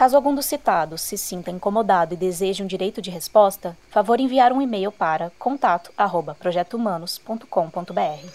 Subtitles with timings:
[0.00, 4.50] Caso algum dos citados se sinta incomodado e deseje um direito de resposta, favor enviar
[4.50, 8.26] um e-mail para contato@projetohumanos.com.br.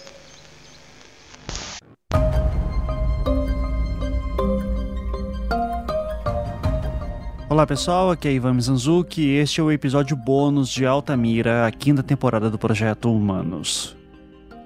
[7.49, 11.71] Olá pessoal, aqui é Ivan Mizanzuki e este é o episódio bônus de Altamira, a
[11.71, 13.94] quinta temporada do Projeto Humanos.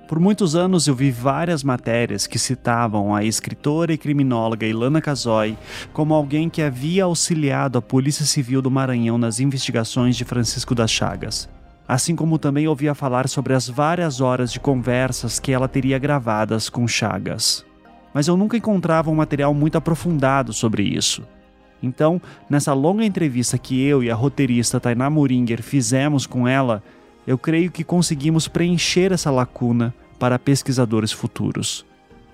[0.10, 5.56] Por muitos anos eu vi várias matérias que citavam a escritora e criminóloga Ilana Casoy
[5.94, 10.90] como alguém que havia auxiliado a Polícia Civil do Maranhão nas investigações de Francisco das
[10.90, 11.48] Chagas.
[11.88, 16.70] Assim como também ouvia falar sobre as várias horas de conversas que ela teria gravadas
[16.70, 17.64] com Chagas.
[18.12, 21.22] Mas eu nunca encontrava um material muito aprofundado sobre isso.
[21.84, 26.82] Então, nessa longa entrevista que eu e a roteirista Tainá Muringer fizemos com ela,
[27.26, 31.86] eu creio que conseguimos preencher essa lacuna para pesquisadores futuros.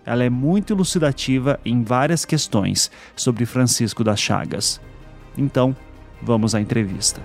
[0.06, 4.80] Ela é muito elucidativa em várias questões sobre Francisco das Chagas.
[5.38, 5.76] Então,
[6.22, 7.20] vamos à entrevista.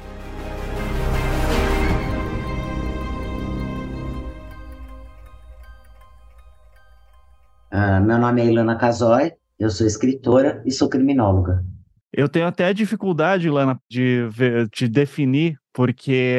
[7.72, 11.64] Uh, meu nome é Ilana Casoy, eu sou escritora e sou criminóloga.
[12.12, 14.26] Eu tenho até dificuldade, Lana, de,
[14.74, 16.34] de definir, porque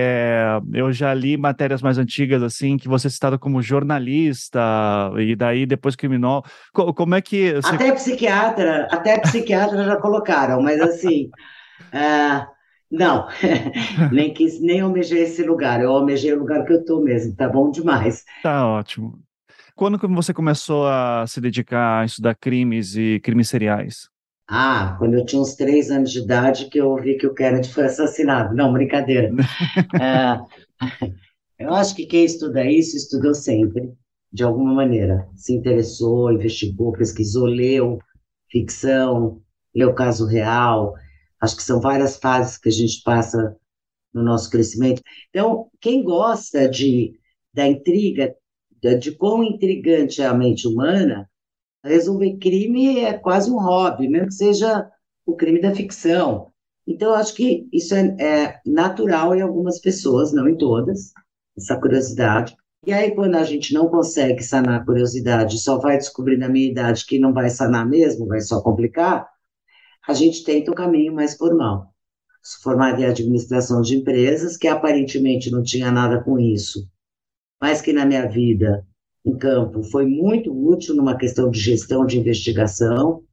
[0.73, 4.59] eu já li matérias mais antigas, assim, que você é citado como jornalista,
[5.17, 6.43] e daí depois criminal.
[6.73, 7.53] Como é que.
[7.53, 7.75] Você...
[7.75, 11.29] Até psiquiatra, até psiquiatra já colocaram, mas assim.
[11.93, 12.45] uh,
[12.91, 13.27] não,
[14.11, 17.47] nem quis, nem almejei esse lugar, eu almejei o lugar que eu estou mesmo, tá
[17.47, 18.25] bom demais.
[18.43, 19.17] Tá ótimo.
[19.73, 24.10] Quando você começou a se dedicar a estudar crimes e crimes seriais?
[24.53, 27.69] Ah, quando eu tinha uns três anos de idade que eu ouvi que o Kennedy
[27.71, 28.53] foi assassinado.
[28.53, 29.31] Não, brincadeira.
[29.97, 30.37] é,
[31.57, 33.93] eu acho que quem estuda isso, estudou sempre,
[34.31, 35.25] de alguma maneira.
[35.37, 37.97] Se interessou, investigou, pesquisou, leu
[38.51, 39.41] ficção,
[39.73, 40.95] leu caso real.
[41.39, 43.55] Acho que são várias fases que a gente passa
[44.13, 45.01] no nosso crescimento.
[45.29, 47.17] Então, quem gosta de,
[47.53, 48.35] da intriga,
[48.81, 51.30] de, de quão intrigante é a mente humana,
[51.83, 54.89] resolver crime é quase um hobby, mesmo que seja
[55.25, 56.51] o crime da ficção.
[56.87, 61.11] Então, acho que isso é, é, natural em algumas pessoas, não em todas,
[61.57, 62.55] essa curiosidade.
[62.85, 66.71] E aí, quando a gente não consegue sanar a curiosidade, só vai descobrir na minha
[66.71, 69.29] idade que não vai sanar mesmo, vai só complicar,
[70.07, 71.93] a gente tenta um caminho mais formal.
[72.41, 76.89] Se formar em administração de empresas, que aparentemente não tinha nada com isso,
[77.61, 78.83] mas que na minha vida
[79.25, 79.83] em campo.
[79.83, 83.23] Foi muito útil numa questão de gestão de investigação,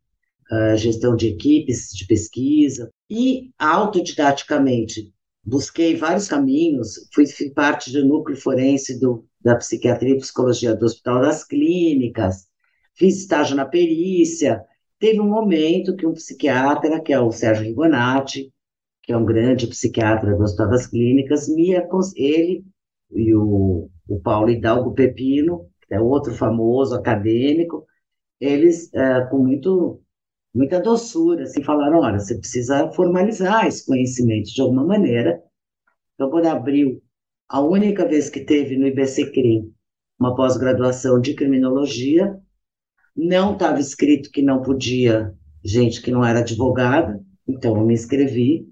[0.50, 5.12] uh, gestão de equipes de pesquisa, e autodidaticamente
[5.44, 10.84] busquei vários caminhos, fui, fui parte do núcleo forense do, da psiquiatria e psicologia do
[10.84, 12.47] Hospital das Clínicas,
[12.94, 14.62] fiz estágio na perícia,
[14.99, 18.53] teve um momento que um psiquiatra, que é o Sérgio Rigonati,
[19.03, 21.70] que é um grande psiquiatra do Hospital das Clínicas, me,
[22.15, 22.62] ele
[23.10, 27.87] e o, o Paulo Hidalgo Pepino é outro famoso acadêmico,
[28.41, 30.00] eles, é, com muito,
[30.54, 35.43] muita doçura, assim, falaram, olha, você precisa formalizar esse conhecimento de alguma maneira.
[36.15, 37.03] Então, quando abriu,
[37.49, 39.72] a única vez que teve no IBC CRIM
[40.19, 42.38] uma pós-graduação de criminologia,
[43.16, 45.34] não estava escrito que não podia
[45.65, 48.69] gente que não era advogada, então eu me inscrevi.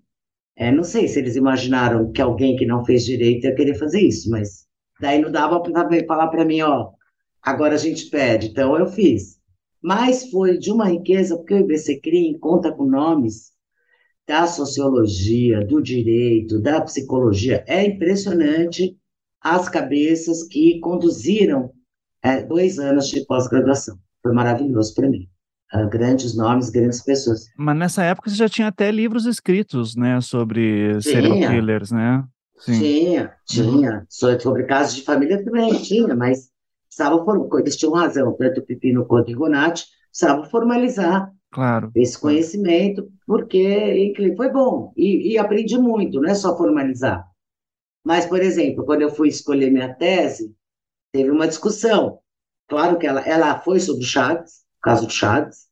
[0.56, 4.00] É, não sei se eles imaginaram que alguém que não fez direito ia querer fazer
[4.00, 4.66] isso, mas
[5.00, 6.90] daí não dava para falar para mim, ó,
[7.46, 8.48] agora a gente pede.
[8.48, 9.36] Então, eu fiz.
[9.80, 13.52] Mas foi de uma riqueza, porque o IBC CRIM conta com nomes
[14.26, 17.64] da sociologia, do direito, da psicologia.
[17.68, 18.98] É impressionante
[19.40, 21.70] as cabeças que conduziram
[22.20, 23.96] é, dois anos de pós-graduação.
[24.20, 25.28] Foi maravilhoso para mim.
[25.72, 27.44] Uh, grandes nomes, grandes pessoas.
[27.56, 31.00] Mas nessa época você já tinha até livros escritos, né, sobre tinha.
[31.00, 32.24] serial killers, né?
[32.58, 32.80] Sim.
[32.80, 34.06] Tinha, tinha.
[34.08, 36.50] Sobre casos de família também tinha, mas
[36.96, 41.90] precisavam, eles tinham razão, tanto o Pepino quanto o Rigonati, precisavam formalizar claro.
[41.94, 47.24] esse conhecimento, porque foi bom, e, e aprendi muito, não é só formalizar.
[48.04, 50.54] Mas, por exemplo, quando eu fui escolher minha tese,
[51.12, 52.20] teve uma discussão.
[52.68, 55.66] Claro que ela, ela foi sobre o Chaves, o caso do Chaves,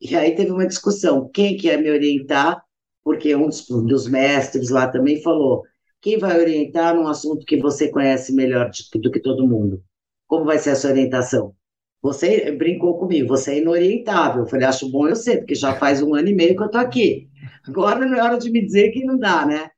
[0.00, 1.30] e aí teve uma discussão.
[1.32, 2.66] Quem que ia me orientar
[3.06, 5.62] porque um dos, dos mestres lá também falou:
[6.00, 9.80] quem vai orientar num assunto que você conhece melhor do que todo mundo?
[10.26, 11.54] Como vai ser essa orientação?
[12.02, 14.42] Você brincou comigo, você é inorientável.
[14.42, 16.66] Eu falei, acho bom eu ser, porque já faz um ano e meio que eu
[16.66, 17.28] estou aqui.
[17.66, 19.70] Agora não é hora de me dizer que não dá, né?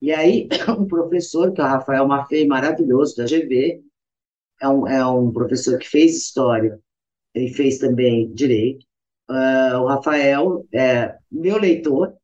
[0.00, 3.80] E aí, um professor, que é o Rafael Maffei, maravilhoso, da GV,
[4.60, 6.78] é um, é um professor que fez história,
[7.34, 8.84] ele fez também direito.
[9.30, 12.14] Uh, o Rafael é meu leitor,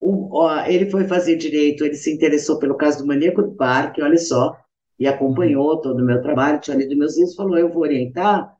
[0.00, 4.18] o, ele foi fazer direito, ele se interessou pelo caso do maníaco do parque, olha
[4.18, 4.56] só,
[4.98, 8.54] e acompanhou todo o meu trabalho, tinha lido meus livros, falou, eu vou orientar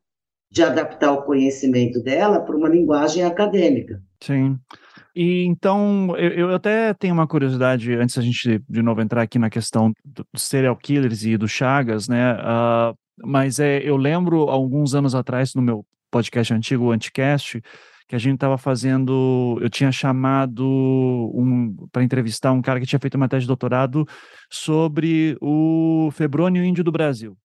[0.51, 4.03] de adaptar o conhecimento dela para uma linguagem acadêmica.
[4.21, 4.59] Sim.
[5.15, 9.39] E então, eu, eu, até tenho uma curiosidade, antes a gente de novo entrar aqui
[9.39, 12.35] na questão dos serial killers e do Chagas, né?
[12.35, 17.63] Uh, mas é, eu lembro alguns anos atrás, no meu podcast antigo, o Anticast,
[18.09, 20.67] que a gente estava fazendo, eu tinha chamado
[21.35, 24.07] um, para entrevistar um cara que tinha feito uma tese de doutorado
[24.51, 27.37] sobre o febrônio índio do Brasil.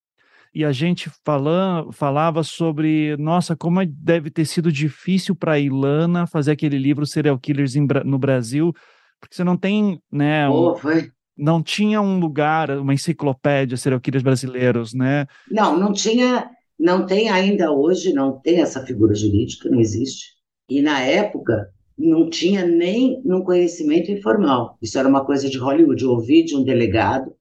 [0.53, 6.25] E a gente falando, falava sobre, nossa, como deve ter sido difícil para a Ilana
[6.25, 8.73] fazer aquele livro Serial Killers em, no Brasil,
[9.19, 10.49] porque você não tem, né?
[10.49, 15.27] Oh, foi não tinha um lugar, uma enciclopédia serial killers brasileiros, né?
[15.49, 16.49] Não, não tinha,
[16.79, 20.36] não tem ainda hoje, não tem essa figura jurídica, não existe.
[20.69, 24.77] E na época não tinha nem no conhecimento informal.
[24.81, 26.03] Isso era uma coisa de Hollywood.
[26.03, 27.33] Eu ouvi de um delegado,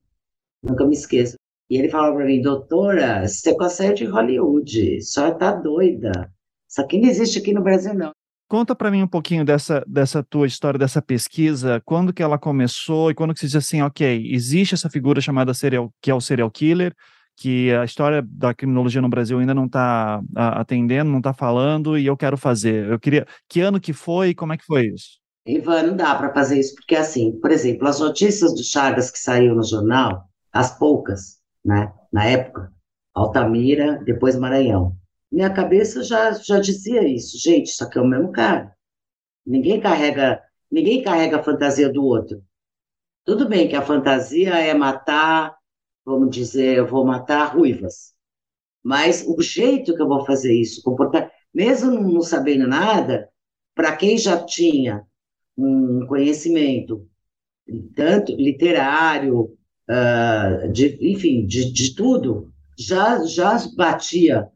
[0.62, 1.36] nunca me esqueço.
[1.68, 6.32] E ele falava para mim, doutora, você consegue de Hollywood, só tá doida.
[6.68, 8.12] Isso aqui não existe aqui no Brasil, não.
[8.48, 13.10] Conta para mim um pouquinho dessa, dessa tua história, dessa pesquisa, quando que ela começou
[13.10, 16.20] e quando que você diz assim, ok, existe essa figura chamada serial, que é o
[16.20, 16.94] serial killer,
[17.36, 22.06] que a história da criminologia no Brasil ainda não está atendendo, não está falando, e
[22.06, 22.90] eu quero fazer.
[22.90, 23.26] Eu queria.
[23.48, 25.18] Que ano que foi e como é que foi isso?
[25.46, 29.18] Ivan, não dá para fazer isso, porque assim, por exemplo, as notícias do Chagas que
[29.18, 32.72] saíram no jornal, as poucas, né, na época,
[33.14, 34.96] Altamira, depois Maranhão.
[35.30, 38.74] Minha cabeça já, já dizia isso, gente, isso aqui é o mesmo cara.
[39.46, 42.42] Ninguém carrega, ninguém carrega a fantasia do outro.
[43.24, 45.55] Tudo bem que a fantasia é matar
[46.06, 48.14] vamos dizer, eu vou matar ruivas.
[48.82, 53.28] Mas o jeito que eu vou fazer isso, comportar, mesmo não sabendo nada,
[53.74, 55.04] para quem já tinha
[55.58, 57.08] um conhecimento,
[57.96, 59.56] tanto literário,
[59.90, 64.48] uh, de, enfim, de, de tudo, já, já batia.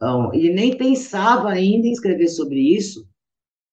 [0.00, 3.08] Um, e nem pensava ainda em escrever sobre isso,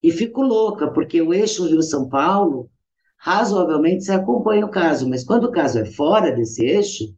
[0.02, 2.72] e fico louca, porque o eixo Rio-São Paulo,
[3.18, 7.14] razoavelmente, você acompanha o caso, mas quando o caso é fora desse eixo,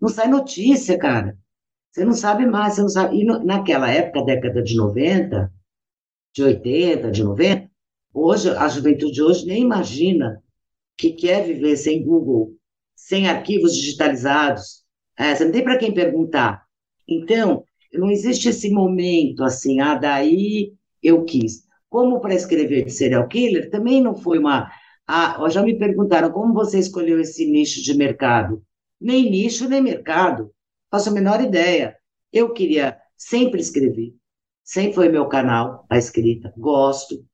[0.00, 1.36] não sai notícia, cara.
[1.90, 3.20] Você não sabe mais, você não sabe.
[3.20, 5.50] E no, naquela época, década de 90,
[6.34, 7.70] de 80, de 90,
[8.12, 10.42] hoje, a juventude de hoje nem imagina
[10.98, 12.54] que quer viver sem Google,
[12.94, 14.84] sem arquivos digitalizados.
[15.18, 16.64] É, você não tem para quem perguntar.
[17.08, 17.64] Então,
[17.94, 21.64] não existe esse momento assim, ah, daí eu quis.
[21.88, 24.70] Como para escrever de serial killer, também não foi uma.
[25.06, 28.62] Ah, já me perguntaram como você escolheu esse nicho de mercado
[29.00, 30.50] nem nicho, nem mercado.
[30.90, 31.96] Faço a menor ideia.
[32.32, 34.14] Eu queria sempre escrever.
[34.64, 36.52] Sempre foi meu canal, a escrita.
[36.56, 37.24] Gosto.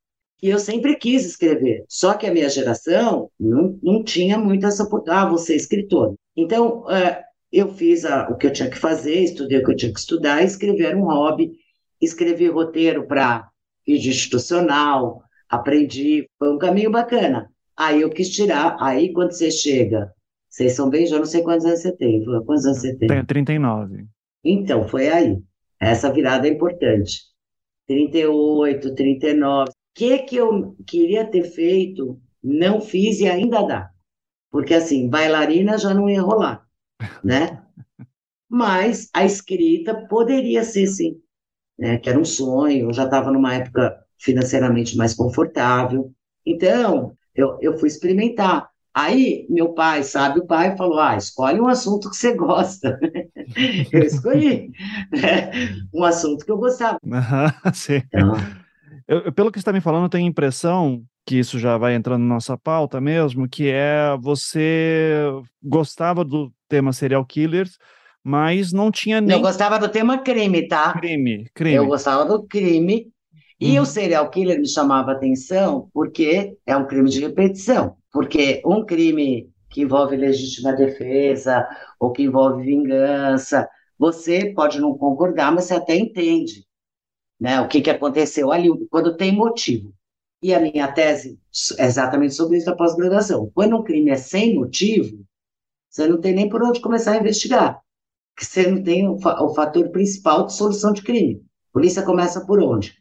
[0.43, 1.85] E eu sempre quis escrever.
[1.89, 4.89] Só que a minha geração não, não tinha muito essa.
[5.09, 6.15] Ah, você é escritor.
[6.37, 9.77] Então, é, eu fiz a, o que eu tinha que fazer, estudei o que eu
[9.77, 11.53] tinha que estudar, escrever um hobby.
[12.01, 13.49] Escrevi roteiro para
[13.87, 16.29] vídeo institucional, aprendi.
[16.39, 17.49] Foi um caminho bacana.
[17.77, 18.77] Aí eu quis tirar.
[18.81, 20.13] Aí, quando você chega
[20.53, 22.23] vocês são bem, já não sei quantos anos você tem.
[22.45, 23.09] Quantos anos você tem?
[23.09, 24.07] Tenho 39.
[24.45, 25.43] Então, foi aí.
[25.81, 27.23] Essa virada é importante.
[27.87, 29.71] 38, 39.
[29.71, 33.91] O que, que eu queria ter feito, não fiz e ainda dá.
[34.51, 36.67] Porque, assim, bailarina já não ia rolar,
[37.25, 37.65] né?
[38.47, 41.17] Mas a escrita poderia ser, sim.
[41.79, 41.97] Né?
[41.97, 46.13] Que era um sonho, eu já estava numa época financeiramente mais confortável.
[46.45, 48.72] Então, eu, eu fui experimentar.
[48.95, 52.99] Aí, meu pai, sabe, o pai falou: ah, escolhe um assunto que você gosta.
[53.91, 54.71] eu escolhi
[55.11, 55.51] né?
[55.95, 56.99] um assunto que eu gostava.
[57.73, 58.03] Sim.
[58.07, 58.35] Então,
[59.09, 61.95] eu, pelo que você está me falando, eu tenho a impressão que isso já vai
[61.95, 65.25] entrando na nossa pauta mesmo, que é você
[65.63, 67.79] gostava do tema serial killers,
[68.23, 69.37] mas não tinha nem.
[69.37, 70.93] Eu gostava do tema crime, tá?
[70.93, 71.77] Crime, crime.
[71.77, 73.11] Eu gostava do crime.
[73.65, 73.85] E uhum.
[73.85, 77.97] o serial killer me chamava atenção porque é um crime de repetição.
[78.13, 81.65] Porque um crime que envolve legítima defesa
[82.01, 86.67] ou que envolve vingança, você pode não concordar, mas você até entende
[87.39, 89.95] né, o que, que aconteceu ali, quando tem motivo.
[90.43, 91.39] E a minha tese
[91.79, 93.49] é exatamente sobre isso da pós-graduação.
[93.55, 95.25] Quando um crime é sem motivo,
[95.89, 97.81] você não tem nem por onde começar a investigar.
[98.35, 101.41] Porque você não tem o, fa o fator principal de solução de crime.
[101.71, 103.01] A polícia começa por onde?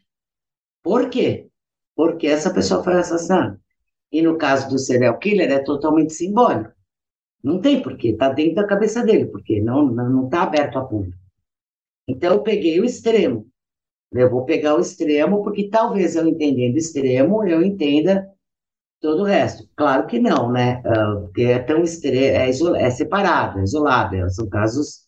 [0.82, 1.48] Por quê?
[1.94, 3.60] Porque essa pessoa foi assassinada.
[4.10, 6.72] E no caso do serial killer é totalmente simbólico.
[7.42, 10.84] Não tem porquê, está dentro da cabeça dele, porque não está não, não aberto a
[10.84, 11.18] público.
[12.06, 13.46] Então eu peguei o extremo.
[14.12, 18.28] Eu vou pegar o extremo, porque talvez eu entendendo o extremo, eu entenda
[19.00, 19.68] todo o resto.
[19.74, 20.82] Claro que não, né?
[20.86, 25.01] Uh, porque é tão extremo, é, é separado, é isolado, são casos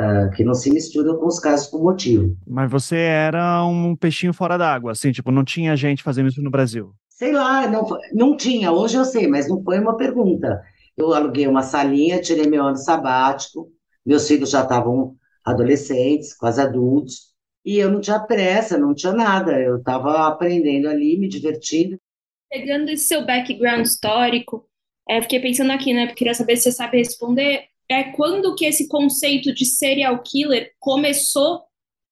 [0.00, 2.36] uh, que não se misturam com os casos com motivo.
[2.46, 6.50] Mas você era um peixinho fora d'água, assim, tipo, não tinha gente fazendo isso no
[6.50, 6.92] Brasil?
[7.08, 10.62] Sei lá, não, não tinha, hoje eu sei, mas não foi uma pergunta.
[10.96, 13.68] Eu aluguei uma salinha, tirei meu ano sabático,
[14.04, 15.14] meus filhos já estavam
[15.44, 17.30] adolescentes, quase adultos,
[17.64, 21.98] e eu não tinha pressa, não tinha nada, eu estava aprendendo ali, me divertindo.
[22.50, 24.66] Pegando esse seu background histórico,
[25.08, 26.06] é, fiquei pensando aqui, né?
[26.14, 27.64] Queria saber se você sabe responder.
[27.90, 31.62] É quando que esse conceito de serial killer começou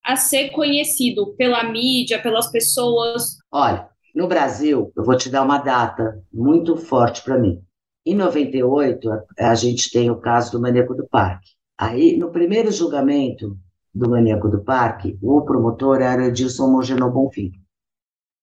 [0.04, 3.36] a ser conhecido pela mídia, pelas pessoas?
[3.52, 7.62] Olha, no Brasil, eu vou te dar uma data muito forte para mim.
[8.04, 9.08] Em 98,
[9.38, 11.50] a, gente tem o caso do Maneco do Parque.
[11.78, 13.56] Aí, no primeiro julgamento,
[13.94, 17.52] do Maníaco do Parque, o promotor era Edilson Mogeno Bonfim.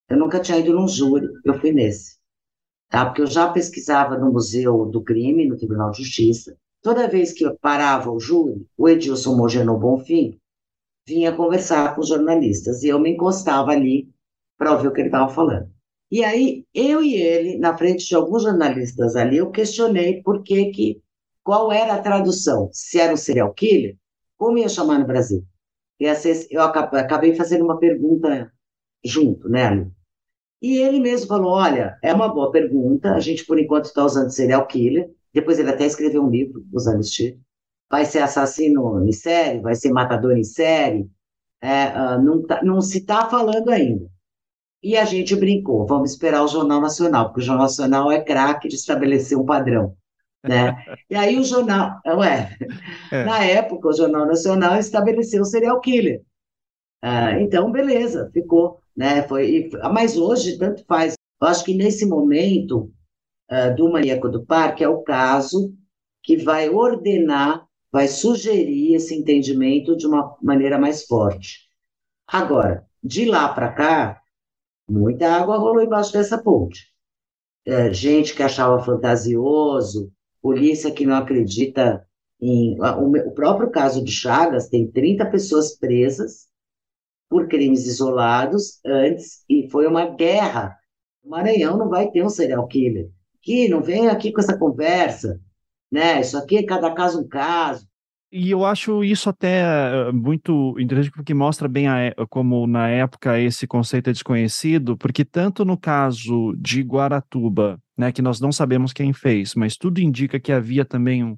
[0.08, 2.16] Eu nunca tinha ido num júri, eu fui nesse.
[2.88, 3.04] Tá?
[3.04, 6.56] Porque eu já pesquisava no Museu do Crime, no Tribunal de Justiça.
[6.86, 10.38] Toda vez que parava o júri, o Edilson Mogeno Bonfim
[11.04, 14.08] vinha conversar com os jornalistas e eu me encostava ali
[14.56, 15.68] para ouvir o que ele estava falando.
[16.12, 20.66] E aí, eu e ele, na frente de alguns jornalistas ali, eu questionei por que
[20.66, 21.02] que,
[21.42, 23.96] qual era a tradução, se era um serial killer
[24.36, 25.44] como ia chamar no Brasil?
[25.98, 26.04] E
[26.52, 28.52] eu acabei fazendo uma pergunta
[29.04, 29.90] junto, né, Ali?
[30.62, 34.30] E ele mesmo falou: olha, é uma boa pergunta, a gente por enquanto está usando
[34.30, 36.64] serial killer, depois ele até escreveu um livro
[37.00, 37.40] esse tipo.
[37.88, 41.08] Vai ser assassino em série, vai ser matador em série,
[41.60, 44.06] é, uh, não, tá, não se está falando ainda.
[44.82, 48.68] E a gente brincou, vamos esperar o Jornal Nacional, porque o Jornal Nacional é craque
[48.68, 49.96] de estabelecer um padrão
[50.46, 50.76] né?
[51.10, 52.56] E aí o jornal, ué,
[53.12, 53.24] é.
[53.24, 56.22] na época o Jornal Nacional estabeleceu o serial killer.
[57.02, 59.22] Ah, então, beleza, ficou, né?
[59.22, 61.14] Foi, mas hoje tanto faz.
[61.40, 62.90] Eu acho que nesse momento
[63.50, 65.74] uh, do maníaco do parque é o caso
[66.22, 71.66] que vai ordenar, vai sugerir esse entendimento de uma maneira mais forte.
[72.26, 74.20] Agora, de lá para cá,
[74.88, 76.86] muita água rolou embaixo dessa ponte.
[77.64, 82.06] É, gente que achava fantasioso, polícia que não acredita
[82.40, 82.76] em.
[82.80, 86.46] O próprio caso de Chagas tem 30 pessoas presas
[87.28, 90.76] por crimes isolados antes, e foi uma guerra.
[91.24, 93.10] O Maranhão não vai ter um serial killer.
[93.46, 95.40] Que não vem aqui com essa conversa,
[95.90, 96.20] né?
[96.20, 97.86] Isso aqui é cada caso um caso.
[98.32, 103.40] E eu acho isso até eh, muito interessante porque mostra bem a, como na época
[103.40, 108.92] esse conceito é desconhecido, porque tanto no caso de Guaratuba, né, que nós não sabemos
[108.92, 111.36] quem fez, mas tudo indica que havia também um,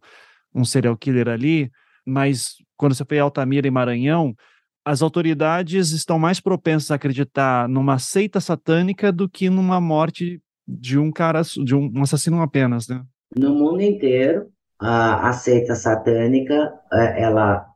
[0.55, 1.71] um serial killer ali,
[2.07, 4.35] mas quando você foi Altamira e Maranhão,
[4.83, 10.99] as autoridades estão mais propensas a acreditar numa seita satânica do que numa morte de
[10.99, 13.03] um cara, de um, assassino apenas, né?
[13.35, 17.67] No mundo inteiro, a, a seita satânica, é, ela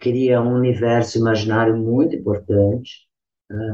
[0.00, 3.06] cria um universo imaginário muito importante,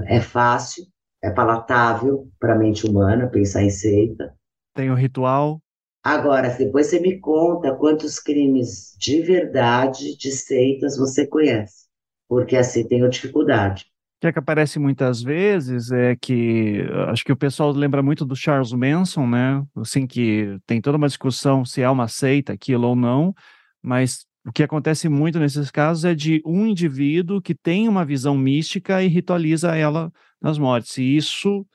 [0.09, 0.85] é, é fácil,
[1.23, 4.35] é palatável para a mente humana pensar em seita.
[4.75, 5.61] Tem o ritual.
[6.03, 11.87] Agora, depois você me conta quantos crimes de verdade de seitas você conhece,
[12.29, 13.87] porque assim tenho dificuldade
[14.25, 18.35] que, é que aparece muitas vezes é que acho que o pessoal lembra muito do
[18.35, 19.63] Charles Manson, né?
[19.77, 23.35] Assim que tem toda uma discussão se é uma seita aquilo ou não,
[23.83, 28.37] mas o que acontece muito nesses casos é de um indivíduo que tem uma visão
[28.37, 30.97] mística e ritualiza ela nas mortes.
[30.97, 31.67] E isso,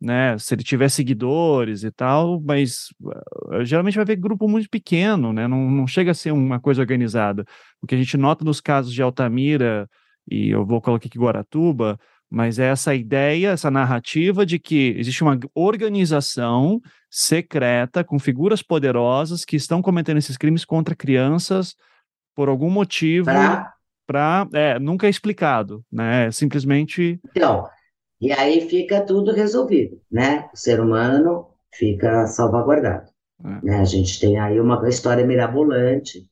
[0.00, 5.30] né, se ele tiver seguidores e tal, mas uh, geralmente vai ver grupo muito pequeno,
[5.30, 5.46] né?
[5.46, 7.44] Não, não chega a ser uma coisa organizada.
[7.82, 9.86] O que a gente nota nos casos de Altamira,
[10.30, 11.98] e eu vou colocar aqui Guaratuba,
[12.30, 16.80] mas é essa ideia, essa narrativa de que existe uma organização
[17.10, 21.74] secreta com figuras poderosas que estão cometendo esses crimes contra crianças
[22.34, 23.30] por algum motivo
[24.06, 26.26] para é, nunca é explicado, né?
[26.26, 27.66] É simplesmente Então,
[28.20, 30.48] e aí fica tudo resolvido, né?
[30.52, 33.10] O ser humano fica salvaguardado.
[33.44, 33.64] É.
[33.64, 33.80] Né?
[33.80, 36.26] A gente tem aí uma história mirabolante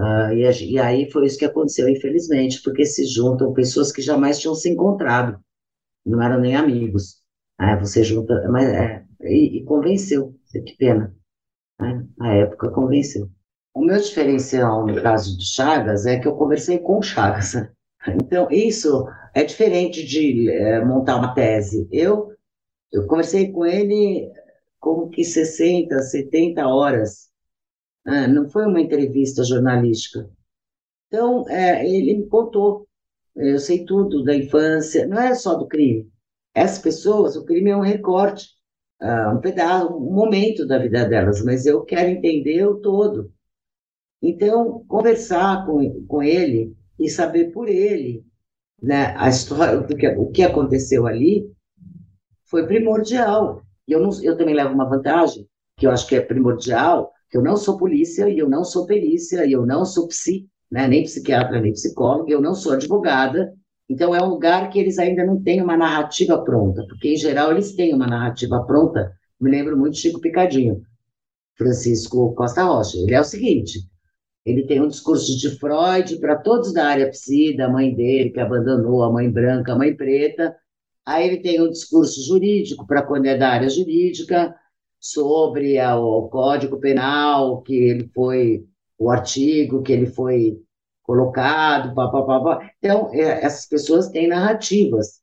[0.00, 4.38] Uh, e, e, aí foi isso que aconteceu, infelizmente, porque se juntam pessoas que jamais
[4.38, 5.38] tinham se encontrado,
[6.06, 7.20] não eram nem amigos.
[7.58, 11.14] Ah, você junta, mas é, e, e convenceu, que pena.
[11.78, 12.06] Né?
[12.16, 13.28] Na época convenceu.
[13.74, 17.54] O meu diferencial no caso do Chagas é que eu conversei com o Chagas.
[18.08, 21.86] Então, isso é diferente de é, montar uma tese.
[21.92, 22.32] Eu,
[22.90, 24.26] eu conversei com ele
[24.78, 27.29] como que 60, 70 horas.
[28.06, 30.28] Ah, não foi uma entrevista jornalística.
[31.08, 32.86] Então, é, ele me contou.
[33.36, 36.10] Eu sei tudo da infância, não é só do crime.
[36.54, 38.48] Essas pessoas, o crime é um recorte,
[39.00, 43.32] uh, um pedaço, um momento da vida delas, mas eu quero entender o todo.
[44.22, 48.24] Então, conversar com, com ele e saber por ele
[48.82, 51.50] né, a história, do que, o que aconteceu ali,
[52.46, 53.62] foi primordial.
[53.86, 57.42] E eu, não, eu também levo uma vantagem, que eu acho que é primordial, eu
[57.42, 61.02] não sou polícia, e eu não sou perícia, e eu não sou psi, né, nem
[61.02, 63.52] psiquiatra, nem psicóloga, eu não sou advogada,
[63.88, 67.50] então é um lugar que eles ainda não têm uma narrativa pronta, porque em geral
[67.50, 70.82] eles têm uma narrativa pronta, me lembro muito de Chico Picadinho,
[71.56, 73.80] Francisco Costa Rocha, ele é o seguinte,
[74.44, 78.40] ele tem um discurso de Freud para todos da área psi, da mãe dele, que
[78.40, 80.56] abandonou a mãe branca, a mãe preta.
[81.04, 84.54] Aí ele tem um discurso jurídico para quando é da área jurídica,
[85.00, 88.66] sobre a, o Código Penal, que ele foi,
[88.98, 90.60] o artigo que ele foi
[91.02, 92.70] colocado, pá, pá, pá, pá.
[92.78, 95.20] Então, é, essas pessoas têm narrativas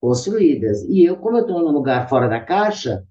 [0.00, 0.82] construídas.
[0.84, 3.04] E eu, como eu estou num lugar fora da caixa,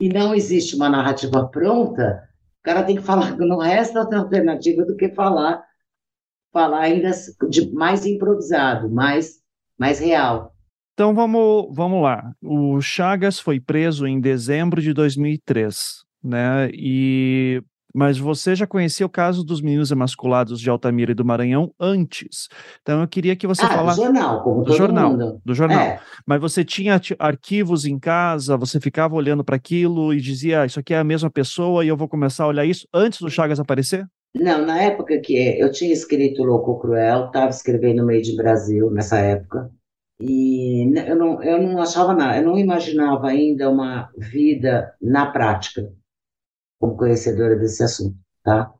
[0.00, 2.28] e não existe uma narrativa pronta,
[2.60, 5.64] o cara tem que falar, não resta outra alternativa do que falar,
[6.52, 7.10] falar ainda
[7.48, 9.40] de mais improvisado, mais,
[9.78, 10.51] mais real.
[10.94, 12.32] Então vamos, vamos lá.
[12.42, 16.70] O Chagas foi preso em dezembro de 2003, né?
[16.72, 17.62] E
[17.94, 22.48] mas você já conhecia o caso dos meninos emasculados de Altamira e do Maranhão antes.
[22.80, 23.98] Então eu queria que você ah, falasse.
[23.98, 25.40] Do jornal, como do jornal, mundo.
[25.44, 25.80] Do jornal.
[25.80, 26.00] É.
[26.26, 30.80] Mas você tinha arquivos em casa, você ficava olhando para aquilo e dizia: ah, Isso
[30.80, 33.60] aqui é a mesma pessoa e eu vou começar a olhar isso antes do Chagas
[33.60, 34.06] aparecer?
[34.34, 39.18] Não, na época que eu tinha escrito Louco Cruel, estava escrevendo Made in Brasil nessa
[39.18, 39.70] época.
[40.18, 45.92] E eu não, eu não achava nada, eu não imaginava ainda uma vida na prática
[46.78, 48.72] como conhecedora desse assunto, tá?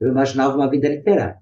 [0.00, 1.36] Eu imaginava uma vida literária.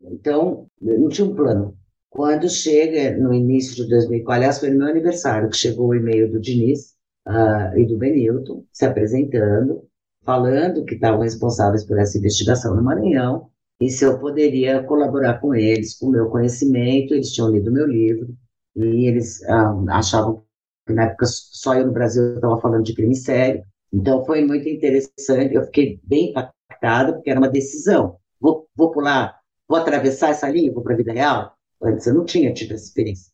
[0.00, 1.76] Então, não tinha um plano.
[2.08, 6.30] Quando chega, no início de 2004, aliás, foi no meu aniversário, que chegou o e-mail
[6.30, 6.94] do Diniz
[7.26, 9.82] uh, e do Benilton, se apresentando,
[10.24, 15.54] falando que estavam responsáveis por essa investigação no Maranhão, e se eu poderia colaborar com
[15.54, 18.34] eles, com o meu conhecimento, eles tinham lido meu livro,
[18.76, 20.44] e eles uh, achavam
[20.86, 24.68] que na época só eu no Brasil estava falando de crime sério, então foi muito
[24.68, 28.18] interessante, eu fiquei bem impactada, porque era uma decisão.
[28.40, 31.56] Vou, vou pular, vou atravessar essa linha, vou para a vida real?
[31.82, 33.32] Antes eu não tinha tido essa experiência.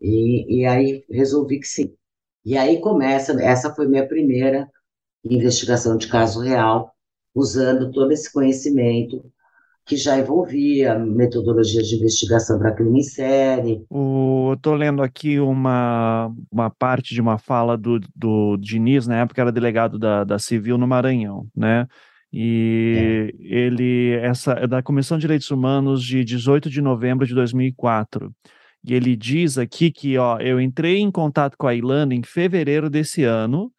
[0.00, 1.94] E, e aí resolvi que sim.
[2.44, 4.70] E aí começa, essa foi minha primeira
[5.24, 6.94] investigação de caso real,
[7.34, 9.24] usando todo esse conhecimento
[9.86, 13.84] que já envolvia metodologias de investigação para crime em série.
[13.90, 19.42] eu estou lendo aqui uma, uma parte de uma fala do, do Diniz, na época
[19.42, 21.86] era delegado da, da Civil no Maranhão, né?
[22.32, 23.56] E é.
[23.56, 28.34] ele, essa é da Comissão de Direitos Humanos de 18 de novembro de 2004.
[28.84, 32.90] E ele diz aqui que, ó, eu entrei em contato com a Ilana em fevereiro
[32.90, 33.70] desse ano,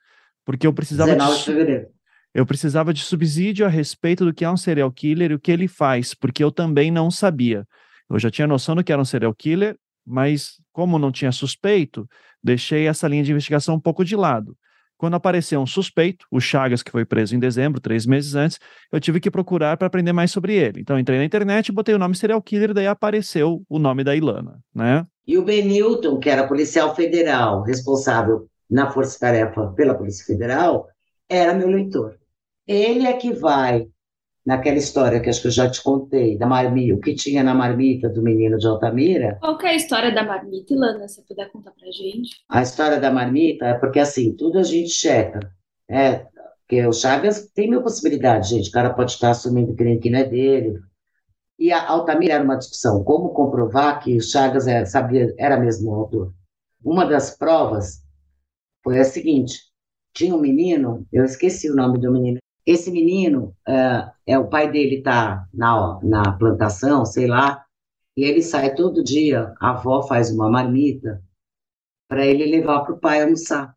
[0.46, 1.95] porque eu precisava 19 de, de fevereiro.
[2.36, 5.50] Eu precisava de subsídio a respeito do que é um serial killer e o que
[5.50, 7.66] ele faz, porque eu também não sabia.
[8.10, 12.06] Eu já tinha noção do que era um serial killer, mas como não tinha suspeito,
[12.44, 14.54] deixei essa linha de investigação um pouco de lado.
[14.98, 18.60] Quando apareceu um suspeito, o Chagas, que foi preso em dezembro, três meses antes,
[18.92, 20.82] eu tive que procurar para aprender mais sobre ele.
[20.82, 24.60] Então entrei na internet, botei o nome serial killer, daí apareceu o nome da Ilana,
[24.74, 25.06] né?
[25.26, 30.90] E o Benilton, que era policial federal, responsável na Força Tarefa pela Polícia Federal,
[31.30, 32.18] era meu leitor.
[32.68, 33.88] Ele é que vai
[34.46, 37.54] naquela história que acho que eu já te contei, da marmita, o que tinha na
[37.54, 39.38] marmita do menino de Altamira.
[39.40, 42.44] Qual que é a história da marmita, Ilana, se puder contar pra gente?
[42.48, 45.40] A história da marmita é porque, assim, tudo a gente checa.
[45.90, 46.26] É,
[46.62, 48.70] porque o Chagas tem mil possibilidades, gente.
[48.70, 50.80] O cara pode estar assumindo crime que não é dele.
[51.58, 55.92] E a Altamira era uma discussão, como comprovar que o Chagas era, sabia, era mesmo
[55.92, 56.34] o autor.
[56.84, 58.04] Uma das provas
[58.84, 59.60] foi a seguinte,
[60.14, 64.72] tinha um menino, eu esqueci o nome do menino, esse menino, é, é o pai
[64.72, 67.64] dele está na, na plantação, sei lá,
[68.18, 71.22] e ele sai todo dia, a avó faz uma marmita
[72.08, 73.76] para ele levar para o pai almoçar.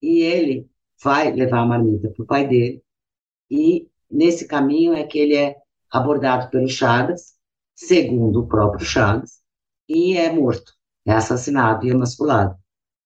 [0.00, 0.70] E ele
[1.02, 2.82] vai levar a marmita para o pai dele,
[3.50, 5.56] e nesse caminho é que ele é
[5.90, 7.34] abordado pelo Chagas,
[7.74, 9.42] segundo o próprio Chagas,
[9.88, 10.72] e é morto,
[11.06, 12.56] é assassinado e emasculado.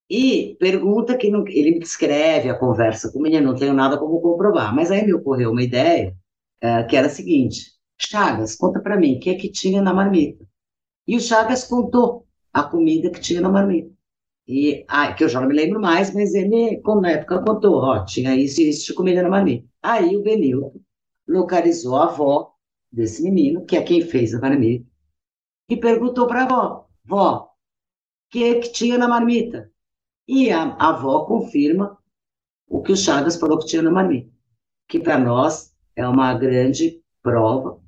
[0.09, 3.97] E pergunta que não, ele me descreve a conversa com o menino, não tenho nada
[3.97, 4.73] como comprovar.
[4.73, 6.15] Mas aí me ocorreu uma ideia,
[6.61, 9.93] é, que era a seguinte: Chagas, conta para mim, o que é que tinha na
[9.93, 10.45] marmita?
[11.07, 13.91] E o Chagas contou a comida que tinha na marmita.
[14.47, 17.75] E, ah, que eu já não me lembro mais, mas ele, como na época, contou,
[17.75, 19.67] ó, tinha isso e isso de comida na marmita.
[19.81, 20.79] Aí o Benilton
[21.27, 22.53] localizou a avó
[22.91, 24.87] desse menino, que é quem fez a marmita,
[25.69, 27.49] e perguntou para a avó, vó, o
[28.31, 29.69] que é que tinha na marmita?
[30.27, 31.97] E a, a avó confirma
[32.67, 34.29] o que o Chagas falou que tinha na marmita,
[34.87, 37.79] que para nós é uma grande prova,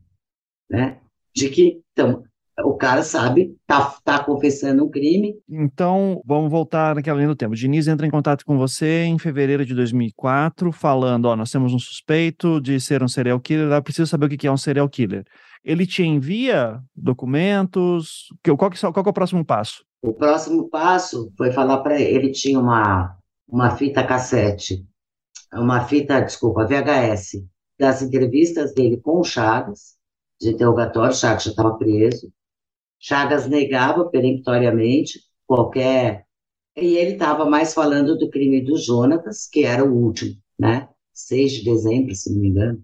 [0.69, 0.99] né,
[1.35, 2.23] de que então,
[2.63, 5.35] o cara sabe, tá, tá confessando um crime.
[5.49, 7.53] Então, vamos voltar naquela linha do tempo.
[7.53, 11.73] O Diniz entra em contato com você em fevereiro de 2004, falando, ó, nós temos
[11.73, 14.89] um suspeito de ser um serial killer, eu preciso saber o que é um serial
[14.89, 15.25] killer.
[15.63, 18.27] Ele te envia documentos?
[18.57, 19.83] Qual, que, qual que é o próximo passo?
[20.01, 24.85] O próximo passo foi falar para ele, tinha uma, uma fita cassete,
[25.53, 27.43] uma fita, desculpa, VHS,
[27.77, 29.97] das entrevistas dele com o Chagas,
[30.39, 32.31] de interrogatório, Chagas já estava preso.
[32.99, 36.25] Chagas negava peremptoriamente qualquer.
[36.77, 40.87] E ele estava mais falando do crime do Jonatas, que era o último, né?
[41.13, 42.83] 6 de dezembro, se não me engano.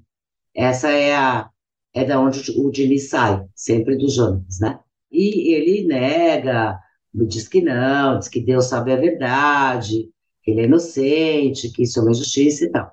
[0.53, 1.49] Essa é a
[1.93, 4.79] é da onde o Diniz sai, sempre do Jonatas, né?
[5.09, 6.77] E ele nega,
[7.25, 10.09] diz que não, diz que Deus sabe a verdade,
[10.43, 12.91] que ele é inocente, que isso é uma injustiça e tal.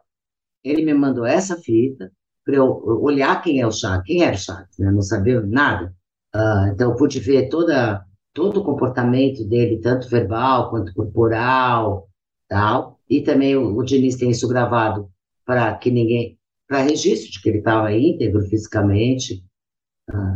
[0.63, 2.11] Ele me mandou essa fita
[2.45, 4.91] para eu olhar quem é o Chagas, quem era o Chagas, né?
[4.91, 5.95] Não sabia nada.
[6.35, 12.09] Uh, então, eu pude ver toda, todo o comportamento dele, tanto verbal quanto corporal,
[12.49, 12.99] tal.
[13.09, 15.11] E também o, o Diniz tem isso gravado
[15.45, 19.45] para que ninguém, para registro de que ele estava íntegro fisicamente,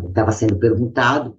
[0.09, 1.39] estava uh, sendo perguntado,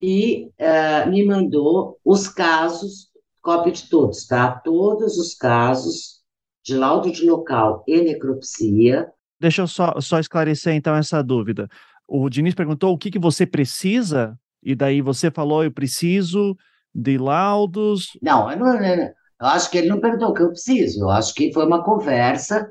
[0.00, 3.08] e uh, me mandou os casos,
[3.42, 4.52] cópia de todos, tá?
[4.52, 6.20] Todos os casos
[6.64, 9.08] de laudo de local e necropsia.
[9.38, 11.68] Deixa eu só, só esclarecer então essa dúvida
[12.10, 16.56] o Diniz perguntou o que, que você precisa, e daí você falou, eu preciso
[16.92, 18.18] de laudos.
[18.20, 21.32] Não, eu, não, eu acho que ele não perguntou o que eu preciso, eu acho
[21.32, 22.68] que foi uma conversa,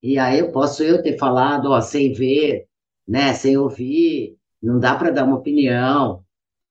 [0.00, 2.66] e aí eu posso eu ter falado, ó, sem ver,
[3.06, 6.22] né, sem ouvir, não dá para dar uma opinião.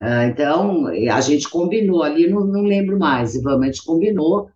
[0.02, 4.50] Uh, então, a gente combinou ali, não, não lembro mais, realmente combinou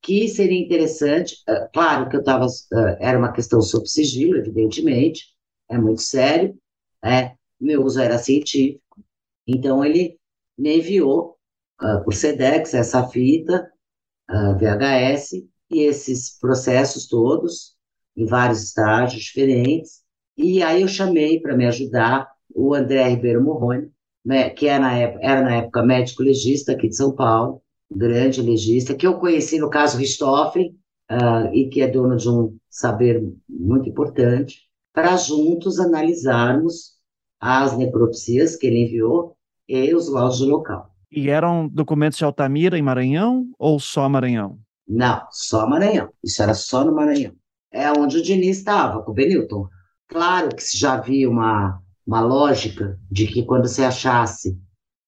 [0.00, 5.24] que seria interessante, uh, claro que eu estava, uh, era uma questão sob sigilo, evidentemente,
[5.68, 6.56] é muito sério,
[7.02, 7.34] né?
[7.60, 8.82] Meu uso era científico.
[9.46, 10.18] Então, ele
[10.58, 11.36] me enviou
[12.04, 13.70] por SEDEX essa fita
[14.28, 15.34] ah, VHS
[15.70, 17.76] e esses processos todos,
[18.16, 20.02] em vários estágios diferentes.
[20.36, 23.90] E aí eu chamei para me ajudar o André Ribeiro Morrone,
[24.26, 28.42] né, que era na, época, era na época médico legista aqui de São Paulo, grande
[28.42, 30.76] legista, que eu conheci no caso Richthofen,
[31.08, 34.62] uh, e que é dono de um saber muito importante,
[34.92, 36.96] para juntos analisarmos
[37.40, 39.36] as necropsias que ele enviou
[39.68, 40.90] e os laudos do local.
[41.12, 44.58] E eram documentos de Altamira em Maranhão ou só Maranhão?
[44.88, 46.08] Não, só Maranhão.
[46.24, 47.32] Isso era só no Maranhão.
[47.70, 49.68] É onde o Diniz estava, com o Benilton.
[50.08, 54.58] Claro que se já havia uma, uma lógica de que quando se achasse,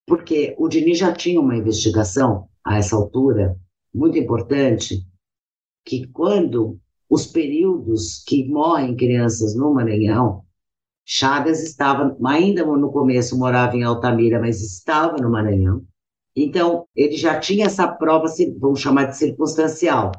[0.06, 3.56] porque o Diniz já tinha uma investigação a essa altura,
[3.94, 5.06] muito importante,
[5.84, 10.44] que quando os períodos que morrem crianças no Maranhão,
[11.04, 15.82] Chagas estava, ainda no começo morava em Altamira, mas estava no Maranhão.
[16.36, 18.26] Então, ele já tinha essa prova,
[18.58, 20.12] vamos chamar de circunstancial.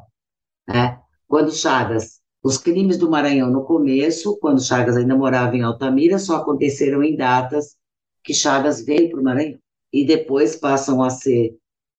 [0.68, 1.00] Né?
[1.28, 6.36] Quando Chagas, os crimes do Maranhão no começo, quando Chagas ainda morava em Altamira, só
[6.36, 7.76] aconteceram em datas
[8.24, 9.58] que Chagas veio para o Maranhão.
[9.92, 11.56] E depois passam a ser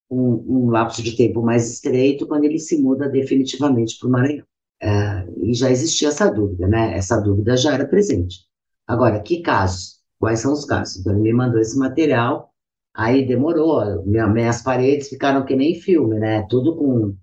[0.10, 4.46] um, um, lapso de tempo mais estreito quando ele se muda definitivamente para o Maranhão.
[4.82, 6.98] É, e já existia essa dúvida, né?
[6.98, 8.40] Essa dúvida já era presente.
[8.88, 10.02] Agora, que casos?
[10.20, 10.98] Quais são os casos?
[10.98, 12.52] Então, ele me mandou esse material,
[12.94, 16.46] aí demorou, minha, minhas paredes ficaram que nem filme, né?
[16.50, 17.16] Tudo com.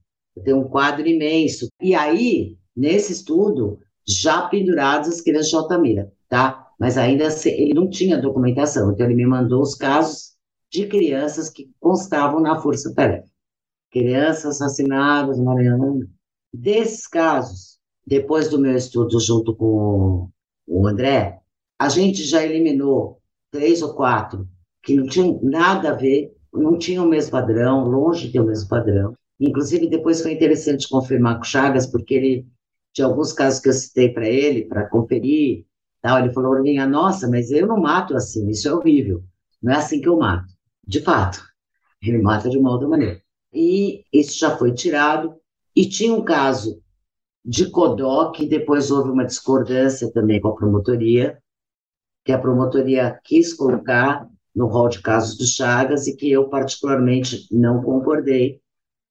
[0.44, 1.68] Tem um quadro imenso.
[1.82, 6.68] E aí, nesse estudo, já pendurados as crianças de Altamira, tá?
[6.78, 10.36] Mas ainda ele não tinha documentação, então ele me mandou os casos
[10.70, 13.28] de crianças que constavam na Força Tarefa.
[13.90, 16.02] Crianças assassinadas Maranhão.
[16.52, 20.30] Desses casos, depois do meu estudo junto com
[20.66, 21.40] o André,
[21.78, 24.46] a gente já eliminou três ou quatro
[24.82, 28.46] que não tinham nada a ver, não tinham o mesmo padrão, longe de ter o
[28.46, 29.14] mesmo padrão.
[29.40, 32.46] Inclusive, depois foi interessante confirmar com o Chagas, porque ele,
[32.94, 35.66] de alguns casos que eu citei para ele, para conferir,
[36.00, 39.22] tal, ele falou, minha nossa, mas eu não mato assim, isso é horrível.
[39.62, 40.48] Não é assim que eu mato.
[40.86, 41.42] De fato,
[42.02, 43.20] ele mata de uma outra maneira.
[43.52, 45.34] e isso já foi tirado.
[45.74, 46.82] E tinha um caso
[47.44, 51.38] de Codó, que depois houve uma discordância também com a promotoria,
[52.24, 57.46] que a promotoria quis colocar no rol de casos do Chagas e que eu particularmente
[57.50, 58.60] não concordei,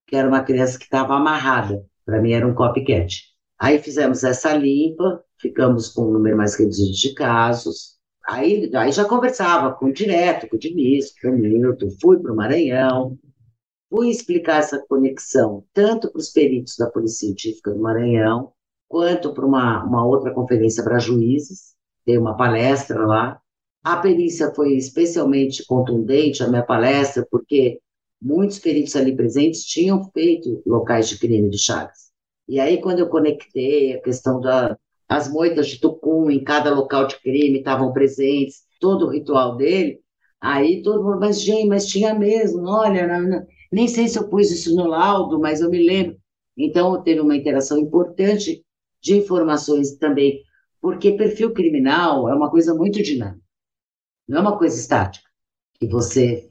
[0.06, 3.24] que era uma criança que estava amarrada, para mim era um copycat.
[3.60, 9.04] Aí fizemos essa limpa, ficamos com um número mais reduzido de casos, aí, aí já
[9.06, 13.18] conversava com direto, com o Diniz, com o Milton, fui para o Maranhão,
[13.90, 18.52] fui explicar essa conexão tanto para os peritos da Polícia Científica do Maranhão,
[18.88, 23.40] quanto para uma, uma outra conferência para juízes, dei uma palestra lá.
[23.84, 27.80] A perícia foi especialmente contundente, a minha palestra, porque
[28.22, 32.07] muitos peritos ali presentes tinham feito locais de crime de Chagas.
[32.48, 37.20] E aí, quando eu conectei a questão das moitas de Tucum em cada local de
[37.20, 40.00] crime estavam presentes, todo o ritual dele,
[40.40, 44.30] aí todo mundo, mas gente, mas tinha mesmo, olha, não, não, nem sei se eu
[44.30, 46.18] pus isso no laudo, mas eu me lembro.
[46.56, 48.64] Então, teve uma interação importante
[49.02, 50.42] de informações também,
[50.82, 53.42] porque perfil criminal é uma coisa muito dinâmica,
[54.28, 55.28] não é uma coisa estática.
[55.80, 56.50] Que você.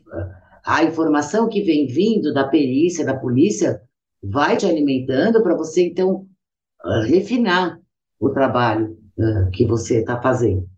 [0.64, 3.80] A informação que vem vindo da perícia, da polícia,
[4.30, 6.26] vai te alimentando para você, então,
[7.06, 7.80] refinar
[8.18, 8.96] o trabalho
[9.52, 10.68] que você está fazendo.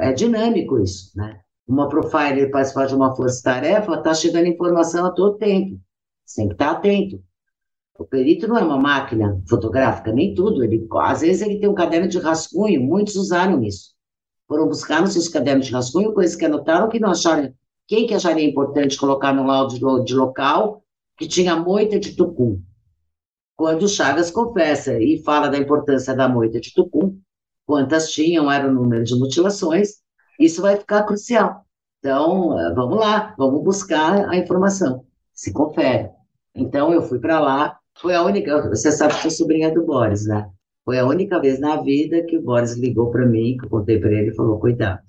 [0.00, 1.40] É dinâmico isso, né?
[1.68, 5.78] uma profiler participar de uma força-tarefa, está chegando informação a todo tempo.
[6.24, 7.22] Você tem que estar atento.
[7.98, 10.64] O perito não é uma máquina fotográfica, nem tudo.
[10.64, 13.90] Ele, às vezes ele tem um caderno de rascunho, muitos usaram isso.
[14.46, 17.52] Foram buscar nos seus cadernos de rascunho coisas que anotaram que não acharam.
[17.86, 20.82] Quem que acharia importante colocar no laudo de local
[21.18, 22.62] que tinha moita de tucum?
[23.56, 27.18] Quando Chagas confessa e fala da importância da moita de tucum,
[27.66, 29.96] quantas tinham, era o número de mutilações,
[30.38, 31.66] isso vai ficar crucial.
[31.98, 35.04] Então, eh, vamos lá, vamos buscar a informação.
[35.34, 36.10] Se confere.
[36.54, 37.76] Então, eu fui para lá.
[37.98, 38.68] Foi a única.
[38.68, 40.48] Você sabe que sou sobrinha do Boris, né?
[40.84, 43.98] Foi a única vez na vida que o Boris ligou para mim, que eu contei
[43.98, 45.02] para ele e falou: cuidado,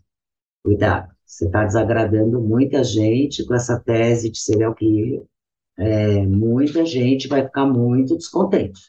[0.64, 1.10] cuidado.
[1.26, 5.24] Você está desagradando muita gente com essa tese de serial killer.
[5.80, 8.82] É, muita gente vai ficar muito descontente,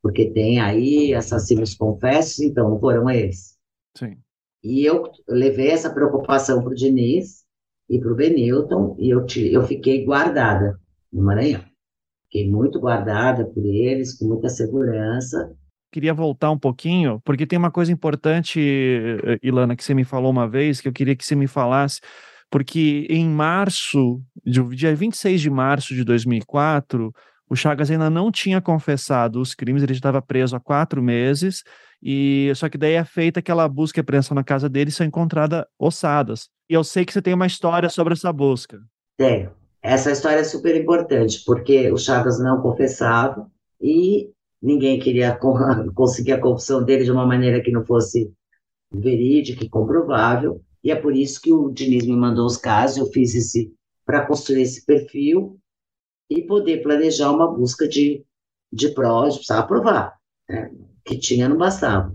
[0.00, 3.58] porque tem aí assassinos confessos, então foram eles.
[3.96, 4.16] Sim.
[4.62, 7.44] E eu levei essa preocupação para o Diniz
[7.88, 10.78] e para o Benilton, e eu, te, eu fiquei guardada
[11.12, 11.64] no Maranhão.
[12.24, 15.52] Fiquei muito guardada por eles, com muita segurança.
[15.92, 20.30] Queria voltar um pouquinho, porque tem uma coisa importante, eh, Ilana, que você me falou
[20.30, 22.00] uma vez, que eu queria que você me falasse,
[22.50, 27.12] porque em março, dia 26 de março de 2004,
[27.48, 31.62] o Chagas ainda não tinha confessado os crimes, ele estava preso há quatro meses,
[32.02, 35.06] e só que daí é feita aquela busca e apreensão na casa dele e são
[35.06, 36.48] encontradas ossadas.
[36.68, 38.78] E eu sei que você tem uma história sobre essa busca.
[39.16, 39.50] Tenho.
[39.82, 44.30] Essa história é super importante, porque o Chagas não confessava e
[44.62, 45.36] ninguém queria
[45.94, 48.32] conseguir a confissão dele de uma maneira que não fosse
[48.92, 50.60] verídica e comprovável.
[50.82, 53.72] E é por isso que o Diniz me mandou os casos, eu fiz esse
[54.04, 55.58] para construir esse perfil
[56.28, 58.24] e poder planejar uma busca de,
[58.72, 60.16] de prós, precisava provar.
[60.48, 60.70] Né?
[61.04, 62.14] Que tinha não bastava.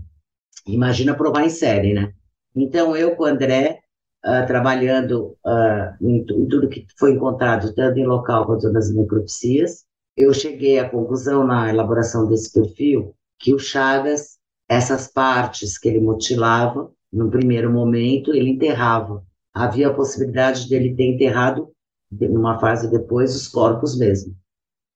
[0.66, 2.12] Imagina provar em série, né?
[2.54, 3.80] Então, eu com o André,
[4.24, 9.84] uh, trabalhando uh, em, em, tudo que foi encontrado, tanto em local quanto nas necropsias,
[10.16, 16.00] eu cheguei à conclusão na elaboração desse perfil que o Chagas, essas partes que ele
[16.00, 19.24] mutilava, no primeiro momento, ele enterrava.
[19.54, 21.72] Havia a possibilidade dele ter enterrado
[22.10, 24.36] numa fase depois, os corpos mesmo,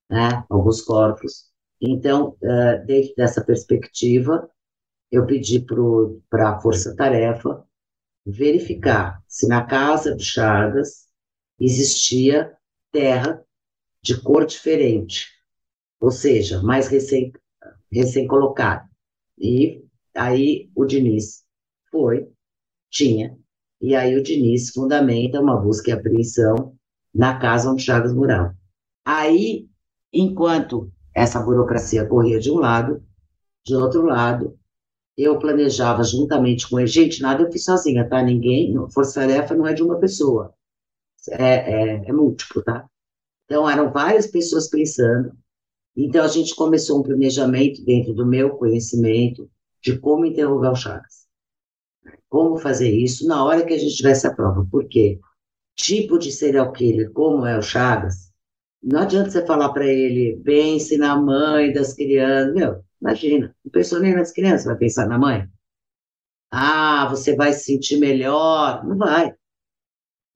[0.08, 0.44] né?
[0.50, 1.50] Alguns corpos.
[1.80, 4.48] Então, uh, dentro dessa perspectiva,
[5.10, 5.64] eu pedi
[6.28, 7.64] para a Força Tarefa
[8.26, 11.08] verificar se na casa de Chagas
[11.58, 12.54] existia
[12.92, 13.42] terra
[14.02, 15.26] de cor diferente,
[15.98, 17.32] ou seja, mais recém,
[17.90, 18.86] recém colocada.
[19.38, 19.82] E
[20.14, 21.44] aí o Diniz
[21.90, 22.28] foi,
[22.90, 23.36] tinha,
[23.80, 26.74] e aí o Diniz fundamenta uma busca e apreensão
[27.14, 28.56] na casa onde Chagas morava.
[29.04, 29.68] Aí,
[30.12, 33.02] enquanto essa burocracia corria de um lado,
[33.64, 34.58] de outro lado,
[35.16, 36.88] eu planejava juntamente com ele.
[36.88, 38.22] Gente, nada eu fiz sozinha, tá?
[38.22, 40.54] Ninguém, força-tarefa não é de uma pessoa,
[41.30, 42.86] é, é, é múltiplo, tá?
[43.44, 45.32] Então, eram várias pessoas pensando.
[45.96, 49.50] Então, a gente começou um planejamento dentro do meu conhecimento
[49.82, 51.19] de como interrogar o Chagas.
[52.28, 54.66] Como fazer isso na hora que a gente tivesse a prova.
[54.70, 55.18] Por quê?
[55.76, 58.30] tipo de serial killer, como é o Chagas,
[58.82, 62.54] não adianta você falar para ele, pense na mãe das crianças.
[62.54, 65.48] Meu, imagina, não pensou nem nas crianças, vai pensar na mãe.
[66.50, 68.84] Ah, você vai se sentir melhor.
[68.84, 69.34] Não vai.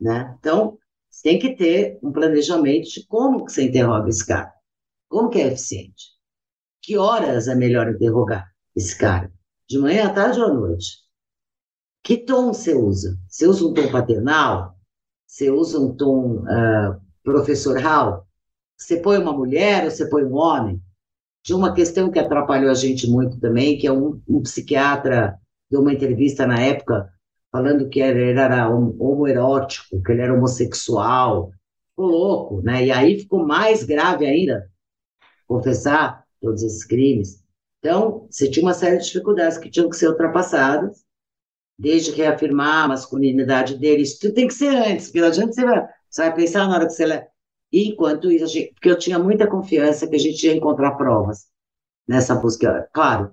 [0.01, 0.37] Né?
[0.39, 0.79] Então,
[1.11, 4.53] Você tem que ter um planejamento de como que você interroga esse cara.
[5.09, 6.13] Como que é eficiente?
[6.83, 9.33] Que horas é melhor interrogar esse cara?
[9.69, 11.04] De manhã, à tarde ou à noite?
[12.05, 13.19] Que tom você usa?
[13.27, 14.77] Você usa um tom paternal?
[15.27, 18.29] Você usa um tom uh, professoral?
[18.77, 20.83] Você põe uma mulher ou você põe um homem?
[21.43, 25.39] De uma questão que atrapalhou a gente muito também, que é um, um psiquiatra
[25.71, 27.11] deu uma entrevista na época
[27.51, 31.53] falando que ele era homoerótico, que ele era homossexual.
[31.91, 32.85] Ficou louco, né?
[32.85, 34.71] E aí ficou mais grave ainda
[35.47, 37.43] confessar todos esses crimes.
[37.79, 41.03] Então, você tinha uma série de dificuldades que tinham que ser ultrapassadas,
[41.79, 44.03] desde reafirmar a masculinidade dele.
[44.03, 46.75] Isso tudo tem que ser antes, porque não adianta você vai, você vai pensar na
[46.75, 47.07] hora que você...
[47.07, 47.23] lê.
[47.73, 51.47] enquanto isso, gente, porque eu tinha muita confiança que a gente ia encontrar provas
[52.07, 52.89] nessa busca.
[52.93, 53.33] Claro,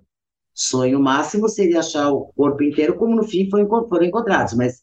[0.54, 4.82] sonho máximo seria achar o corpo inteiro, como no fim foram encontrados, mas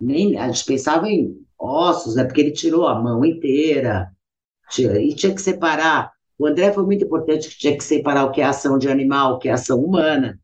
[0.00, 2.24] nem a gente pensava em ossos, né?
[2.24, 4.10] Porque ele tirou a mão inteira,
[4.78, 8.40] e tinha que separar o André foi muito importante que tinha que separar o que
[8.40, 10.38] é ação de animal, o que é ação humana,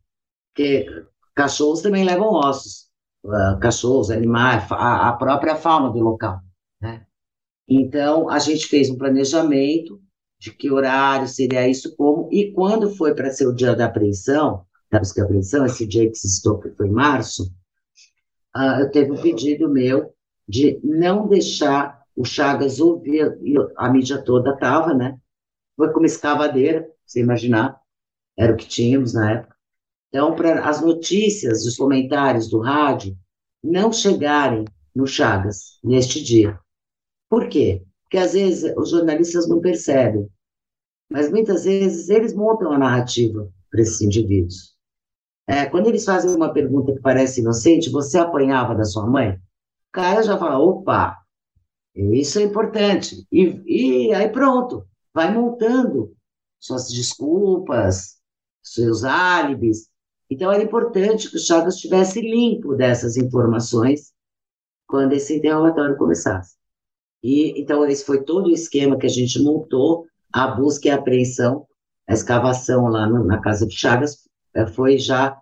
[0.48, 0.86] porque
[1.34, 2.88] cachorros também levam ossos,
[3.24, 6.40] uh, cachorros, animais, a, a, própria fauna do local.
[6.80, 7.06] Né?
[7.68, 10.00] Então, a gente fez um planejamento
[10.38, 14.64] de que horário seria isso, como, e quando foi para ser o dia da apreensão,
[14.90, 17.44] da busca apreensão, esse dia que se citou que foi em março,
[18.56, 20.12] uh, eu teve um pedido meu
[20.48, 23.38] de não deixar o Chagas ouvir,
[23.76, 25.18] a mídia toda estava, né?
[25.76, 27.80] foi como escavadeira, você imaginar,
[28.36, 29.51] era o que tínhamos na época.
[30.12, 33.16] Então, para as notícias, os comentários do rádio
[33.64, 36.60] não chegarem no Chagas neste dia.
[37.30, 37.82] Por quê?
[38.02, 40.28] Porque às vezes os jornalistas não percebem,
[41.10, 44.76] mas muitas vezes eles montam a narrativa para esses indivíduos.
[45.46, 49.30] É, quando eles fazem uma pergunta que parece inocente, você apanhava da sua mãe?
[49.32, 49.40] O
[49.92, 51.18] cara já fala, opa,
[51.94, 53.26] isso é importante.
[53.32, 56.14] E, e aí pronto vai montando
[56.60, 58.18] suas desculpas,
[58.62, 59.88] seus álibis.
[60.32, 64.14] Então, era importante que o Chagas estivesse limpo dessas informações
[64.86, 66.56] quando esse interrogatório começasse.
[67.22, 70.94] E, então, esse foi todo o esquema que a gente montou, a busca e a
[70.94, 71.66] apreensão,
[72.08, 75.38] a escavação lá no, na casa de Chagas, eh, foi já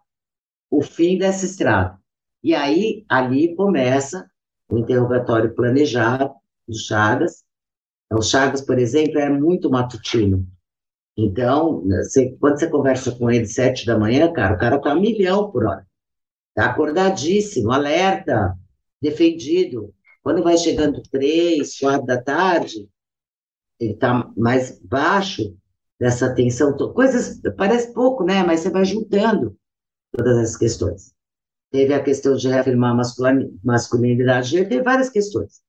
[0.68, 1.96] o fim dessa estrada.
[2.42, 4.28] E aí, ali começa
[4.68, 6.34] o interrogatório planejado
[6.66, 7.44] do Chagas,
[8.12, 10.44] o Chagas, por exemplo, é muito matutino.
[11.22, 14.94] Então, você, quando você conversa com ele sete da manhã, cara, o cara tá a
[14.94, 15.86] milhão por hora.
[16.54, 18.56] Tá acordadíssimo, alerta,
[19.02, 19.94] defendido.
[20.22, 22.88] Quando vai chegando três, quatro da tarde,
[23.78, 25.54] ele tá mais baixo
[25.98, 26.74] dessa tensão.
[26.74, 28.42] Coisas, parece pouco, né?
[28.42, 29.54] Mas você vai juntando
[30.12, 31.14] todas essas questões.
[31.70, 35.60] Teve a questão de reafirmar a masculinidade, teve várias questões.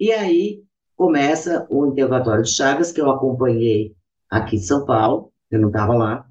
[0.00, 0.62] E aí,
[0.96, 3.94] começa o interrogatório de Chagas, que eu acompanhei
[4.30, 6.26] aqui em São Paulo, eu não estava lá.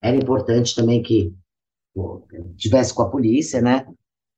[0.00, 1.34] Era importante também que
[2.56, 3.86] tivesse com a polícia, né?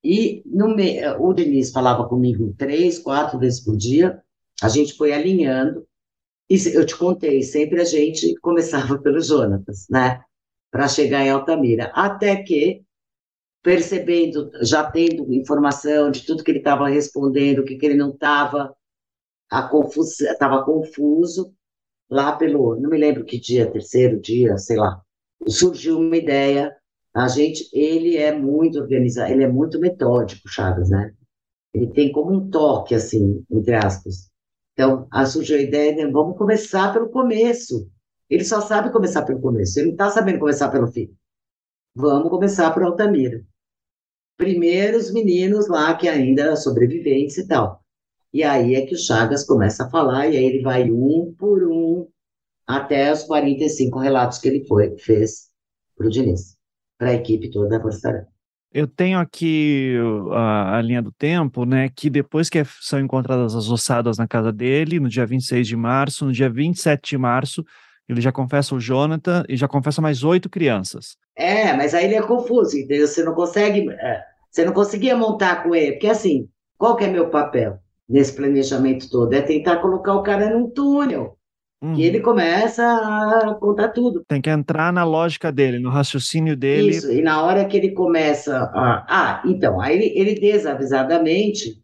[0.02, 1.04] E no me...
[1.18, 4.22] o Denise falava comigo três, quatro vezes por dia,
[4.62, 5.86] a gente foi alinhando,
[6.48, 10.22] e eu te contei, sempre a gente começava pelo Jonatas, né?
[10.70, 12.82] Para chegar em Altamira, até que,
[13.62, 18.10] percebendo, já tendo informação de tudo que ele estava respondendo, o que, que ele não
[18.10, 18.74] estava,
[19.50, 21.52] estava confuso
[22.10, 25.00] lá pelo, não me lembro que dia, terceiro dia, sei lá.
[25.48, 26.74] Surgiu uma ideia,
[27.14, 31.12] a gente, ele é muito organizado, ele é muito metódico, Chagas, né?
[31.74, 34.30] Ele tem como um toque, assim, entre aspas.
[34.72, 37.90] Então, a surgiu a ideia de vamos começar pelo começo.
[38.28, 41.14] Ele só sabe começar pelo começo, ele não está sabendo começar pelo fim.
[41.94, 43.42] Vamos começar por Altamira.
[44.36, 47.82] Primeiro, os meninos lá que ainda sobreviventes e tal.
[48.36, 51.66] E aí é que o Chagas começa a falar, e aí ele vai um por
[51.66, 52.06] um,
[52.66, 55.48] até os 45 relatos que ele foi, fez
[55.96, 56.54] para o Diniz,
[56.98, 58.26] para a equipe toda da Força.
[58.70, 59.96] Eu tenho aqui
[60.32, 61.88] a, a, linha do tempo, né?
[61.88, 66.26] Que depois que são encontradas as ossadas na casa dele, no dia 26 de março,
[66.26, 67.64] no dia 27 de março,
[68.06, 71.16] ele já confessa o Jonathan e já confessa mais oito crianças.
[71.34, 73.08] É, mas aí ele é confuso, entendeu?
[73.08, 73.90] Você não consegue.
[73.92, 77.80] É, você não conseguia montar com ele, porque assim, qual que é meu papel?
[78.08, 81.36] Nesse planejamento todo, é tentar colocar o cara num túnel.
[81.82, 81.94] Uhum.
[81.94, 84.24] E ele começa a contar tudo.
[84.26, 86.90] Tem que entrar na lógica dele, no raciocínio dele.
[86.90, 89.06] Isso, e na hora que ele começa a.
[89.08, 91.82] Ah, então, aí ele, ele desavisadamente,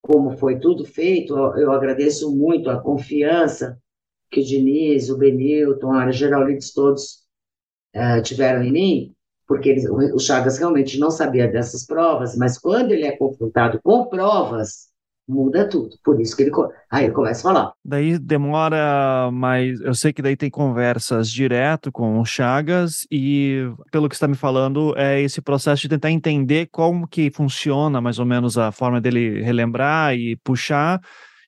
[0.00, 3.76] como foi tudo feito, eu, eu agradeço muito a confiança
[4.30, 7.24] que o Diniz, o Benilton, a Geraldites todos
[7.94, 9.14] uh, tiveram em mim,
[9.46, 14.06] porque eles, o Chagas realmente não sabia dessas provas, mas quando ele é confrontado com
[14.06, 14.88] provas,
[15.26, 15.96] muda tudo.
[16.04, 16.52] Por isso que ele,
[16.90, 17.72] aí ele começa a falar.
[17.84, 19.80] Daí demora mais.
[19.80, 24.36] Eu sei que daí tem conversas direto com o Chagas, e pelo que está me
[24.36, 29.00] falando, é esse processo de tentar entender como que funciona mais ou menos a forma
[29.00, 31.00] dele relembrar e puxar.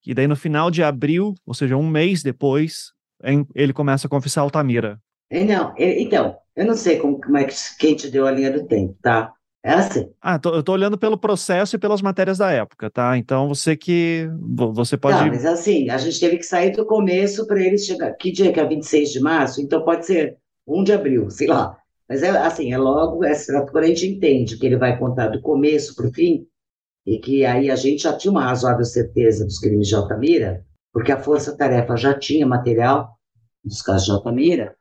[0.06, 2.92] E daí no final de abril, ou seja, um mês depois,
[3.54, 5.00] ele começa a confessar Altamira.
[5.28, 8.52] É, não, então, eu não sei como, como é que quem te deu a linha
[8.52, 9.32] do tempo, tá?
[9.66, 10.08] É assim.
[10.22, 13.18] Ah, tô, eu tô olhando pelo processo e pelas matérias da época, tá?
[13.18, 14.30] Então você que.
[14.72, 15.18] Você pode.
[15.18, 18.12] Não, mas assim, a gente teve que sair do começo para eles chegar.
[18.12, 19.60] Que dia que é 26 de março?
[19.60, 20.36] Então pode ser
[20.68, 21.76] 1 de abril, sei lá.
[22.08, 23.34] Mas é assim, é logo, é,
[23.72, 26.46] quando a gente entende que ele vai contar do começo para o fim,
[27.04, 31.10] e que aí a gente já tinha uma razoável certeza dos crimes de Altamira, porque
[31.10, 33.18] a Força Tarefa já tinha material
[33.64, 34.76] dos casos de Altamira,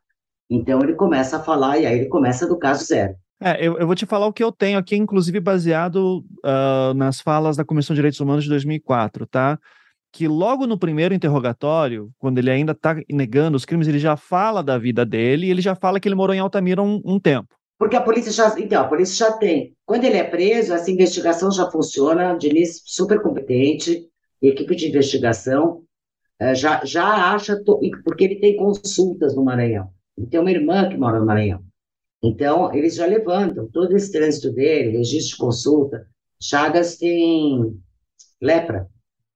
[0.47, 3.15] então ele começa a falar, e aí ele começa do caso zero.
[3.41, 7.19] É, eu, eu, vou te falar o que eu tenho aqui, inclusive baseado uh, nas
[7.19, 9.59] falas da Comissão de Direitos Humanos de 2004, tá?
[10.11, 14.63] Que logo no primeiro interrogatório, quando ele ainda está negando os crimes, ele já fala
[14.63, 17.53] da vida dele e ele já fala que ele morou em Altamira um, um tempo.
[17.77, 19.75] Porque a polícia já, então, a polícia já tem.
[19.85, 24.07] Quando ele é preso, essa investigação já funciona, Diniz super competente,
[24.41, 25.83] equipe de investigação
[26.41, 27.61] uh, já, já acha,
[28.05, 29.89] porque ele tem consultas no Maranhão.
[30.17, 31.61] Ele tem uma irmã que mora no Maranhão.
[32.25, 36.07] Então, eles já levantam todo esse trânsito dele, registro de consulta.
[36.41, 37.79] Chagas tem
[38.41, 38.87] lepra,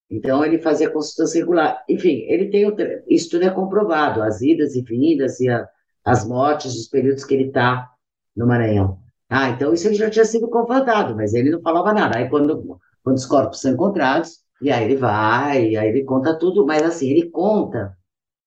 [0.10, 1.84] então ele fazia consulta regular.
[1.88, 2.66] Enfim, ele tem,
[3.08, 5.68] isso tudo é comprovado, as idas e vindas e a,
[6.04, 7.88] as mortes, os períodos que ele está
[8.36, 9.00] no Maranhão.
[9.30, 12.18] Ah, então isso ele já tinha sido confrontado, mas ele não falava nada.
[12.18, 16.66] Aí quando, quando os corpos são encontrados, e aí ele vai, aí ele conta tudo,
[16.66, 17.96] mas assim, ele conta,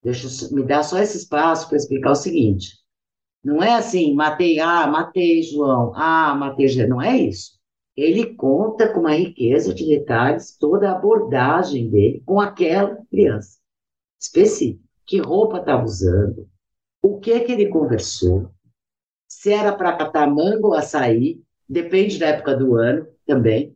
[0.02, 2.81] deixa me dá só esse espaço para explicar o seguinte.
[3.44, 7.60] Não é assim, matei, ah, matei João, ah, matei José, não é isso.
[7.96, 13.58] Ele conta com uma riqueza de detalhes toda a abordagem dele com aquela criança
[14.20, 14.82] específica.
[15.04, 16.48] Que roupa estava usando,
[17.02, 18.50] o que que ele conversou,
[19.28, 23.74] se era para catar mango ou açaí, depende da época do ano também,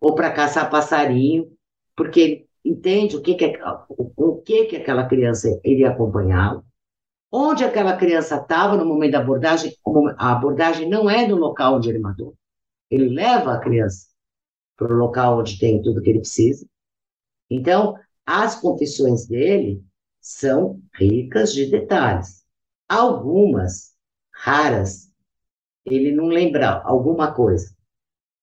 [0.00, 1.52] ou para caçar passarinho,
[1.94, 3.56] porque ele entende o que que,
[3.88, 6.65] o, o que, que aquela criança iria acompanhá-lo
[7.36, 9.76] onde aquela criança estava no momento da abordagem,
[10.16, 12.34] a abordagem não é no local onde ele matou.
[12.90, 14.06] Ele leva a criança
[14.74, 16.66] para o local onde tem tudo que ele precisa.
[17.50, 19.84] Então, as confissões dele
[20.18, 22.42] são ricas de detalhes.
[22.88, 23.92] Algumas,
[24.32, 25.12] raras,
[25.84, 27.74] ele não lembra alguma coisa.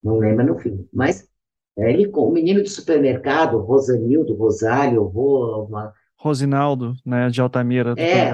[0.03, 0.87] Não lembra no fim.
[0.93, 1.27] Mas
[1.75, 5.93] ele, o menino do supermercado, Rosanildo, Rosário, Ro, uma...
[6.15, 7.95] Rosinaldo, né, de Altamira.
[7.97, 8.33] É,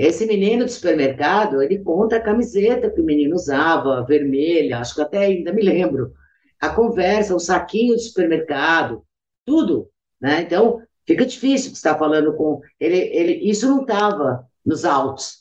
[0.00, 5.02] esse menino do supermercado, ele conta a camiseta que o menino usava, vermelha, acho que
[5.02, 6.14] até ainda me lembro.
[6.58, 9.04] A conversa, o saquinho do supermercado,
[9.44, 10.40] tudo, né?
[10.40, 15.40] Então, fica difícil estar falando com ele, ele isso não estava nos autos,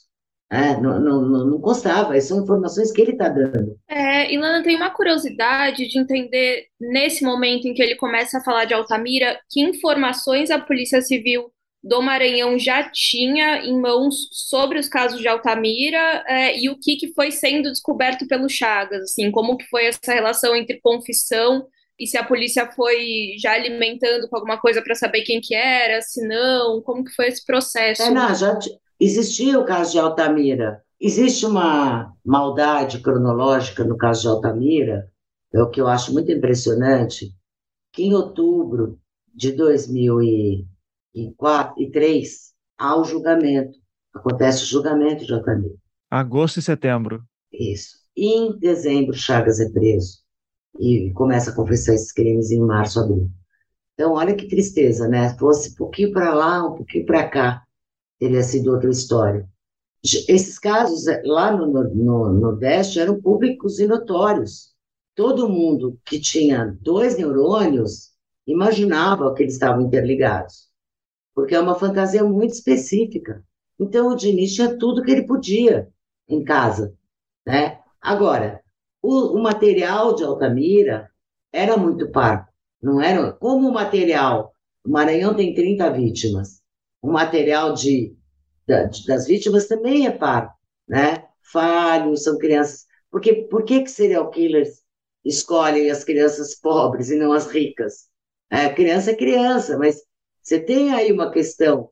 [0.81, 3.77] não, não, não, não constava, são informações que ele está dando.
[3.87, 8.65] É, Ilana, tem uma curiosidade de entender, nesse momento em que ele começa a falar
[8.65, 11.49] de Altamira, que informações a Polícia Civil
[11.83, 16.97] do Maranhão já tinha em mãos sobre os casos de Altamira é, e o que,
[16.97, 21.65] que foi sendo descoberto pelo Chagas, assim, como que foi essa relação entre confissão
[21.97, 26.01] e se a polícia foi já alimentando com alguma coisa para saber quem que era,
[26.01, 28.01] se não, como que foi esse processo?
[28.01, 28.57] É, não, já
[28.99, 30.81] existia o caso de Altamira.
[30.99, 35.09] Existe uma maldade cronológica no caso de Altamira,
[35.53, 37.33] é o que eu acho muito impressionante,
[37.91, 38.99] que em outubro
[39.33, 40.21] de 2000
[41.13, 43.77] e e, quatro, e três, há o julgamento.
[44.13, 45.75] Acontece o julgamento de Altamira.
[46.09, 47.23] Agosto e setembro.
[47.51, 47.99] Isso.
[48.15, 50.19] Em dezembro, Chagas é preso
[50.79, 53.29] e começa a confessar esses crimes em março, abril.
[53.93, 55.35] Então, olha que tristeza, né?
[55.37, 57.63] Fosse um pouquinho para lá, um pouquinho para cá,
[58.17, 59.47] teria sido outra história.
[60.03, 64.73] Esses casos eh, lá no, no, no Nordeste eram públicos e notórios.
[65.13, 68.11] Todo mundo que tinha dois neurônios
[68.47, 70.68] imaginava que eles estavam interligados
[71.33, 73.43] porque é uma fantasia muito específica.
[73.79, 75.89] Então, o Diniz tinha tudo que ele podia
[76.27, 76.93] em casa.
[77.45, 77.79] Né?
[78.01, 78.61] Agora,
[79.01, 81.09] o, o material de Altamira
[81.51, 82.51] era muito parco.
[82.81, 84.53] Não era, como o material,
[84.85, 86.61] o Maranhão tem 30 vítimas,
[87.01, 88.15] o material de,
[88.67, 90.53] de das vítimas também é parco,
[90.87, 91.27] né?
[91.41, 92.85] Falhos, são crianças.
[93.11, 94.81] Porque, por que, que serial killers
[95.25, 98.07] escolhem as crianças pobres e não as ricas?
[98.49, 100.01] É, criança é criança, mas
[100.49, 101.91] você tem aí uma questão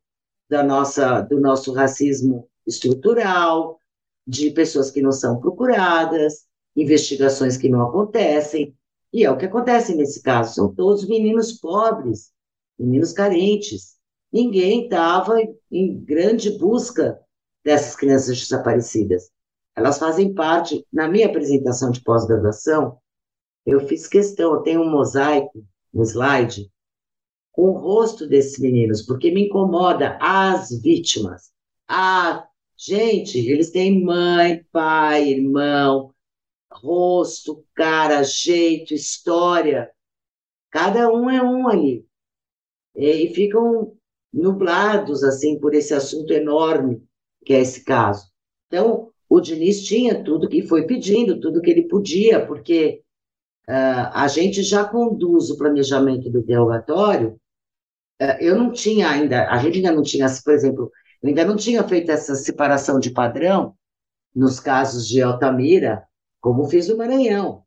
[0.50, 3.80] da nossa, do nosso racismo estrutural,
[4.26, 8.76] de pessoas que não são procuradas, investigações que não acontecem.
[9.14, 12.32] E é o que acontece nesse caso, são todos meninos pobres,
[12.80, 13.96] meninos carentes.
[14.34, 15.36] Ninguém estava
[15.72, 17.22] em grande busca
[17.64, 19.30] dessas crianças desaparecidas.
[19.76, 22.98] Elas fazem parte, na minha apresentação de pós-graduação,
[23.64, 26.72] eu fiz questão, eu tenho um mosaico, um slide,
[27.58, 31.52] o rosto desses meninos, porque me incomoda as vítimas.
[31.88, 32.48] Ah,
[32.78, 36.14] gente, eles têm mãe, pai, irmão,
[36.72, 39.92] rosto, cara, jeito, história.
[40.70, 42.06] Cada um é um ali.
[42.96, 43.94] E ficam
[44.32, 47.02] nublados, assim, por esse assunto enorme
[47.44, 48.28] que é esse caso.
[48.68, 53.02] Então, o Diniz tinha tudo que foi pedindo, tudo que ele podia, porque
[53.68, 57.40] uh, a gente já conduz o planejamento do interrogatório.
[58.22, 60.92] Uh, eu não tinha ainda, a gente ainda não tinha, por exemplo,
[61.22, 63.76] eu ainda não tinha feito essa separação de padrão
[64.36, 66.04] nos casos de Altamira,
[66.40, 67.64] como fiz no Maranhão.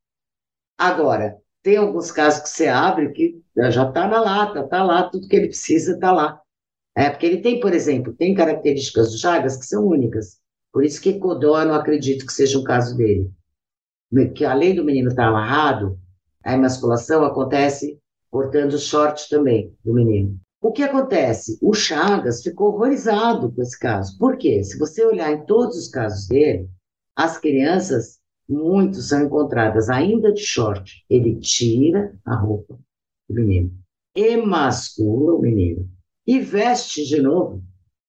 [0.79, 5.29] Agora, tem alguns casos que você abre que já está na lata, está lá, tudo
[5.29, 6.41] que ele precisa está lá.
[6.97, 10.41] É, porque ele tem, por exemplo, tem características do Chagas que são únicas.
[10.73, 13.31] Por isso que Codó eu não acredito que seja um caso dele.
[14.35, 15.99] Que além do menino estar amarrado,
[16.45, 18.00] a emasculação acontece
[18.31, 20.39] cortando o short também do menino.
[20.63, 21.59] O que acontece?
[21.63, 24.17] O Chagas ficou horrorizado com esse caso.
[24.19, 24.63] Por quê?
[24.63, 26.69] Se você olhar em todos os casos dele,
[27.17, 28.19] as crianças,
[28.49, 31.05] muitos são encontradas ainda de short.
[31.09, 32.79] Ele tira a roupa
[33.29, 33.73] do menino,
[34.15, 35.89] emascula o menino
[36.27, 37.63] e veste de novo.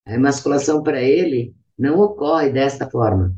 [0.05, 3.33] A emasculação para ele não ocorre desta forma,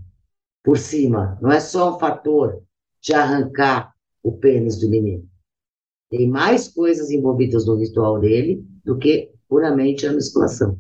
[0.64, 1.38] por cima.
[1.42, 2.64] Não é só um fator
[3.02, 5.30] de arrancar o pênis do menino.
[6.16, 10.78] Tem mais coisas envolvidas no ritual dele do que puramente a musculação.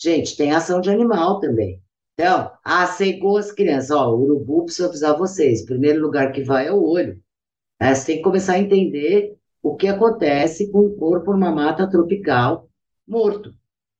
[0.00, 1.82] Gente, tem ação de animal também.
[2.14, 3.90] Então, ah, cegou as crianças.
[3.90, 5.62] Ó, o urubu precisa avisar vocês.
[5.62, 7.20] O primeiro lugar que vai é o olho.
[7.80, 11.90] É, você tem que começar a entender o que acontece com o corpo numa mata
[11.90, 12.68] tropical
[13.08, 13.52] morto.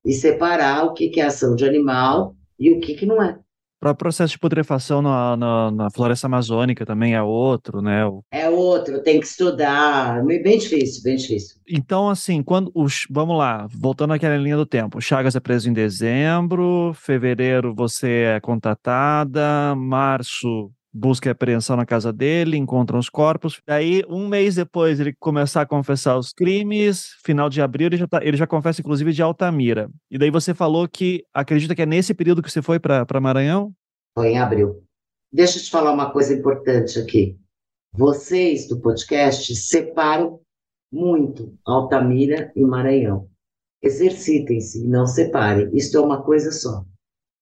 [0.05, 3.37] E separar o que, que é ação de animal e o que, que não é.
[3.87, 8.01] O próprio processo de putrefação na, na, na, floresta amazônica também é outro, né?
[8.29, 10.21] É outro, tem que estudar.
[10.25, 11.55] Bem difícil, bem difícil.
[11.65, 13.05] Então, assim, quando os.
[13.09, 14.97] Vamos lá, voltando àquela linha do tempo.
[14.97, 21.85] O Chagas é preso em dezembro, fevereiro você é contatada, março busca e apreensão na
[21.85, 23.61] casa dele, encontram os corpos.
[23.65, 27.09] Daí, um mês depois, ele começar a confessar os crimes.
[27.23, 29.89] Final de abril, ele já, tá, ele já confessa, inclusive, de Altamira.
[30.09, 33.71] E daí você falou que acredita que é nesse período que você foi para Maranhão?
[34.17, 34.83] Foi em abril.
[35.31, 37.37] Deixa eu te falar uma coisa importante aqui.
[37.93, 40.39] Vocês do podcast separam
[40.91, 43.29] muito Altamira e Maranhão.
[43.81, 45.69] Exercitem-se não separem.
[45.73, 46.83] Isto é uma coisa só.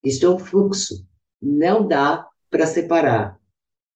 [0.04, 1.06] Isto é um fluxo.
[1.40, 3.38] Não dá para separar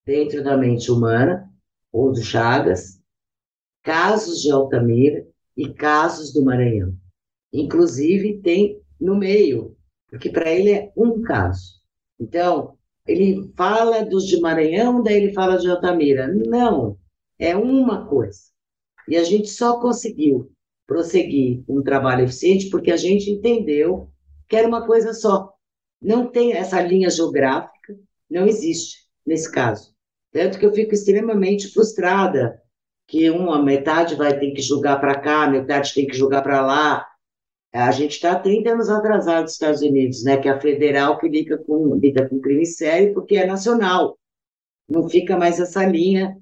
[0.04, 1.48] dentro da mente humana,
[1.92, 3.00] ou do Chagas,
[3.82, 5.26] casos de Altamira
[5.56, 6.94] e casos do Maranhão.
[7.52, 9.76] Inclusive, tem no meio,
[10.08, 11.80] porque para ele é um caso.
[12.18, 12.76] Então,
[13.06, 16.28] ele fala dos de Maranhão, daí ele fala de Altamira.
[16.28, 16.96] Não,
[17.38, 18.40] é uma coisa.
[19.08, 20.52] E a gente só conseguiu
[20.86, 24.10] prosseguir um trabalho eficiente porque a gente entendeu
[24.48, 25.52] que era uma coisa só.
[26.00, 27.98] Não tem essa linha geográfica,
[28.28, 29.94] não existe nesse caso.
[30.32, 32.60] Tanto que eu fico extremamente frustrada
[33.06, 37.06] que uma metade vai ter que julgar para cá, metade tem que julgar para lá.
[37.72, 40.36] A gente está 30 anos atrasado dos Estados Unidos, né?
[40.36, 44.16] Que é a federal que lida com, lida com crime sério porque é nacional.
[44.88, 46.36] Não fica mais essa linha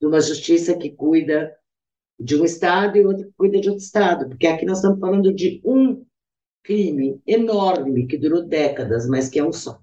[0.00, 1.54] de uma justiça que cuida
[2.18, 5.32] de um estado e outra que cuida de outro estado, porque aqui nós estamos falando
[5.32, 6.04] de um
[6.62, 9.80] crime enorme que durou décadas, mas que é um só.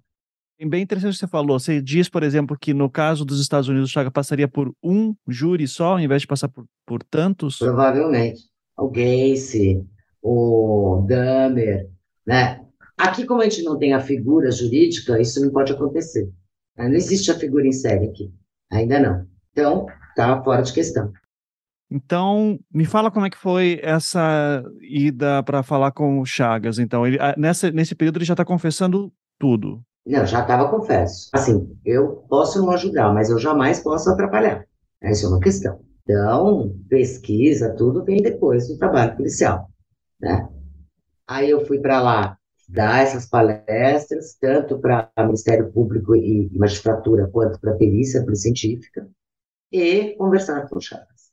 [0.65, 1.59] Bem interessante o que você falou.
[1.59, 5.15] Você diz, por exemplo, que no caso dos Estados Unidos, o Chaga passaria por um
[5.27, 7.59] júri só, ao invés de passar por, por tantos?
[7.59, 8.41] Provavelmente.
[8.75, 9.85] O Gacy,
[10.21, 11.89] o Dahmer,
[12.25, 12.65] né?
[12.97, 16.31] Aqui, como a gente não tem a figura jurídica, isso não pode acontecer.
[16.75, 18.31] Não existe a figura em série aqui.
[18.71, 19.27] Ainda não.
[19.51, 19.85] Então,
[20.15, 21.11] tá fora de questão.
[21.89, 26.79] Então, me fala como é que foi essa ida para falar com o Chagas.
[26.79, 29.81] Então, ele, nessa, nesse período ele já está confessando tudo.
[30.07, 31.29] Não, já estava confesso.
[31.33, 34.65] Assim, eu posso não ajudar, mas eu jamais posso atrapalhar.
[35.01, 35.81] Essa é uma questão.
[36.03, 39.69] Então, pesquisa, tudo vem depois do trabalho policial,
[40.19, 40.47] né?
[41.27, 42.37] Aí eu fui para lá
[42.69, 49.09] dar essas palestras, tanto para Ministério Público e Magistratura, quanto para perícia, para científica,
[49.69, 51.31] e conversar com o Chagas.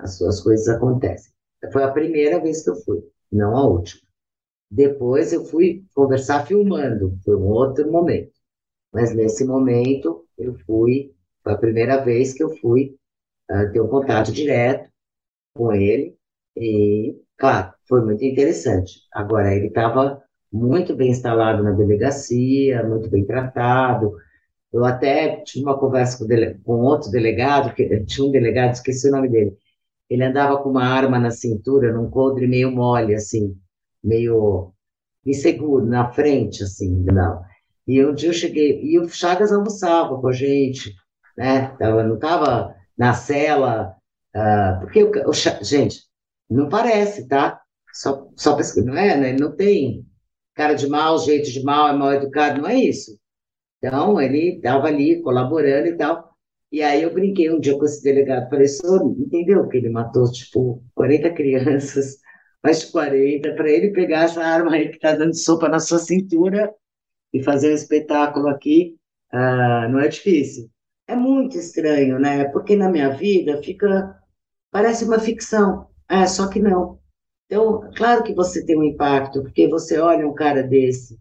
[0.00, 1.32] As suas coisas acontecem.
[1.72, 3.00] Foi a primeira vez que eu fui,
[3.30, 4.02] não a última.
[4.72, 8.32] Depois eu fui conversar filmando, foi um outro momento.
[8.92, 11.12] Mas nesse momento eu fui,
[11.44, 12.96] foi a primeira vez que eu fui
[13.50, 14.90] uh, ter um contato direto
[15.54, 16.16] com ele.
[16.56, 19.00] E, claro, foi muito interessante.
[19.12, 24.16] Agora, ele estava muito bem instalado na delegacia, muito bem tratado.
[24.72, 29.08] Eu até tive uma conversa com, dele, com outro delegado, que tinha um delegado, esqueci
[29.08, 29.56] o nome dele.
[30.10, 33.56] Ele andava com uma arma na cintura, num coldre meio mole, assim,
[34.02, 34.72] meio
[35.24, 37.42] inseguro, na frente, assim, não.
[37.86, 40.94] E um dia eu cheguei, e o Chagas almoçava com a gente,
[41.36, 41.68] né?
[41.78, 43.96] Tava, não estava na cela,
[44.34, 46.02] uh, porque, o, o, gente,
[46.48, 47.60] não parece, tá?
[47.92, 49.32] Só, só não é, né?
[49.38, 50.06] Não tem
[50.54, 53.18] cara de mal, jeito de mal, é mal educado, não é isso.
[53.78, 56.32] Então, ele estava ali colaborando e tal.
[56.70, 60.30] E aí eu brinquei um dia com esse delegado, falei, senhor, entendeu que ele matou,
[60.30, 62.16] tipo, 40 crianças,
[62.70, 66.72] de 40, para ele pegar essa arma aí que está dando sopa na sua cintura
[67.32, 68.96] e fazer um espetáculo aqui,
[69.32, 70.70] uh, não é difícil.
[71.08, 72.44] É muito estranho, né?
[72.44, 74.16] Porque na minha vida fica,
[74.70, 77.00] parece uma ficção, é, só que não.
[77.46, 81.18] Então, claro que você tem um impacto, porque você olha um cara desse,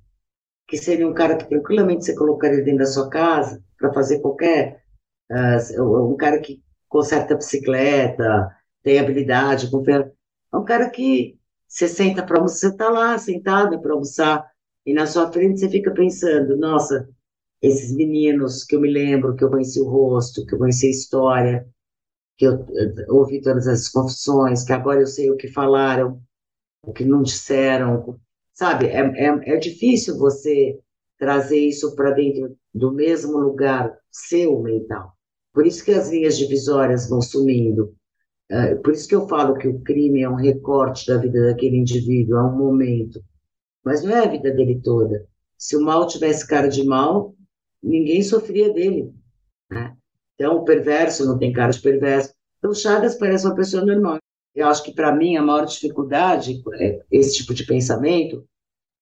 [0.67, 4.83] que seria um cara que tranquilamente você colocaria dentro da sua casa para fazer qualquer.
[5.29, 8.49] Uh, um cara que conserta bicicleta,
[8.83, 9.71] tem habilidade,
[10.53, 11.37] é um cara que
[11.67, 14.45] você senta para almoçar, você está lá sentada para almoçar,
[14.85, 17.07] e na sua frente você fica pensando: nossa,
[17.61, 20.91] esses meninos que eu me lembro, que eu conheci o rosto, que eu conheci a
[20.91, 21.67] história,
[22.37, 22.65] que eu,
[23.07, 26.21] eu ouvi todas as confissões, que agora eu sei o que falaram,
[26.83, 28.19] o que não disseram,
[28.53, 28.87] sabe?
[28.87, 30.79] É, é, é difícil você
[31.17, 35.15] trazer isso para dentro do mesmo lugar seu mental.
[35.53, 37.95] Por isso que as linhas divisórias vão sumindo.
[38.51, 41.77] É, por isso que eu falo que o crime é um recorte da vida daquele
[41.77, 43.23] indivíduo, é um momento.
[43.81, 45.25] Mas não é a vida dele toda.
[45.57, 47.33] Se o mal tivesse cara de mal,
[47.81, 49.13] ninguém sofria dele.
[49.69, 49.95] Né?
[50.35, 52.33] Então, o perverso não tem cara de perverso.
[52.57, 54.17] Então, Chagas parece uma pessoa normal.
[54.53, 58.45] Eu acho que, para mim, a maior dificuldade, é, esse tipo de pensamento,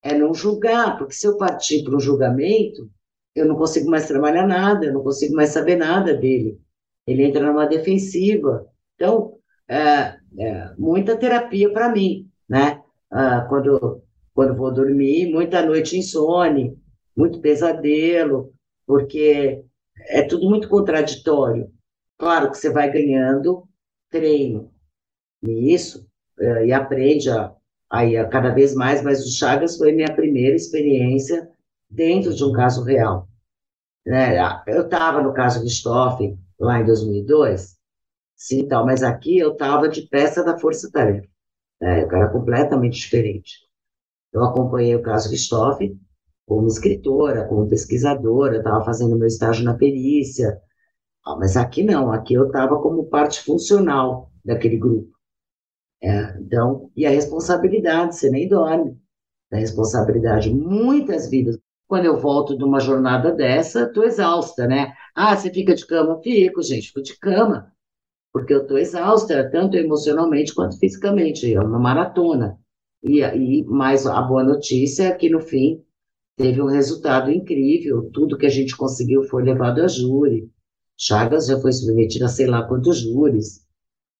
[0.03, 2.87] é não julgar, porque se eu partir para um julgamento,
[3.35, 6.61] eu não consigo mais trabalhar nada, eu não consigo mais saber nada dele.
[7.07, 8.67] Ele entra numa defensiva.
[8.95, 9.38] Então,
[9.69, 12.81] é, é muita terapia para mim, né?
[13.11, 14.01] Ah, quando,
[14.33, 16.77] quando vou dormir, muita noite insone,
[17.15, 18.51] muito pesadelo,
[18.85, 19.63] porque
[20.07, 21.71] é tudo muito contraditório.
[22.17, 23.67] Claro que você vai ganhando
[24.09, 24.71] treino
[25.41, 26.07] nisso
[26.39, 27.53] é, e aprende a,
[27.89, 31.49] a cada vez mais, mas o Chagas foi minha primeira experiência
[31.89, 33.27] dentro de um caso real.
[34.05, 34.37] Né?
[34.67, 37.78] Eu estava no caso Ristoff lá em 2002,
[38.39, 41.27] sim, tal, mas aqui eu estava de peça da Força Tarefa.
[41.81, 42.03] Né?
[42.03, 43.53] Eu era completamente diferente.
[44.33, 45.97] Eu acompanhei o caso Ristoff
[46.47, 50.59] como escritora, como pesquisadora, estava fazendo meu estágio na perícia,
[51.25, 55.11] ah, mas aqui não, aqui eu estava como parte funcional daquele grupo.
[56.01, 58.97] É, então, e a responsabilidade, você nem dorme.
[59.51, 61.57] A responsabilidade, muitas vidas.
[61.87, 64.93] Quando eu volto de uma jornada dessa, estou exausta, né?
[65.15, 66.21] Ah, você fica de cama?
[66.21, 67.71] Fico, gente, fico de cama.
[68.31, 71.53] Porque eu estou exausta, tanto emocionalmente quanto fisicamente.
[71.53, 72.57] É uma maratona.
[73.03, 75.83] E, e mais a boa notícia é que, no fim,
[76.35, 78.09] teve um resultado incrível.
[78.13, 80.49] Tudo que a gente conseguiu foi levado a júri.
[80.97, 83.67] Chagas já foi submetido a sei lá quantos júris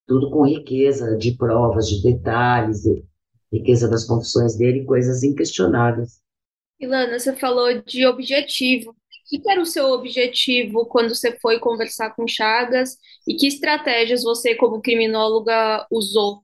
[0.10, 3.06] tudo com riqueza de provas, de detalhes, de
[3.54, 6.20] riqueza das confissões dele, coisas inquestionáveis.
[6.80, 8.96] Ilana, você falou de objetivo.
[9.32, 14.24] O que era o seu objetivo quando você foi conversar com Chagas e que estratégias
[14.24, 16.42] você, como criminóloga, usou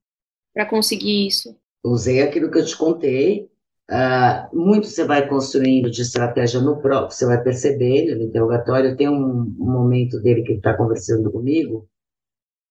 [0.53, 1.57] para conseguir isso?
[1.83, 3.49] Usei aquilo que eu te contei.
[3.89, 8.95] Uh, muito você vai construindo de estratégia no próprio, você vai percebendo no interrogatório.
[8.95, 11.87] Tem um, um momento dele que ele está conversando comigo,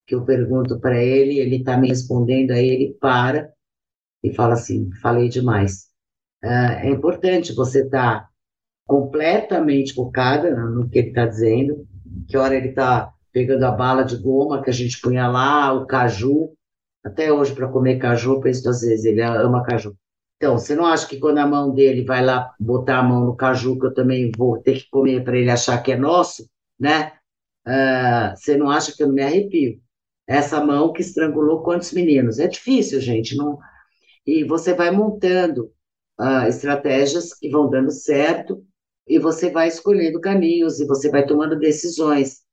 [0.07, 3.49] que eu pergunto para ele, ele está me respondendo, aí ele para
[4.23, 5.89] e fala assim: falei demais.
[6.43, 8.29] Uh, é importante você estar tá
[8.85, 11.87] completamente focada no que ele está dizendo,
[12.27, 15.85] que hora ele está pegando a bala de goma que a gente punha lá, o
[15.85, 16.53] caju.
[17.03, 19.95] Até hoje, para comer caju, eu penso duas vezes, ele ama caju.
[20.37, 23.35] Então, você não acha que quando a mão dele vai lá botar a mão no
[23.35, 27.13] caju, que eu também vou ter que comer para ele achar que é nosso, né?
[27.67, 29.79] Uh, você não acha que eu não me arrepio?
[30.27, 32.39] essa mão que estrangulou quantos meninos.
[32.39, 33.59] É difícil, gente, não.
[34.25, 35.71] E você vai montando
[36.19, 38.65] uh, estratégias que vão dando certo
[39.07, 42.43] e você vai escolhendo caminhos e você vai tomando decisões.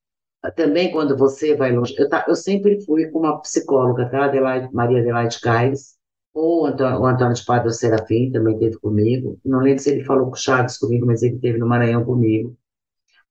[0.57, 1.95] Também quando você vai longe.
[1.97, 4.25] Eu, tá, eu sempre fui com uma psicóloga, tá?
[4.25, 5.97] Adelaide, Maria Adelaide Caires,
[6.35, 9.39] ou o Antônio, o Antônio de Padre Serafim também teve comigo.
[9.45, 12.57] Não lembro se ele falou com Chaves comigo, mas ele teve no Maranhão comigo.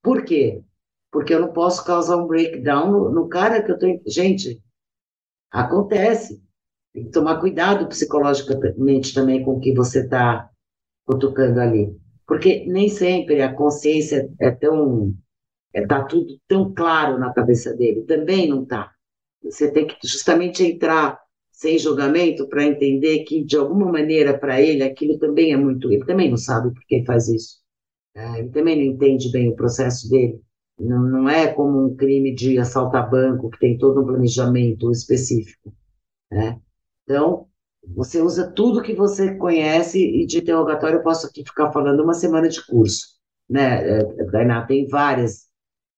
[0.02, 0.62] Por quê?
[1.12, 3.86] porque eu não posso causar um breakdown no, no cara que eu tô.
[4.06, 4.60] Gente,
[5.50, 6.42] acontece.
[6.92, 10.50] Tem que tomar cuidado psicologicamente também com o que você está
[11.06, 11.94] cutucando ali.
[12.32, 15.14] Porque nem sempre a consciência é tão.
[15.74, 18.04] Está é, tudo tão claro na cabeça dele.
[18.04, 18.90] Também não está.
[19.44, 21.20] Você tem que justamente entrar
[21.50, 25.92] sem julgamento para entender que, de alguma maneira, para ele, aquilo também é muito.
[25.92, 27.58] Ele também não sabe por que faz isso.
[28.16, 30.40] É, ele também não entende bem o processo dele.
[30.80, 35.70] Não, não é como um crime de assaltar banco, que tem todo um planejamento específico.
[36.30, 36.58] Né?
[37.04, 37.46] Então,
[37.86, 42.14] você usa tudo que você conhece e de interrogatório eu posso aqui ficar falando uma
[42.14, 43.06] semana de curso.
[43.48, 43.98] Né?
[43.98, 45.46] É, tem várias,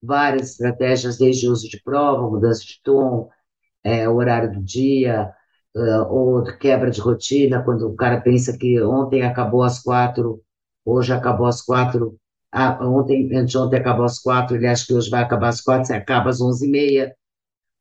[0.03, 3.29] várias estratégias, desde uso de prova, mudança de tom,
[3.85, 5.31] é, horário do dia,
[5.77, 10.43] uh, ou quebra de rotina, quando o cara pensa que ontem acabou às quatro,
[10.85, 12.19] hoje acabou às quatro,
[12.51, 15.95] ah, ontem, anteontem acabou às quatro, ele acha que hoje vai acabar às quatro, você
[15.95, 17.15] acaba às onze e meia,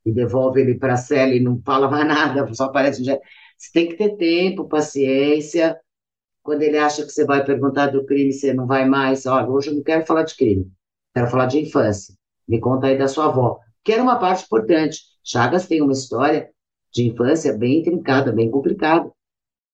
[0.05, 3.19] e devolve ele para a cela e não fala mais nada, só aparece um dia.
[3.63, 5.79] Você tem que ter tempo, paciência.
[6.43, 9.25] Quando ele acha que você vai perguntar do crime, você não vai mais.
[9.25, 10.69] Olha, hoje eu não quero falar de crime,
[11.15, 12.13] quero falar de infância.
[12.45, 14.99] Me conta aí da sua avó, que era uma parte importante.
[15.23, 16.49] Chagas tem uma história
[16.91, 19.09] de infância bem intrincada, bem complicada,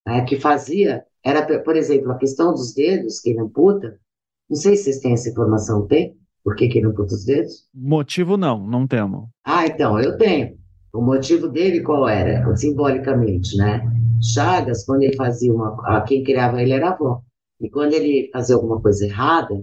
[0.06, 4.00] né, que fazia, era, por exemplo, a questão dos dedos, que ele amputa,
[4.48, 6.16] não sei se vocês têm essa informação, tem?
[6.44, 7.68] Por que, que ele amputa os dedos?
[7.74, 9.28] Motivo não, não temos.
[9.44, 10.59] Ah, então, eu tenho.
[10.94, 12.56] O motivo dele qual era?
[12.56, 13.82] Simbolicamente, né?
[14.22, 16.02] Chagas, quando ele fazia uma.
[16.06, 17.22] Quem criava ele era a avó.
[17.60, 19.62] E quando ele fazia alguma coisa errada,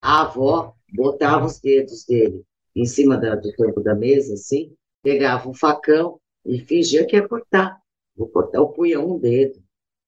[0.00, 2.44] a avó botava os dedos dele
[2.80, 4.72] em cima da, do tampo da mesa, assim,
[5.02, 7.76] pegava um facão e fingia que ia cortar.
[8.16, 9.60] Vou cortar, eu punha um dedo,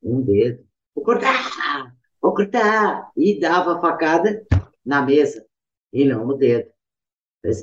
[0.02, 0.64] um dedo.
[0.94, 3.10] Vou cortar, vou cortar.
[3.16, 4.44] E dava a facada
[4.84, 5.44] na mesa,
[5.92, 6.70] e não no dedo.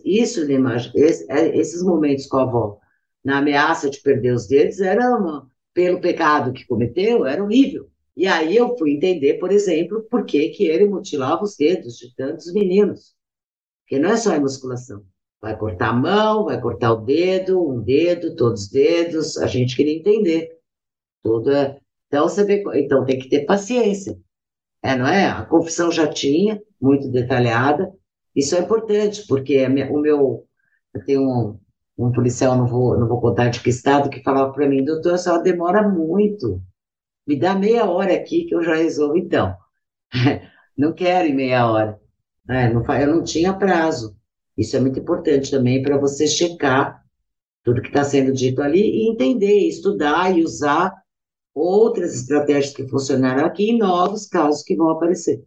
[0.03, 0.41] Isso,
[1.29, 2.79] é, esses momentos com a avó,
[3.27, 7.89] na ameaça de perder os dedos, era uma, pelo pecado que cometeu, era horrível.
[8.15, 12.15] E aí eu fui entender, por exemplo, por que, que ele mutilava os dedos de
[12.15, 13.17] tantos meninos.
[13.81, 15.03] Porque não é só a musculação.
[15.41, 19.37] Vai cortar a mão, vai cortar o dedo, um dedo, todos os dedos.
[19.37, 20.57] A gente queria entender.
[21.21, 21.77] Tudo é...
[22.07, 22.63] Então, você vê...
[22.75, 24.17] então tem que ter paciência.
[24.81, 25.25] É, não é?
[25.27, 27.91] A confissão já tinha, muito detalhada.
[28.33, 30.47] Isso é importante, porque o meu.
[30.93, 31.59] Eu tenho um,
[31.97, 35.17] um policial, não vou, não vou contar de que estado, que falava para mim, doutor,
[35.17, 36.61] senhora demora muito.
[37.25, 39.55] Me dá meia hora aqui que eu já resolvo, então.
[40.77, 41.99] não quero em meia hora.
[42.47, 44.15] É, não, eu não tinha prazo.
[44.57, 47.03] Isso é muito importante também para você checar
[47.63, 50.93] tudo que está sendo dito ali e entender, estudar e usar
[51.53, 55.43] outras estratégias que funcionaram aqui e novos casos que vão aparecer.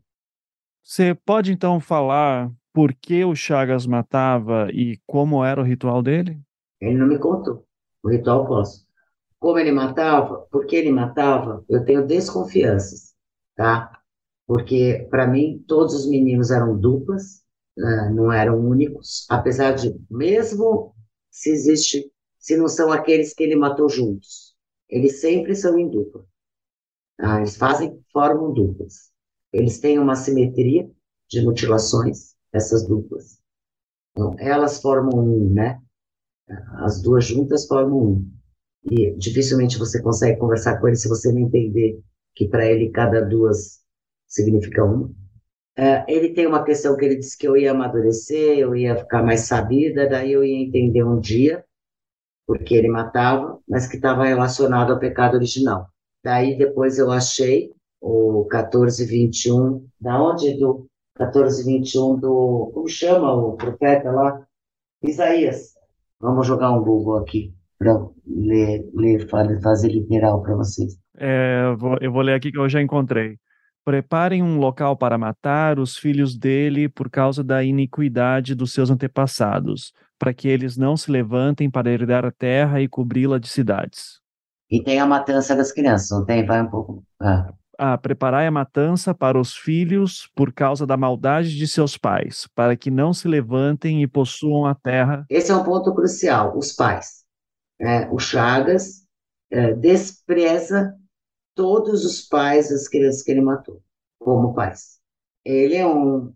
[0.83, 6.41] Você pode então falar por que o Chagas matava e como era o ritual dele?
[6.81, 7.67] Ele não me contou.
[8.03, 8.87] O ritual posso.
[9.39, 13.15] Como ele matava, por que ele matava, eu tenho desconfianças,
[13.57, 14.01] tá?
[14.47, 17.43] Porque, para mim, todos os meninos eram duplas,
[17.77, 20.95] né, não eram únicos, apesar de, mesmo
[21.31, 24.55] se existe, se não são aqueles que ele matou juntos,
[24.89, 26.25] eles sempre são em dupla.
[27.19, 29.11] Ah, eles fazem, formam duplas.
[29.53, 30.91] Eles têm uma simetria
[31.29, 33.41] de mutilações, essas duplas.
[34.13, 35.81] Então, elas formam um, né?
[36.79, 38.31] As duas juntas formam um.
[38.91, 42.01] E dificilmente você consegue conversar com ele se você não entender
[42.35, 43.81] que para ele cada duas
[44.27, 45.07] significa uma.
[45.79, 49.23] Uh, ele tem uma questão que ele disse que eu ia amadurecer, eu ia ficar
[49.23, 51.65] mais sabida, daí eu ia entender um dia
[52.51, 55.89] porque ele matava, mas que estava relacionado ao pecado original.
[56.25, 60.90] Daí depois eu achei o 1421, da onde do
[61.21, 64.43] 1421 do, como chama o profeta lá?
[65.03, 65.75] Isaías.
[66.21, 69.29] Vamos jogar um Google aqui para ler, ler,
[69.63, 70.99] fazer literal para vocês.
[71.17, 73.39] É, eu, vou, eu vou ler aqui que eu já encontrei.
[73.85, 79.93] Preparem um local para matar os filhos dele por causa da iniquidade dos seus antepassados,
[80.19, 84.21] para que eles não se levantem para herdar a terra e cobri-la de cidades.
[84.71, 86.45] E tem a matança das crianças, não tem?
[86.45, 87.03] Vai um pouco.
[87.19, 87.53] Ah.
[87.83, 92.77] Ah, preparai a matança para os filhos por causa da maldade de seus pais, para
[92.77, 95.25] que não se levantem e possuam a terra.
[95.31, 97.25] Esse é um ponto crucial, os pais.
[97.81, 99.07] É, o Chagas
[99.51, 100.95] é, despreza
[101.55, 103.83] todos os pais das crianças que ele matou,
[104.19, 104.99] como pais.
[105.43, 106.35] Ele é um,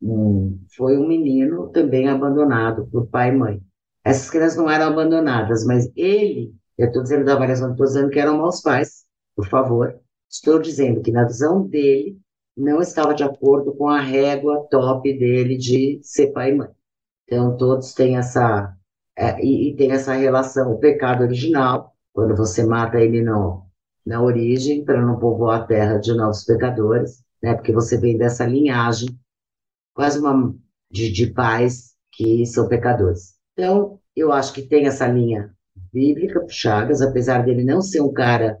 [0.00, 3.62] um foi um menino também abandonado por pai e mãe.
[4.02, 8.18] Essas crianças não eram abandonadas, mas ele, eu estou dizendo da avaliação, estou dizendo que
[8.18, 9.04] eram maus pais,
[9.36, 10.00] por favor.
[10.30, 12.18] Estou dizendo que na visão dele
[12.56, 16.68] não estava de acordo com a régua top dele de ser pai e mãe.
[17.24, 18.74] Então, todos têm essa,
[19.16, 23.66] é, e, e, tem essa relação, o pecado original, quando você mata ele no,
[24.04, 27.54] na origem, para não povoar a terra de novos pecadores, né?
[27.54, 29.08] Porque você vem dessa linhagem,
[29.94, 30.54] quase uma
[30.90, 33.34] de, de pais que são pecadores.
[33.52, 35.54] Então, eu acho que tem essa linha
[35.92, 38.58] bíblica para Chagas, apesar dele não ser um cara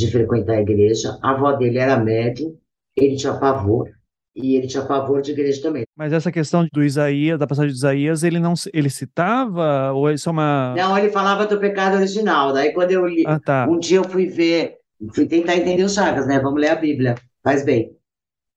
[0.00, 2.56] de frequentar a igreja, a avó dele era médium,
[2.96, 3.88] ele tinha pavor,
[4.34, 5.84] e ele tinha pavor de igreja também.
[5.96, 10.28] Mas essa questão do Isaías, da passagem de Isaías, ele não ele citava ou isso
[10.28, 12.52] é uma Não, ele falava do pecado original.
[12.52, 13.66] Daí quando eu li, ah, tá.
[13.68, 14.76] um dia eu fui ver,
[15.14, 16.38] fui tentar entender os Chagas, né?
[16.40, 17.14] Vamos ler a Bíblia.
[17.42, 17.96] Faz bem.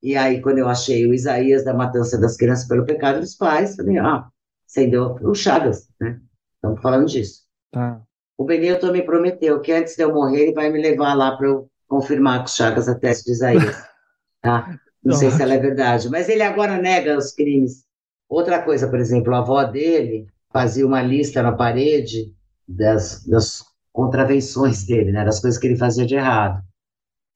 [0.02, 3.76] E aí quando eu achei o Isaías da matança das crianças pelo pecado dos pais,
[3.76, 4.26] falei, ah,
[4.66, 6.20] acendeu o Chagas, né?
[6.56, 7.42] Estamos falando disso.
[7.72, 8.02] Tá.
[8.38, 11.48] O Benilton me prometeu que antes de eu morrer ele vai me levar lá para
[11.48, 13.84] eu confirmar com Chagas a teste de Isaías.
[14.42, 14.78] Tá?
[15.02, 17.86] Não sei se ela é verdade, mas ele agora nega os crimes.
[18.28, 22.34] Outra coisa, por exemplo, a avó dele fazia uma lista na parede
[22.68, 23.64] das, das
[23.94, 26.62] contravenções dele, né, das coisas que ele fazia de errado.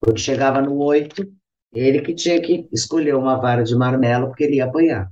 [0.01, 1.25] Quando chegava no oito,
[1.73, 5.09] ele que tinha que escolher uma vara de marmelo porque ele ia apanhar.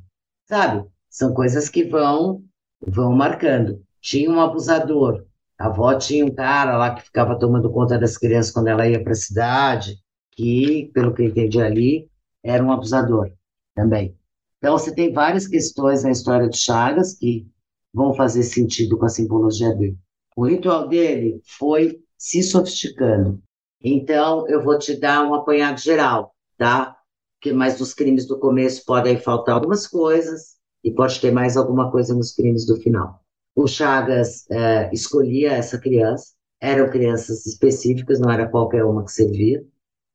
[0.47, 0.85] Sabe?
[1.09, 2.43] São coisas que vão
[2.85, 3.81] vão marcando.
[4.01, 5.25] Tinha um abusador.
[5.57, 9.01] A avó tinha um cara lá que ficava tomando conta das crianças quando ela ia
[9.01, 9.97] para a cidade,
[10.31, 12.09] que, pelo que eu entendi ali,
[12.43, 13.31] era um abusador
[13.73, 14.17] também.
[14.57, 17.47] Então, você tem várias questões na história de Chagas que
[17.93, 19.97] vão fazer sentido com a simbologia dele.
[20.35, 23.41] O ritual dele foi se sofisticando.
[23.81, 26.97] Então, eu vou te dar um apanhado geral, tá?
[27.39, 31.91] Que mais dos crimes do começo podem faltar algumas coisas e pode ter mais alguma
[31.91, 33.24] coisa nos crimes do final.
[33.55, 39.63] O Chagas é, escolhia essa criança, eram crianças específicas, não era qualquer uma que servia,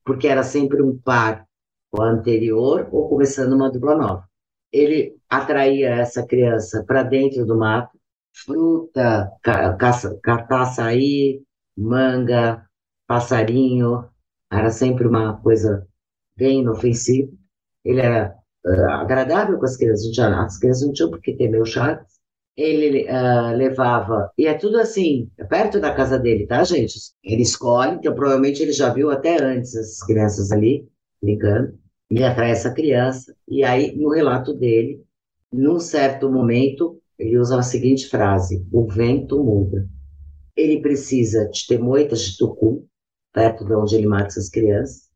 [0.04, 1.46] porque era sempre um par
[1.92, 4.28] o anterior ou começando uma dupla nova.
[4.72, 7.98] Ele atraía essa criança para dentro do mato,
[8.32, 11.42] fruta, caça, catar açaí,
[11.76, 12.64] manga,
[13.06, 14.08] passarinho,
[14.50, 15.86] era sempre uma coisa
[16.36, 17.32] bem inofensiva.
[17.84, 21.66] Ele era uh, agradável com as crianças, as crianças não tinham por que temer o
[21.66, 22.19] Chaves.
[22.56, 26.94] Ele uh, levava, e é tudo assim, é perto da casa dele, tá, gente?
[27.22, 30.86] Ele escolhe, então provavelmente ele já viu até antes as crianças ali,
[31.22, 31.78] ligando,
[32.10, 35.02] ele atrai essa criança, e aí, no relato dele,
[35.52, 39.88] num certo momento, ele usa a seguinte frase: o vento muda.
[40.56, 42.84] Ele precisa de ter moitas de tucum,
[43.32, 45.08] perto de onde ele mata essas crianças.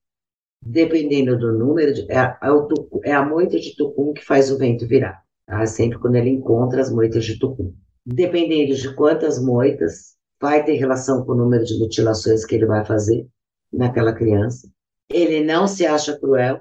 [0.62, 2.68] Dependendo do número, de, é, é, o
[3.02, 5.23] é a moita de tucum que faz o vento virar.
[5.46, 5.64] Tá?
[5.66, 7.74] Sempre quando ele encontra as moitas de tucum.
[8.04, 12.84] Dependendo de quantas moitas, vai ter relação com o número de mutilações que ele vai
[12.84, 13.26] fazer
[13.72, 14.68] naquela criança.
[15.10, 16.60] Ele não se acha cruel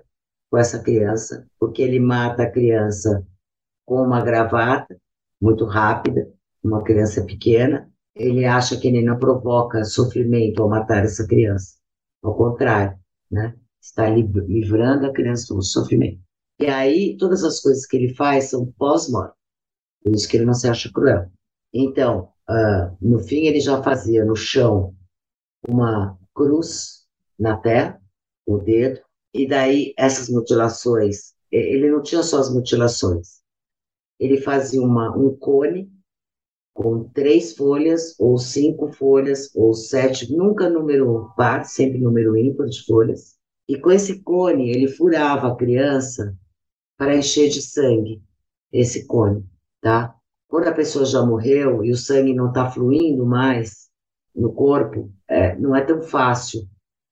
[0.49, 3.25] com essa criança, porque ele mata a criança
[3.85, 4.95] com uma gravata
[5.41, 6.31] muito rápida,
[6.63, 7.89] uma criança pequena.
[8.15, 11.75] Ele acha que ele não provoca sofrimento ao matar essa criança.
[12.21, 12.97] Ao contrário,
[13.29, 13.55] né?
[13.81, 16.21] Está livrando a criança do sofrimento.
[16.63, 19.35] E aí, todas as coisas que ele faz são pós-morte.
[20.01, 21.29] Por isso que ele não se acha cruel.
[21.73, 24.95] Então, uh, no fim, ele já fazia no chão
[25.67, 27.05] uma cruz
[27.37, 28.01] na terra,
[28.47, 29.01] o dedo,
[29.33, 33.41] e daí essas mutilações, ele não tinha só as mutilações,
[34.17, 35.91] ele fazia uma, um cone
[36.73, 42.85] com três folhas, ou cinco folhas, ou sete, nunca número par, sempre número ímpar de
[42.85, 43.35] folhas.
[43.67, 46.33] E com esse cone, ele furava a criança
[47.03, 48.23] para encher de sangue
[48.71, 49.45] esse cone,
[49.81, 50.15] tá?
[50.47, 53.89] Quando a pessoa já morreu e o sangue não está fluindo mais
[54.33, 56.65] no corpo, é, não é tão fácil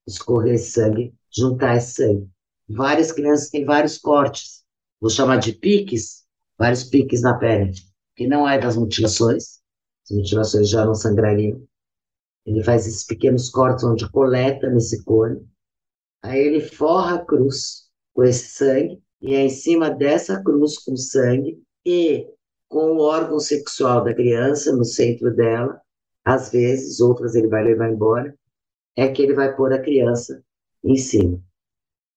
[0.08, 2.30] escorrer sangue, juntar esse sangue.
[2.70, 4.64] Várias crianças têm vários cortes,
[5.02, 6.26] vou chamar de piques,
[6.58, 7.74] vários piques na pele,
[8.16, 9.60] que não é das mutilações,
[10.10, 11.62] as mutilações já não sangrariam.
[12.46, 15.46] Ele faz esses pequenos cortes onde coleta nesse cone,
[16.24, 20.96] aí ele forra a cruz com esse sangue, e é em cima dessa cruz com
[20.96, 22.28] sangue e
[22.68, 25.80] com o órgão sexual da criança no centro dela,
[26.24, 28.34] às vezes, outras ele vai levar embora,
[28.96, 30.44] é que ele vai pôr a criança
[30.84, 31.42] em cima.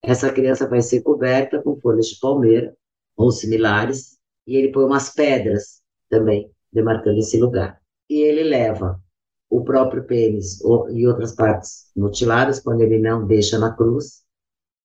[0.01, 2.75] Essa criança vai ser coberta com folhas de palmeira
[3.17, 7.81] ou similares, e ele põe umas pedras também, demarcando esse lugar.
[8.09, 9.01] E ele leva
[9.49, 14.23] o próprio pênis ou, e outras partes mutiladas, quando ele não deixa na cruz,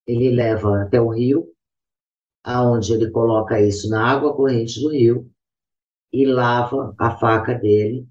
[0.07, 1.49] ele leva até o rio,
[2.43, 5.31] aonde ele coloca isso na água corrente do rio
[6.13, 8.07] e lava a faca dele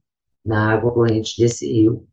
[0.46, 2.08] na água corrente desse rio,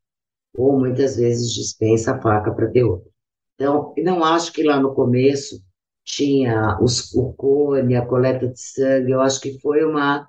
[0.56, 3.10] ou muitas vezes dispensa a faca para ter outra.
[3.54, 5.62] Então, não acho que lá no começo
[6.04, 10.28] tinha os, o cone, a coleta de sangue, eu acho que foi uma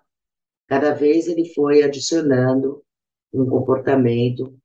[0.68, 2.84] cada vez ele foi adicionando
[3.34, 4.58] um comportamento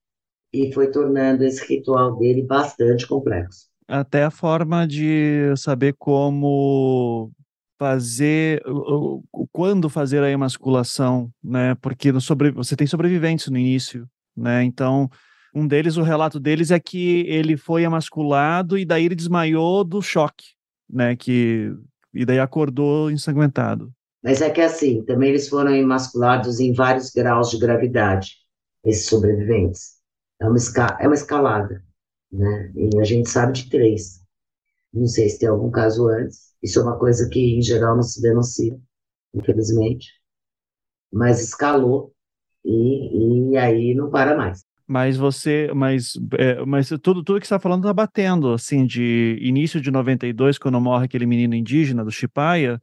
[0.53, 3.72] e foi tornando esse ritual dele bastante complexo.
[3.93, 7.31] Até a forma de saber como
[7.79, 8.63] fazer,
[9.51, 11.75] quando fazer a emasculação, né?
[11.75, 14.65] Porque sobre, você tem sobreviventes no início, né?
[14.65, 15.11] Então,
[15.55, 20.01] um deles, o relato deles é que ele foi emasculado e daí ele desmaiou do
[20.01, 20.47] choque,
[20.89, 21.15] né?
[21.15, 21.71] Que
[22.15, 23.93] e daí acordou ensanguentado.
[24.23, 28.37] Mas é que assim, também eles foram emasculados em vários graus de gravidade,
[28.85, 29.97] esses sobreviventes.
[30.41, 31.83] É uma, esca é uma escalada,
[32.33, 32.73] né?
[32.75, 34.23] E a gente sabe de três.
[34.93, 36.53] Não sei se tem algum caso antes.
[36.63, 38.79] Isso é uma coisa que, em geral, não se denuncia,
[39.35, 40.09] infelizmente.
[41.13, 42.13] Mas escalou
[42.65, 44.65] e, e aí não para mais.
[44.87, 49.39] Mas você, mas, é, mas tudo, tudo que você está falando está batendo, assim, de
[49.41, 52.81] início de 92, quando morre aquele menino indígena do Chipaia,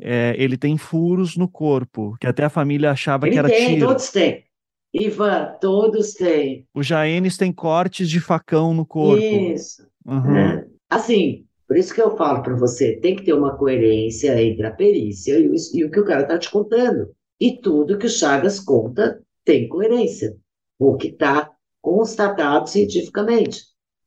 [0.00, 3.74] é, ele tem furos no corpo, que até a família achava ele que era tem,
[3.74, 3.88] tiro.
[3.88, 4.44] todos têm.
[4.92, 6.66] Ivan, todos têm.
[6.74, 9.22] O Jaenes tem cortes de facão no corpo.
[9.22, 9.86] Isso.
[10.04, 10.36] Uhum.
[10.36, 10.66] É.
[10.88, 14.72] Assim, por isso que eu falo para você, tem que ter uma coerência entre a
[14.72, 17.14] perícia e o, e o que o cara está te contando.
[17.40, 20.36] E tudo que o Chagas conta tem coerência,
[20.78, 23.62] o que está constatado cientificamente.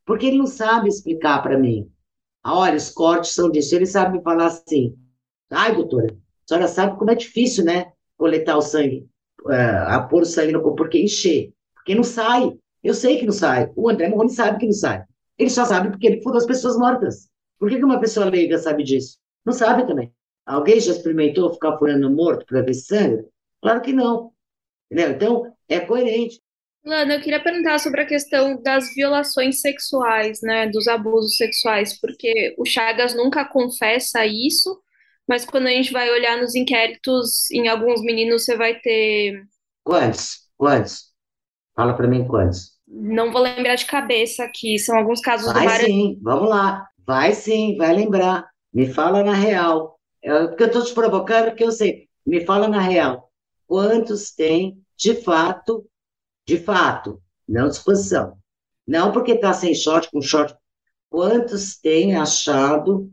[0.05, 1.89] Porque ele não sabe explicar para mim.
[2.43, 3.73] Ah, olha, os cortes são disso.
[3.73, 4.95] Ele sabe me falar assim,
[5.49, 9.07] ai, doutora, a senhora sabe como é difícil, né, coletar o sangue,
[9.50, 12.52] a pôr sangue no corpo, porque encher, porque não sai.
[12.84, 13.72] Eu sei que não sai.
[13.76, 15.04] O André Morrone sabe que não sai.
[15.38, 17.30] Ele só sabe porque ele furou as pessoas mortas.
[17.60, 19.18] Por que, que uma pessoa leiga sabe disso?
[19.46, 20.12] Não sabe também.
[20.46, 23.26] Alguém já experimentou ficar furando morto para ver sangue?
[23.62, 24.32] Claro que não.
[24.91, 25.12] Entendeu?
[25.12, 26.41] Então, é coerente.
[26.86, 32.54] Lana, eu queria perguntar sobre a questão das violações sexuais, né, dos abusos sexuais, porque
[32.58, 34.82] o Chagas nunca confessa isso,
[35.28, 39.43] mas quando a gente vai olhar nos inquéritos, em alguns meninos você vai ter.
[39.84, 40.49] Quantos?
[40.57, 41.13] Quantos?
[41.76, 42.74] Fala para mim quantos.
[42.88, 46.88] Não vou lembrar de cabeça aqui, são alguns casos vai do sim, vamos lá.
[47.05, 48.47] Vai sim, vai lembrar.
[48.71, 49.99] Me fala na real.
[50.21, 52.07] É, porque eu estou te provocando, porque eu sei.
[52.26, 53.30] Me fala na real.
[53.67, 55.86] Quantos tem, de fato,
[56.47, 58.38] de fato, não disposição.
[58.88, 60.55] Não porque está sem short, com short.
[61.09, 63.11] Quantos tem achado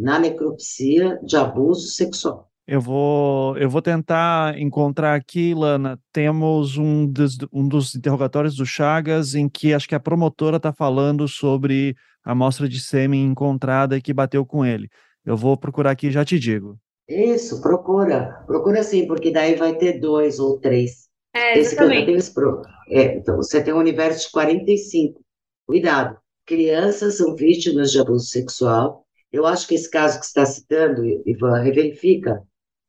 [0.00, 2.48] na necropsia de abuso sexual?
[2.66, 5.98] Eu vou, eu vou tentar encontrar aqui, Lana.
[6.12, 10.72] Temos um dos, um dos interrogatórios do Chagas em que acho que a promotora está
[10.72, 14.88] falando sobre a amostra de sêmen encontrada e que bateu com ele.
[15.24, 16.78] Eu vou procurar aqui e já te digo.
[17.08, 18.44] Isso, procura.
[18.46, 21.08] Procura sim, porque daí vai ter dois ou três.
[21.34, 22.30] É, Esse exatamente.
[22.32, 25.20] pro- é, então, você tem um universo de 45.
[25.66, 26.16] Cuidado.
[26.46, 29.04] Crianças são vítimas de abuso sexual.
[29.32, 32.42] Eu acho que esse caso que você está citando, Ivan, reverifica,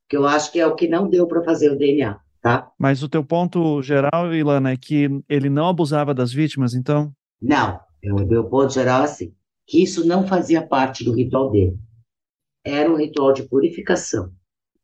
[0.10, 2.70] que eu acho que é o que não deu para fazer o DNA, tá?
[2.78, 7.14] Mas o teu ponto geral, Ilana, é que ele não abusava das vítimas, então?
[7.42, 9.34] Não, eu, meu ponto geral é assim,
[9.68, 11.78] que isso não fazia parte do ritual dele.
[12.66, 14.32] Era um ritual de purificação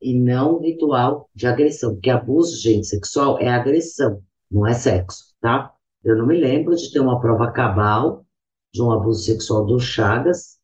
[0.01, 5.36] e não um ritual de agressão, porque abuso, gente, sexual é agressão, não é sexo,
[5.41, 5.74] tá?
[6.03, 8.26] Eu não me lembro de ter uma prova cabal
[8.74, 10.57] de um abuso sexual do Chagas.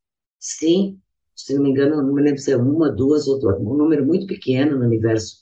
[0.43, 0.99] Sim,
[1.33, 4.05] se não me engano, não me lembro se é uma, duas ou duas, um número
[4.05, 5.37] muito pequeno no universo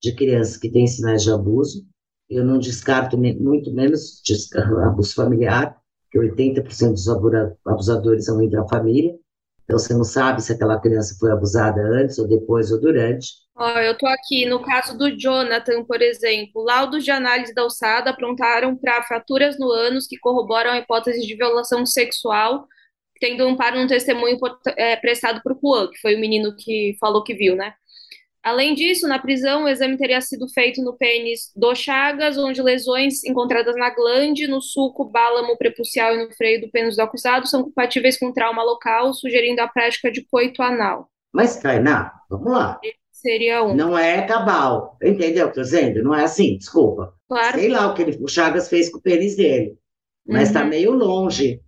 [0.00, 1.84] de crianças que têm sinais de abuso.
[2.30, 4.22] Eu não descarto muito menos
[4.86, 5.76] abuso familiar,
[6.08, 7.08] que 80% dos
[7.66, 9.12] abusadores são entre a família.
[9.64, 13.26] Então, você não sabe se aquela criança foi abusada antes, ou depois, ou durante.
[13.56, 16.62] Ó, eu tô aqui no caso do Jonathan, por exemplo.
[16.62, 21.34] Laudos de análise da alçada apontaram para fraturas no ânus que corroboram a hipótese de
[21.34, 22.68] violação sexual,
[23.20, 24.38] tendo um para um testemunho
[24.76, 27.74] é, prestado por Juan, que foi o menino que falou que viu, né?
[28.42, 33.24] Além disso, na prisão, o exame teria sido feito no pênis do Chagas, onde lesões
[33.24, 37.64] encontradas na glande, no suco, bálamo prepucial e no freio do pênis do acusado são
[37.64, 41.08] compatíveis com trauma local, sugerindo a prática de coito anal.
[41.32, 42.78] Mas, Tainá, vamos lá.
[43.10, 43.74] Seria um.
[43.74, 44.98] Não é cabal.
[45.02, 46.02] Entendeu o que eu estou dizendo?
[46.02, 47.14] Não é assim, desculpa.
[47.26, 47.58] Claro.
[47.58, 49.78] Sei lá o que ele, o Chagas fez com o pênis dele.
[50.26, 50.68] Mas está Uhum.
[50.68, 51.60] meio longe,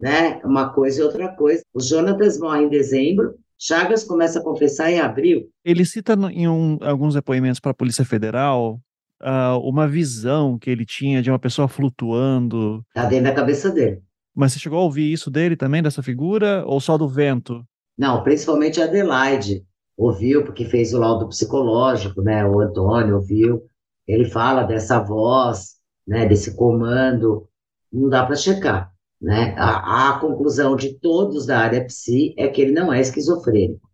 [0.00, 0.40] né?
[0.44, 1.62] Uma coisa e outra coisa.
[1.74, 5.48] Os Jonatas morrem em dezembro, Chagas começa a confessar em abril.
[5.64, 8.80] Ele cita em um- alguns depoimentos para a Polícia Federal
[9.20, 12.84] ah, uma visão que ele tinha de uma pessoa flutuando.
[12.88, 14.00] Está dentro da cabeça dele.
[14.34, 17.64] Mas você chegou a ouvir isso dele também, dessa figura, ou só do vento?
[17.96, 19.64] Não, principalmente a Adelaide
[19.96, 22.46] ouviu, porque fez o laudo psicológico, né?
[22.46, 23.64] O Antônio ouviu.
[24.06, 25.74] Ele fala dessa voz,
[26.06, 26.26] né?
[26.26, 27.48] Desse comando.
[27.92, 29.54] Não dá para checar, né?
[29.58, 33.88] A, a conclusão de todos da área psi é que ele não é esquizofrênico.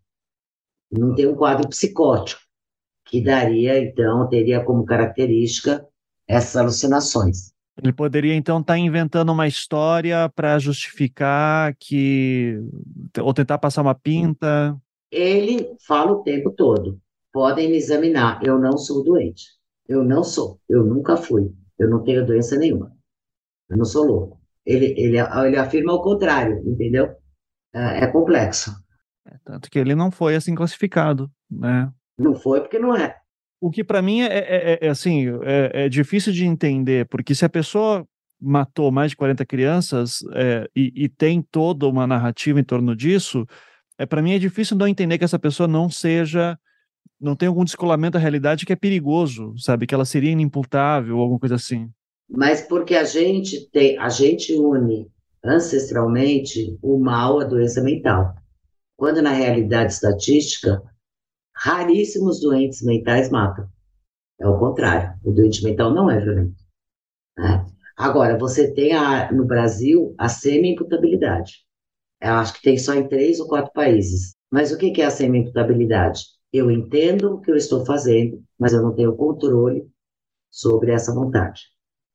[0.90, 2.40] Não tem um quadro psicótico,
[3.06, 5.86] que daria, então, teria como característica
[6.28, 7.52] essas alucinações.
[7.82, 12.60] Ele poderia então estar tá inventando uma história para justificar que
[13.20, 14.80] ou tentar passar uma pinta.
[15.10, 17.00] Ele fala o tempo todo:
[17.32, 19.54] podem me examinar, eu não sou doente.
[19.88, 22.92] Eu não sou, eu nunca fui, eu não tenho doença nenhuma.
[23.68, 24.43] Eu não sou louco.
[24.66, 27.14] Ele, ele, ele afirma o contrário, entendeu?
[27.74, 28.72] É, é complexo.
[29.26, 31.90] É, tanto que ele não foi assim classificado, né?
[32.18, 33.16] Não foi porque não é.
[33.60, 37.34] O que para mim é, é, é, é assim, é, é, difícil de entender, porque
[37.34, 38.06] se a pessoa
[38.40, 40.18] matou mais de 40 crianças
[40.76, 43.46] e, e, tem toda uma narrativa em torno disso,
[43.96, 46.58] é para mim é difícil não entender que essa pessoa não seja,
[47.18, 49.86] não tem algum descolamento da realidade que é perigoso, sabe?
[49.86, 51.88] Que ela seria inimputável ou alguma coisa assim.
[52.28, 55.10] Mas porque a gente tem, a gente une
[55.44, 58.34] ancestralmente o mal à doença mental.
[58.96, 60.82] Quando na realidade estatística
[61.54, 63.68] raríssimos doentes mentais matam.
[64.40, 66.56] É o contrário, o doente mental não é violento.
[67.38, 67.64] Né?
[67.96, 71.64] Agora, você tem a, no Brasil a semi-imputabilidade.
[72.20, 74.34] Eu acho que tem só em três ou quatro países.
[74.50, 76.24] Mas o que é a semi-imputabilidade?
[76.52, 79.88] Eu entendo o que eu estou fazendo, mas eu não tenho controle
[80.50, 81.62] sobre essa vontade.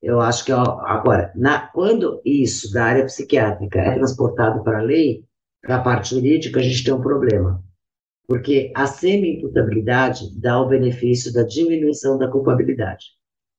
[0.01, 5.25] Eu acho que, agora, na, quando isso da área psiquiátrica é transportado para a lei,
[5.61, 7.61] para a parte jurídica, a gente tem um problema
[8.29, 13.07] porque a semi-imputabilidade dá o benefício da diminuição da culpabilidade.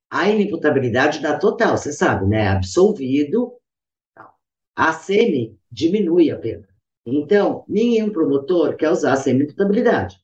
[0.08, 2.46] A inimputabilidade dá total, você sabe, né?
[2.46, 3.52] Absolvido.
[4.76, 6.68] A semi diminui a pena.
[7.04, 10.20] Então, nenhum promotor quer usar a semi-imputabilidade.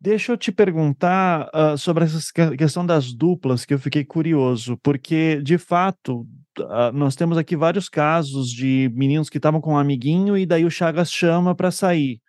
[0.00, 5.42] Deixa eu te perguntar uh, sobre essa questão das duplas, que eu fiquei curioso, porque,
[5.42, 6.26] de fato,
[6.58, 10.64] uh, nós temos aqui vários casos de meninos que estavam com um amiguinho e daí
[10.64, 12.20] o Chagas chama para sair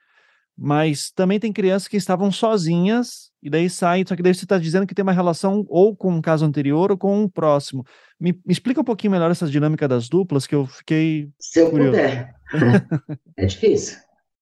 [0.64, 4.60] mas também tem crianças que estavam sozinhas e daí saem, só que daí você está
[4.60, 7.84] dizendo que tem uma relação ou com um caso anterior ou com um próximo.
[8.20, 11.30] Me, me explica um pouquinho melhor essa dinâmica das duplas, que eu fiquei.
[11.40, 11.92] Se eu curioso.
[11.92, 12.36] puder.
[13.38, 13.98] é difícil.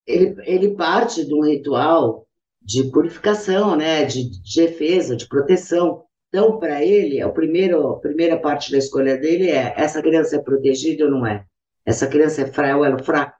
[0.05, 2.27] Ele, ele parte de um ritual
[2.69, 6.03] de purificação, né, de, de defesa, de proteção.
[6.27, 10.39] Então, para ele, a, primeiro, a primeira parte da escolha dele é: essa criança é
[10.39, 11.43] protegida ou não é?
[11.83, 13.35] Essa criança é fraca ou ela é fraca?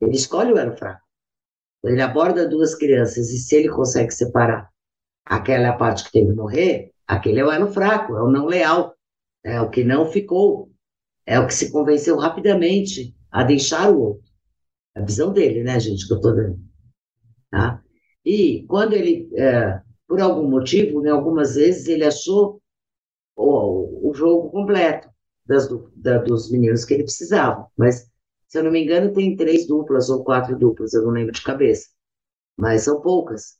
[0.00, 1.02] Ele escolhe o elo fraco.
[1.82, 4.70] Ele aborda duas crianças e se ele consegue separar
[5.24, 8.46] aquela é parte que tem que morrer, aquele é o elo fraco, é o não
[8.46, 8.94] leal,
[9.42, 10.70] é o que não ficou,
[11.26, 14.30] é o que se convenceu rapidamente a deixar o outro.
[14.94, 16.60] É a visão dele, né, gente, que eu estou dando.
[17.50, 17.82] Tá?
[18.24, 22.60] E quando ele, é, por algum motivo, né, algumas vezes ele achou
[23.36, 25.08] o, o jogo completo
[25.46, 28.10] das, da, dos meninos que ele precisava, mas
[28.50, 31.42] se eu não me engano, tem três duplas ou quatro duplas, eu não lembro de
[31.42, 31.88] cabeça.
[32.56, 33.56] Mas são poucas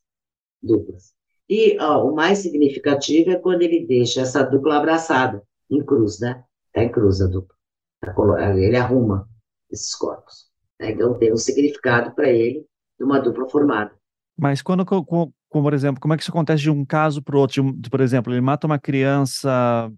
[0.61, 1.13] duplas.
[1.49, 6.45] E ó, o mais significativo é quando ele deixa essa dupla abraçada, em cruz, né?
[6.67, 7.55] Está em cruz a dupla.
[8.01, 8.13] Tá
[8.57, 9.29] ele arruma
[9.71, 10.51] esses corpos.
[10.79, 10.91] Né?
[10.91, 12.67] Então tem um significado para ele
[12.99, 13.97] de uma dupla formada.
[14.41, 17.41] Mas quando, como, por exemplo, como é que isso acontece de um caso para o
[17.41, 17.75] outro?
[17.91, 19.93] Por exemplo, ele mata uma criança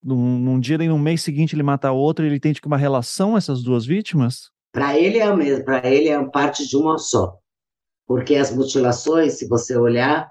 [0.00, 3.36] num, num dia e no mês seguinte ele mata outro, ele tem tipo, uma relação
[3.36, 4.50] essas duas vítimas?
[4.72, 7.36] Para ele é o mesmo, para ele é parte de uma só.
[8.06, 10.30] Porque as mutilações, se você olhar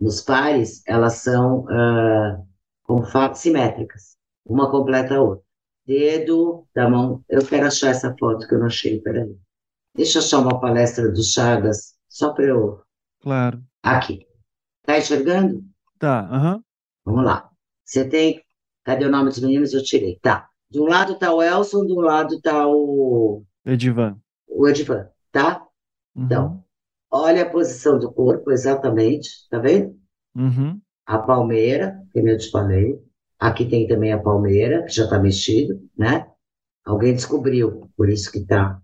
[0.00, 2.46] nos pares, elas são uh,
[2.82, 3.04] como
[3.34, 5.44] simétricas, uma completa a outra.
[5.86, 9.36] Dedo da mão, eu quero achar essa foto que eu não achei, peraí.
[9.94, 12.85] Deixa eu achar uma palestra do Chagas, só para eu.
[13.26, 13.60] Claro.
[13.82, 14.24] Aqui.
[14.84, 15.64] Tá enxergando?
[15.98, 16.54] Tá, aham.
[16.54, 16.62] Uhum.
[17.04, 17.50] Vamos lá.
[17.84, 18.40] Você tem
[18.84, 19.74] Cadê o nome dos meninos?
[19.74, 20.16] Eu tirei.
[20.22, 20.48] Tá.
[20.70, 23.42] De um lado está o Elson, do lado está o.
[23.64, 24.16] Edivan.
[24.46, 25.66] O Edivan, tá?
[26.14, 26.24] Uhum.
[26.24, 26.64] Então,
[27.10, 29.98] olha a posição do corpo exatamente, tá vendo?
[30.36, 30.80] Uhum.
[31.04, 32.96] A palmeira, que eu te falei.
[33.40, 36.30] Aqui tem também a palmeira, que já está mexido, né?
[36.84, 38.80] Alguém descobriu, por isso que tá.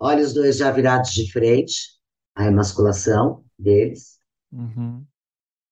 [0.00, 1.90] Olha os dois já virados de frente,
[2.34, 4.18] a emasculação deles.
[4.52, 5.04] Uhum.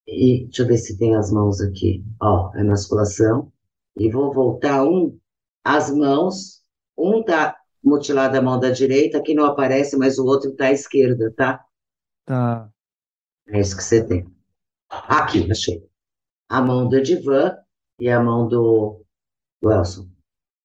[0.06, 2.04] E deixa eu ver se tem as mãos aqui.
[2.20, 3.52] Ó, a emasculação
[3.96, 5.18] e vou voltar um,
[5.64, 6.62] as mãos,
[6.96, 10.72] um está mutilado a mão da direita, que não aparece, mas o outro está à
[10.72, 11.64] esquerda, tá?
[12.24, 12.70] Tá.
[13.48, 14.26] É isso que você tem.
[14.88, 15.86] Aqui, achei.
[16.48, 17.56] A mão do Edivan
[17.98, 19.04] e a mão do,
[19.60, 20.08] do Elson,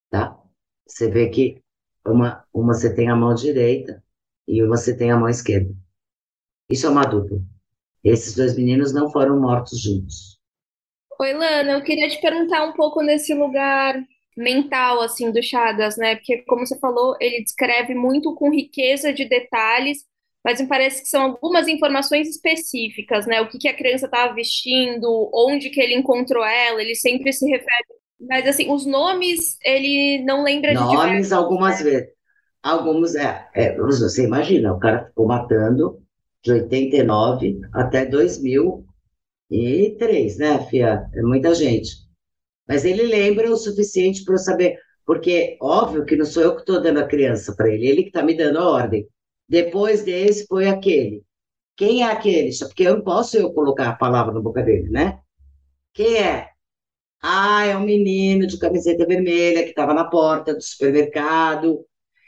[0.10, 0.40] tá?
[0.86, 1.62] Você vê que
[2.06, 4.04] uma, uma você tem a mão direita
[4.48, 5.74] e uma você tem a mão esquerda.
[6.70, 7.40] Isso é uma dupla.
[8.04, 10.38] Esses dois meninos não foram mortos juntos.
[11.20, 14.00] Oi, Lana, eu queria te perguntar um pouco nesse lugar
[14.36, 16.16] mental, assim, do Chagas, né?
[16.16, 20.00] Porque, como você falou, ele descreve muito com riqueza de detalhes,
[20.44, 23.42] mas me parece que são algumas informações específicas, né?
[23.42, 27.50] O que, que a criança estava vestindo, onde que ele encontrou ela, ele sempre se
[27.50, 27.86] refere.
[28.20, 31.92] Mas, assim, os nomes, ele não lembra nomes, de Nomes, algumas né?
[31.92, 32.10] vezes.
[32.62, 36.02] Alguns, é, é, você imagina, o cara ficou matando
[36.48, 41.06] de 89 até 2003, né, Fia?
[41.14, 42.08] É muita gente.
[42.68, 46.62] Mas ele lembra o suficiente para eu saber, porque óbvio que não sou eu que
[46.62, 49.08] estou dando a criança para ele, ele que está me dando a ordem.
[49.48, 51.24] Depois desse foi aquele.
[51.76, 52.50] Quem é aquele?
[52.60, 55.20] Porque eu não posso eu colocar a palavra na boca dele, né?
[55.94, 56.50] Quem é?
[57.22, 61.86] Ah, é um menino de camiseta vermelha que estava na porta do supermercado.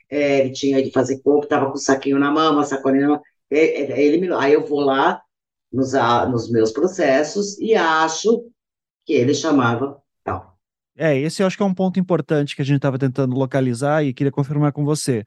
[0.09, 3.09] É, ele tinha de fazer compra, estava com o saquinho na mão, uma sacolinha na
[3.15, 3.21] mão.
[3.51, 4.33] É, ele me...
[4.33, 5.21] Aí eu vou lá
[5.71, 5.93] nos,
[6.29, 8.45] nos meus processos e acho
[9.05, 10.57] que ele chamava tal.
[10.95, 14.03] É, esse eu acho que é um ponto importante que a gente estava tentando localizar
[14.03, 15.23] e queria confirmar com você.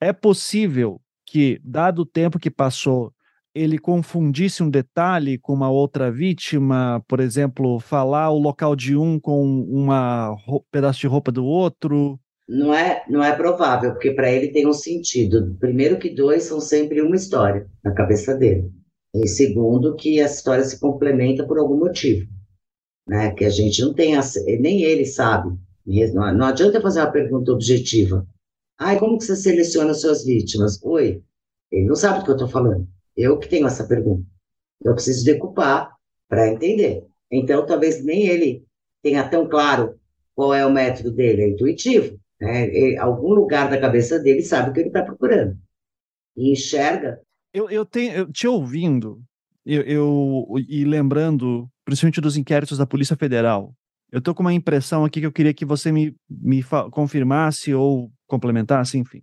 [0.00, 3.12] É possível que, dado o tempo que passou,
[3.54, 9.18] ele confundisse um detalhe com uma outra vítima, por exemplo, falar o local de um
[9.18, 10.36] com uma
[10.70, 12.20] pedaço de roupa do outro?
[12.48, 15.56] Não é, não é provável, porque para ele tem um sentido.
[15.58, 18.70] Primeiro que dois são sempre uma história na cabeça dele.
[19.14, 22.28] E segundo que a história se complementa por algum motivo,
[23.08, 23.32] né?
[23.32, 24.14] Que a gente não tem,
[24.60, 25.56] nem ele sabe.
[26.14, 28.26] Não, adianta fazer uma pergunta objetiva.
[28.78, 30.80] Ai, como que você seleciona suas vítimas?
[30.82, 31.22] Oi,
[31.72, 32.86] ele não sabe do que eu estou falando.
[33.16, 34.24] Eu que tenho essa pergunta.
[34.84, 35.96] Eu preciso decupar
[36.28, 37.04] para entender.
[37.30, 38.64] Então, talvez nem ele
[39.02, 39.98] tenha tão claro
[40.34, 42.20] qual é o método dele, é intuitivo.
[42.40, 42.96] Né?
[42.98, 45.56] algum lugar da cabeça dele sabe o que ele está procurando.
[46.36, 47.20] E enxerga.
[47.52, 49.22] Eu, eu tenho, eu, te ouvindo,
[49.64, 53.74] eu, eu, e lembrando, principalmente dos inquéritos da Polícia Federal,
[54.12, 58.10] eu estou com uma impressão aqui que eu queria que você me, me confirmasse ou
[58.26, 59.22] complementasse, enfim.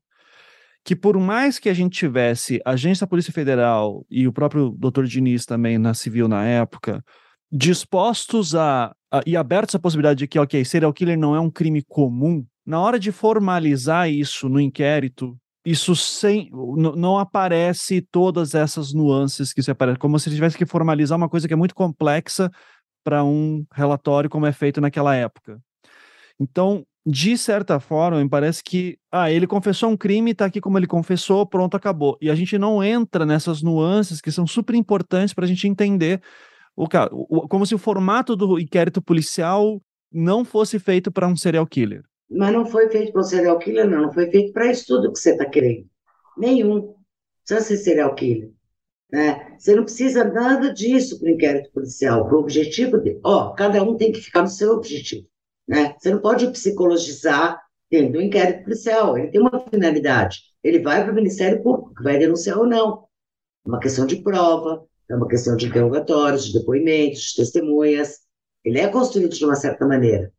[0.83, 5.05] Que por mais que a gente tivesse agência da Polícia Federal e o próprio doutor
[5.05, 7.01] Diniz também na civil na época,
[7.49, 11.49] dispostos a, a e abertos à possibilidade de que, ok, serial killer não é um
[11.49, 18.93] crime comum, na hora de formalizar isso no inquérito, isso sem não aparece todas essas
[18.93, 22.49] nuances que se aparecem, como se tivesse que formalizar uma coisa que é muito complexa
[23.03, 25.59] para um relatório como é feito naquela época.
[26.39, 30.77] Então, de certa forma, me parece que ah, ele confessou um crime, está aqui como
[30.77, 32.17] ele confessou, pronto, acabou.
[32.21, 36.21] E a gente não entra nessas nuances que são super importantes para a gente entender
[36.75, 39.81] o, o, como se o formato do inquérito policial
[40.11, 42.03] não fosse feito para um serial killer.
[42.33, 44.03] Mas não foi feito para o serial killer, não.
[44.03, 45.87] Não foi feito para isso tudo que você está querendo.
[46.37, 46.95] Nenhum.
[47.45, 48.51] Precisa ser serial killer.
[49.11, 49.55] Né?
[49.59, 53.19] Você não precisa nada disso para o inquérito policial, para o objetivo dele.
[53.23, 55.27] Ó, cada um tem que ficar no seu objetivo.
[55.67, 55.95] Né?
[55.97, 57.61] Você não pode psicologizar
[57.91, 59.17] dentro do inquérito policial.
[59.17, 60.39] Ele tem uma finalidade.
[60.63, 63.05] Ele vai para o Ministério Público, que vai denunciar ou não.
[63.65, 68.19] É uma questão de prova, é uma questão de interrogatórios, de depoimentos, de testemunhas.
[68.63, 70.31] Ele é construído de uma certa maneira.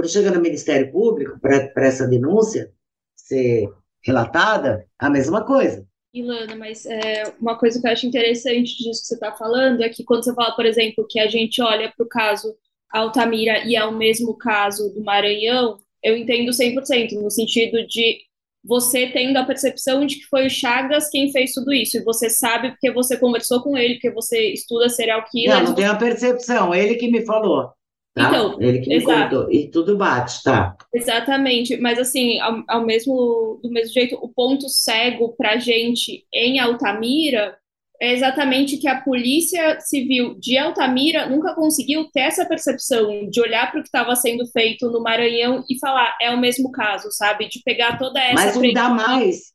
[0.00, 2.72] Quando chega no Ministério Público para essa denúncia
[3.14, 3.68] ser
[4.02, 5.86] relatada, a mesma coisa.
[6.14, 9.90] Ilana, mas é, uma coisa que eu acho interessante disso que você está falando é
[9.90, 12.56] que quando você fala, por exemplo, que a gente olha para o caso
[12.90, 18.20] Altamira e é o mesmo caso do Maranhão, eu entendo 100%, no sentido de
[18.64, 22.30] você tendo a percepção de que foi o Chagas quem fez tudo isso, e você
[22.30, 25.58] sabe porque você conversou com ele, porque você estuda serial killer.
[25.58, 27.70] Não, não tenho a percepção, ele que me falou.
[28.14, 28.28] Tá?
[28.28, 29.36] Então, ele que me exato.
[29.36, 29.52] contou.
[29.52, 30.76] E tudo bate, tá?
[30.92, 31.76] Exatamente.
[31.76, 37.56] Mas assim, ao, ao mesmo, do mesmo jeito, o ponto cego pra gente em Altamira
[38.02, 43.70] é exatamente que a polícia civil de Altamira nunca conseguiu ter essa percepção de olhar
[43.70, 47.46] para o que estava sendo feito no Maranhão e falar é o mesmo caso, sabe?
[47.48, 48.34] De pegar toda essa.
[48.34, 49.52] Mas não dá mais.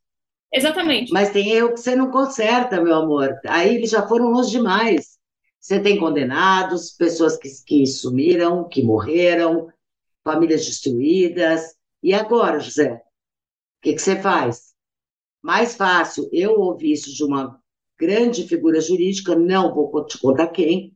[0.53, 1.11] Exatamente.
[1.11, 3.36] Mas tem erro que você não conserta, meu amor.
[3.48, 5.15] Aí eles já foram longe demais.
[5.66, 9.68] Você tem condenados, pessoas que, que sumiram, que morreram,
[10.24, 11.76] famílias destruídas.
[12.04, 12.94] E agora, José?
[12.94, 13.02] O
[13.82, 14.76] que, que você faz?
[15.42, 17.60] Mais fácil, eu ouvi isso de uma
[18.00, 20.96] grande figura jurídica, não vou te contar quem,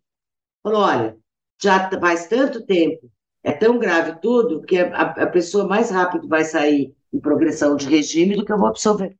[0.61, 1.17] falou: olha,
[1.59, 6.43] já faz tanto tempo, é tão grave tudo, que a, a pessoa mais rápido vai
[6.43, 9.17] sair em progressão de regime do que eu vou absorver.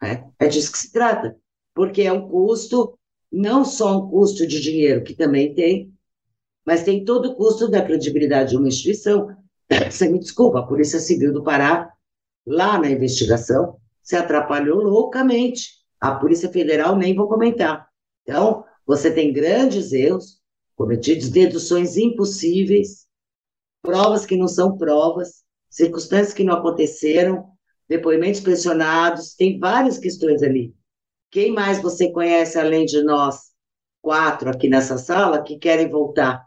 [0.00, 1.36] É, é disso que se trata,
[1.74, 2.96] porque é um custo
[3.32, 5.90] não só um custo de dinheiro, que também tem,
[6.66, 9.34] mas tem todo o custo da credibilidade de uma instituição.
[9.90, 11.90] Você me desculpa, a Polícia Civil do Pará,
[12.46, 15.70] lá na investigação, se atrapalhou loucamente.
[15.98, 17.88] A Polícia Federal nem vou comentar.
[18.22, 20.40] Então, você tem grandes erros
[20.76, 23.06] cometidos, deduções impossíveis,
[23.80, 27.46] provas que não são provas, circunstâncias que não aconteceram,
[27.88, 30.74] depoimentos pressionados, tem várias questões ali
[31.32, 33.52] Quem mais você conhece além de nós
[34.02, 36.46] quatro aqui nessa sala que querem voltar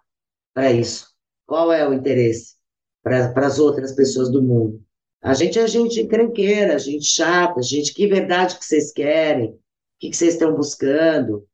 [0.53, 1.07] para isso?
[1.47, 2.53] Qual é o interesse
[3.01, 4.79] para as outras pessoas do mundo?
[5.23, 9.53] A gente é gente encrenqueira, gente chata, gente, que verdade que vocês querem?
[9.53, 9.57] O
[9.99, 11.47] que, vocês estão buscando?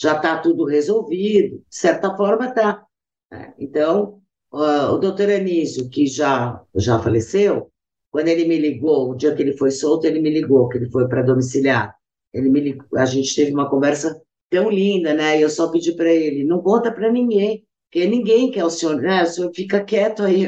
[0.00, 1.58] Já está tudo resolvido?
[1.68, 2.86] De certa forma está.
[3.30, 3.52] Né?
[3.58, 7.70] Então, o doutor Anísio, que já, já faleceu,
[8.10, 10.90] quando ele me ligou, o dia que ele foi solto, ele me ligou, que ele
[10.90, 11.97] foi para domiciliar.
[12.32, 15.38] Ele me a gente teve uma conversa tão linda, né?
[15.38, 19.00] E eu só pedi para ele, não conta para ninguém, porque ninguém quer o senhor,
[19.00, 19.22] né?
[19.22, 20.46] O senhor fica quieto aí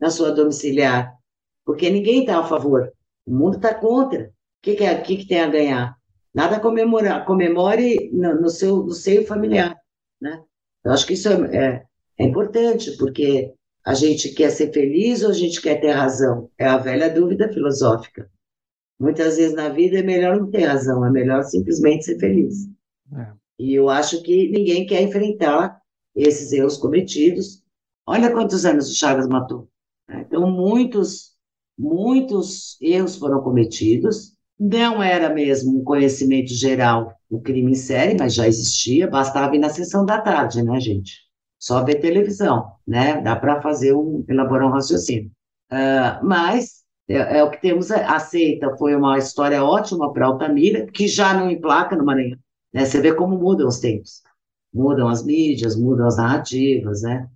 [0.00, 1.12] na sua domiciliar,
[1.64, 2.92] porque ninguém está a favor,
[3.26, 4.24] o mundo está contra.
[4.24, 4.30] O
[4.62, 5.96] que, que, é, que, que tem a ganhar?
[6.34, 9.76] Nada comemorar, comemore no, no seu no seio familiar,
[10.20, 10.42] né?
[10.84, 11.82] Eu acho que isso é, é,
[12.18, 13.52] é importante, porque
[13.84, 16.50] a gente quer ser feliz ou a gente quer ter razão?
[16.58, 18.30] É a velha dúvida filosófica.
[18.98, 22.68] Muitas vezes na vida é melhor não ter razão, é melhor simplesmente ser feliz.
[23.14, 23.28] É.
[23.58, 25.80] E eu acho que ninguém quer enfrentar
[26.14, 27.62] esses erros cometidos.
[28.06, 29.68] Olha quantos anos o Chagas matou.
[30.08, 30.24] Né?
[30.26, 31.32] Então, muitos,
[31.78, 34.32] muitos erros foram cometidos.
[34.58, 39.58] Não era mesmo um conhecimento geral o crime em série, mas já existia, bastava ir
[39.58, 41.18] na sessão da tarde, né, gente?
[41.60, 43.20] Só ver televisão, né?
[43.20, 45.30] Dá para fazer um, elaborar um raciocínio.
[45.70, 48.76] Uh, mas é, é, o que temos aceita.
[48.76, 52.38] Foi uma história ótima para Altamira, que já não emplaca no Maranhão.
[52.72, 52.84] Né?
[52.84, 54.22] Você vê como mudam os tempos.
[54.72, 57.26] Mudam as mídias, mudam as narrativas, né?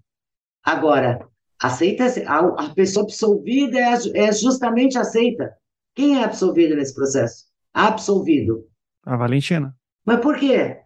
[0.62, 1.26] Agora,
[1.60, 5.56] aceita a, a pessoa absolvida é, é justamente aceita.
[5.94, 7.46] Quem é absolvido nesse processo?
[7.72, 8.66] Absolvido.
[9.04, 9.74] A Valentina.
[10.04, 10.80] Mas por quê?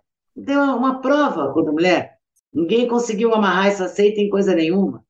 [0.45, 2.17] Tem uma, uma prova quando mulher.
[2.55, 5.05] Ninguém conseguiu amarrar essa seita em coisa nenhuma.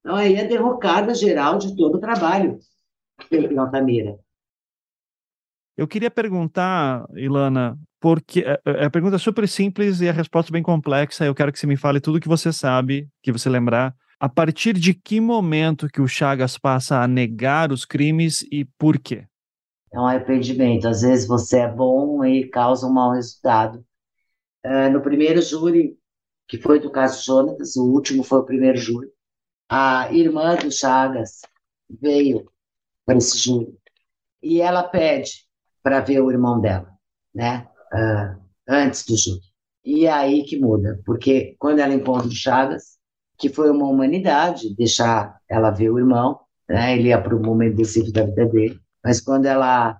[0.00, 2.58] Então aí é derrocada geral de todo o trabalho
[3.36, 4.18] em Altamira.
[5.76, 10.52] Eu queria perguntar, Ilana, porque é, é, a pergunta é super simples e a resposta
[10.52, 11.24] bem complexa.
[11.24, 13.94] Eu quero que você me fale tudo que você sabe, que você lembrar.
[14.18, 18.98] A partir de que momento que o Chagas passa a negar os crimes e por
[18.98, 19.24] quê?
[19.92, 20.88] É um arrependimento.
[20.88, 23.84] Às vezes você é bom e causa um mau resultado.
[24.64, 25.96] É, no primeiro júri,
[26.48, 29.08] que foi do caso Jonatas, o último foi o primeiro júri,
[29.68, 31.42] a irmã do Chagas
[31.88, 32.50] veio
[33.16, 33.78] esse júri
[34.42, 35.46] e ela pede
[35.82, 36.88] para ver o irmão dela,
[37.34, 37.66] né?
[37.92, 39.40] uh, antes do júri.
[39.84, 42.98] E é aí que muda, porque quando ela encontra o Chagas,
[43.38, 47.76] que foi uma humanidade, deixar ela ver o irmão, né, ele ia para o momento
[47.76, 49.98] decisivo da vida dele, mas quando ela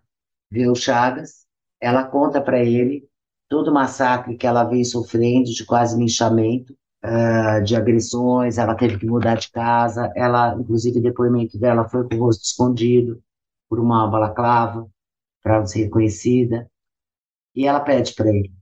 [0.50, 1.46] vê o Chagas,
[1.80, 3.08] ela conta para ele
[3.48, 8.98] todo o massacre que ela vem sofrendo, de quase linchamento, uh, de agressões, ela teve
[8.98, 13.22] que mudar de casa, ela, inclusive, o depoimento dela foi com o rosto escondido
[13.68, 14.88] por uma balaclava,
[15.42, 16.70] para não ser reconhecida,
[17.54, 18.52] e ela pede para ele,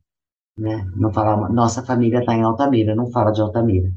[0.59, 0.91] né?
[0.97, 3.93] Não falar, nossa família está em Altamira, não fala de Altamira.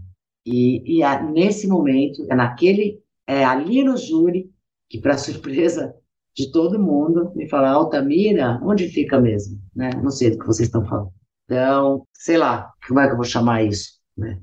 [0.45, 4.51] E, e a, nesse momento, é naquele, é ali no júri,
[4.89, 5.95] que para surpresa
[6.35, 9.59] de todo mundo, me fala, Altamira, onde fica mesmo?
[9.75, 9.89] Né?
[10.01, 11.11] Não sei do que vocês estão falando.
[11.45, 13.98] Então, sei lá, como é que eu vou chamar isso?
[14.19, 14.41] Né?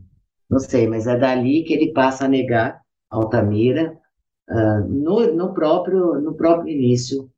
[0.49, 2.81] Não sei, mas é dali que ele passa a negar
[3.11, 3.97] Altamira
[4.49, 7.31] uh, no, no, próprio, no próprio início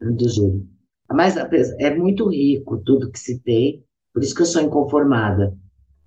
[0.00, 0.68] do júri.
[1.10, 5.56] Mas é muito rico tudo que se tem, por isso que eu sou inconformada.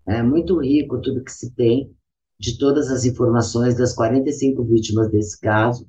[0.08, 1.96] É muito rico tudo que se tem
[2.40, 5.88] de todas as informações das 45 vítimas desse caso,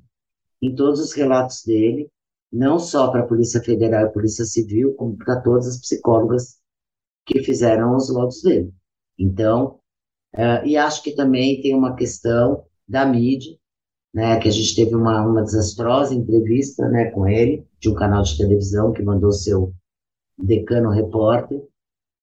[0.61, 2.09] em todos os relatos dele,
[2.51, 6.57] não só para a Polícia Federal e a Polícia Civil, como para todas as psicólogas
[7.25, 8.73] que fizeram os laudos dele.
[9.17, 9.79] Então,
[10.35, 13.57] uh, e acho que também tem uma questão da mídia,
[14.13, 18.23] né, que a gente teve uma, uma desastrosa entrevista né, com ele, de um canal
[18.23, 19.73] de televisão que mandou seu
[20.37, 21.61] decano repórter,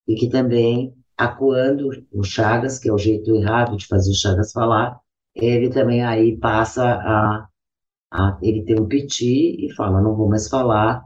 [0.07, 4.51] e que também, acuando o Chagas, que é o jeito errado de fazer o Chagas
[4.51, 4.99] falar,
[5.33, 7.47] ele também aí passa a,
[8.11, 11.03] a ele tem um piti e fala, não vou mais falar,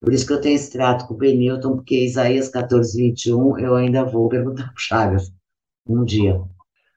[0.00, 3.74] por isso que eu tenho esse trato com o Benilton, porque Isaías 14, 21, eu
[3.76, 5.32] ainda vou perguntar para o Chagas
[5.86, 6.40] um dia.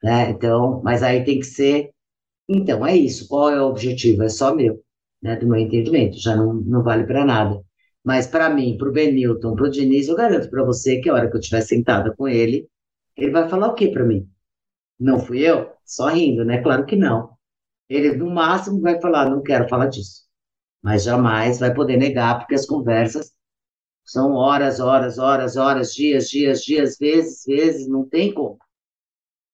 [0.03, 0.31] Né?
[0.31, 1.91] Então, mas aí tem que ser
[2.53, 3.27] então, é isso.
[3.27, 4.23] Qual é o objetivo?
[4.23, 4.83] É só meu,
[5.21, 7.61] né, do meu entendimento, já não, não vale para nada.
[8.03, 11.13] Mas para mim, para o Benilton, para o Diniz, eu garanto para você que a
[11.13, 12.67] hora que eu estiver sentada com ele,
[13.17, 14.27] ele vai falar o quê para mim?
[14.99, 15.71] Não fui eu?
[15.85, 16.61] Só rindo, né?
[16.61, 17.31] Claro que não.
[17.89, 20.23] Ele, no máximo, vai falar: não quero falar disso.
[20.81, 23.31] Mas jamais vai poder negar, porque as conversas
[24.03, 28.57] são horas, horas, horas, horas, dias, dias, dias, vezes, vezes, não tem como.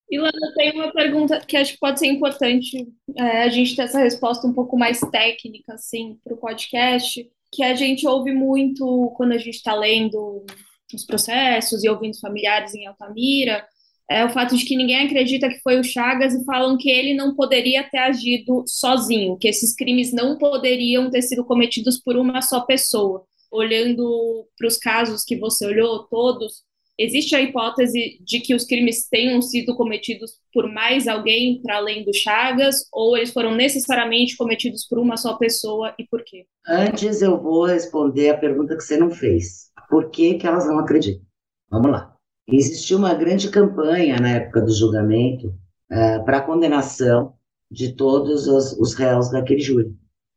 [0.09, 2.87] Ilana, tem uma pergunta que acho que pode ser importante
[3.17, 7.29] é, a gente ter essa resposta um pouco mais técnica, assim, para o podcast.
[7.51, 10.45] que a gente ouve muito quando a gente está lendo
[10.93, 13.65] os processos e ouvindo familiares em Altamira,
[14.09, 17.13] é o fato de que ninguém acredita que foi o Chagas e falam que ele
[17.13, 22.41] não poderia ter agido sozinho, que esses crimes não poderiam ter sido cometidos por uma
[22.41, 23.25] só pessoa.
[23.51, 26.63] Olhando para os casos que você olhou, todos,
[26.97, 32.03] existe a hipótese de que os crimes tenham sido cometidos por mais alguém para além
[32.03, 36.45] do Chagas, ou eles foram necessariamente cometidos por uma só pessoa e por quê?
[36.65, 39.69] Antes eu vou responder a pergunta que você não fez.
[39.89, 41.25] Por que, que elas não acreditam?
[41.69, 42.16] Vamos lá.
[42.47, 45.47] Existiu uma grande campanha na época do julgamento
[45.91, 47.33] uh, para a condenação
[47.69, 49.93] de todos os, os réus daquele júri,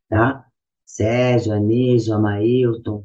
[0.09, 0.45] tá?
[0.85, 3.05] Sérgio, Anísio, Amailton,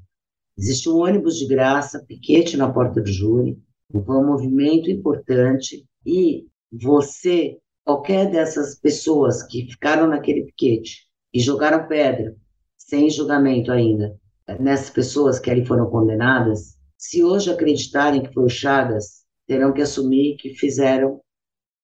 [0.58, 3.62] Existe um ônibus de graça, piquete na porta do júri,
[3.92, 11.88] foi um movimento importante e você, qualquer dessas pessoas que ficaram naquele piquete e jogaram
[11.90, 12.36] pedra,
[12.78, 14.18] sem julgamento ainda,
[14.60, 20.38] nessas pessoas que ali foram condenadas, se hoje acreditarem que o Chagas, terão que assumir
[20.38, 21.22] que fizeram,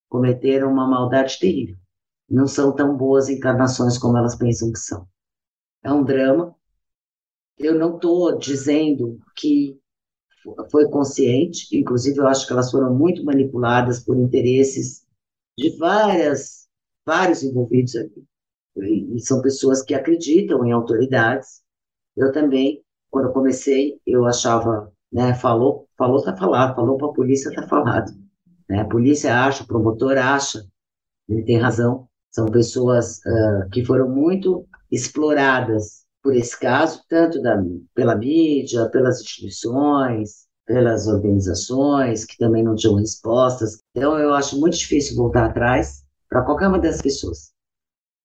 [0.10, 1.78] cometeram uma maldade terrível.
[2.30, 5.08] Não são tão boas encarnações como elas pensam que são.
[5.84, 6.56] É um drama,
[7.58, 9.80] eu não estou dizendo que
[10.72, 15.06] foi consciente, inclusive eu acho que elas foram muito manipuladas por interesses
[15.58, 16.68] de várias,
[17.06, 18.28] vários envolvidos ali.
[19.16, 21.62] E são pessoas que acreditam em autoridades.
[22.16, 27.54] Eu também, quando comecei, eu achava, né, falou, falou, tá falado, falou para a polícia,
[27.54, 28.12] tá falado.
[28.70, 28.82] Né?
[28.82, 30.66] A polícia acha, o promotor acha,
[31.28, 32.08] ele tem razão.
[32.32, 37.62] São pessoas uh, que foram muito exploradas por esse caso, tanto da,
[37.94, 43.82] pela mídia, pelas instituições, pelas organizações, que também não tinham respostas.
[43.96, 47.52] Então, eu acho muito difícil voltar atrás para qualquer uma dessas pessoas.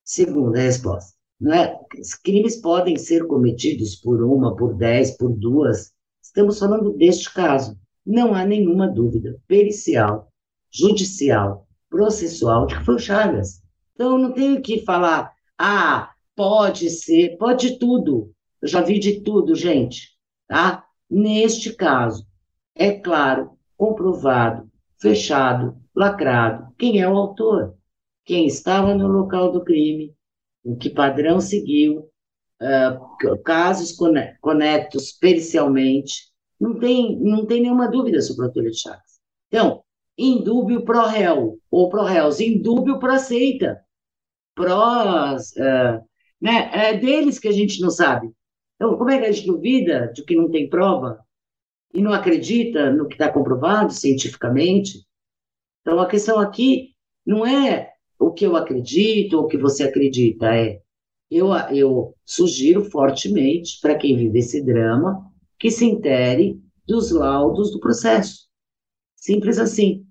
[0.05, 1.13] Segunda resposta.
[1.41, 1.79] Não é?
[2.23, 5.93] Crimes podem ser cometidos por uma, por dez, por duas.
[6.37, 7.79] Estamos falando deste caso.
[8.05, 10.31] Não há nenhuma dúvida pericial,
[10.71, 13.63] judicial, processual de que foi o Chagas.
[13.95, 18.31] Então, eu não tenho que falar, ah, Pode ser, pode tudo.
[18.61, 20.11] Eu já vi de tudo, gente,
[20.47, 20.85] tá?
[21.09, 22.27] Neste caso,
[22.75, 27.75] é claro, comprovado, fechado, lacrado, quem é o autor,
[28.23, 30.15] quem estava no local do crime,
[30.63, 32.07] o que padrão seguiu,
[32.61, 33.97] uh, casos
[34.41, 36.15] conectos pericialmente,
[36.59, 39.21] não tem, não tem nenhuma dúvida sobre o autor de Chagas.
[39.49, 39.83] Então,
[40.17, 43.81] indúbio pro réu, ou pro réus, indúbio pro aceita,
[44.55, 46.03] prós, uh,
[46.41, 46.71] né?
[46.73, 48.31] É deles que a gente não sabe.
[48.77, 51.21] Então, como é que a gente duvida de que não tem prova
[51.95, 55.07] e não acredita no que está comprovado cientificamente?
[55.81, 60.55] Então, a questão aqui não é o que eu acredito ou o que você acredita,
[60.55, 60.81] é
[61.31, 65.25] eu, eu sugiro fortemente para quem vive esse drama
[65.59, 68.47] que se intere dos laudos do processo.
[69.17, 70.07] Simples assim.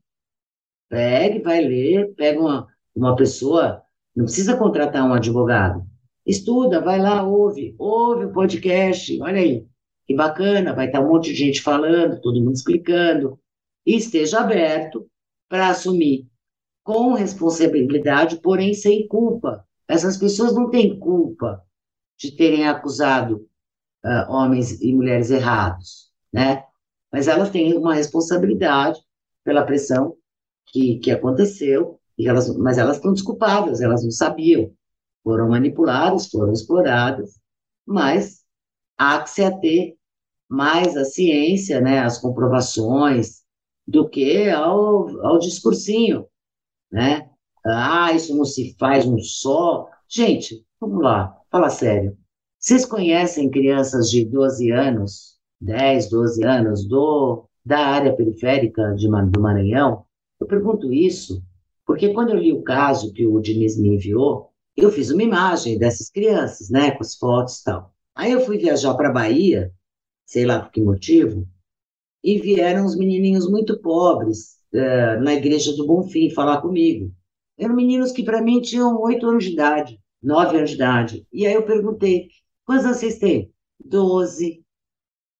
[0.89, 3.81] Pegue, vai ler, pega uma, uma pessoa,
[4.15, 5.85] não precisa contratar um advogado.
[6.25, 9.65] Estuda, vai lá, ouve, ouve o podcast, olha aí,
[10.05, 13.39] que bacana, vai estar um monte de gente falando, todo mundo explicando,
[13.85, 15.07] e esteja aberto
[15.47, 16.27] para assumir
[16.83, 19.64] com responsabilidade, porém sem culpa.
[19.87, 21.63] Essas pessoas não têm culpa
[22.17, 23.47] de terem acusado
[24.03, 26.63] uh, homens e mulheres errados, né?
[27.11, 28.99] Mas elas têm uma responsabilidade
[29.43, 30.15] pela pressão
[30.67, 34.73] que, que aconteceu, e elas, mas elas estão desculpadas, elas não sabiam
[35.25, 37.39] foram manipuladas, foram exploradas,
[37.83, 38.43] mas
[38.95, 39.97] há que se ater
[40.47, 43.43] mais à ciência, né, às comprovações,
[43.87, 46.27] do que ao, ao discursinho,
[46.91, 47.29] né?
[47.65, 49.89] Ah, isso não se faz um só.
[50.07, 52.17] Gente, vamos lá, fala sério.
[52.59, 59.41] Vocês conhecem crianças de 12 anos, 10, 12 anos, do, da área periférica de, do
[59.41, 60.05] Maranhão?
[60.39, 61.43] Eu pergunto isso
[61.85, 65.77] porque quando eu li o caso que o Diniz me enviou, eu fiz uma imagem
[65.77, 67.93] dessas crianças, né, com as fotos e tal.
[68.15, 69.71] Aí eu fui viajar para Bahia,
[70.25, 71.47] sei lá por que motivo,
[72.23, 77.13] e vieram uns menininhos muito pobres uh, na igreja do Bonfim falar comigo.
[77.57, 81.27] Eram meninos que para mim tinham oito anos de idade, nove anos de idade.
[81.31, 82.27] E aí eu perguntei,
[82.65, 83.51] quantos anos vocês têm?
[83.83, 84.63] Doze,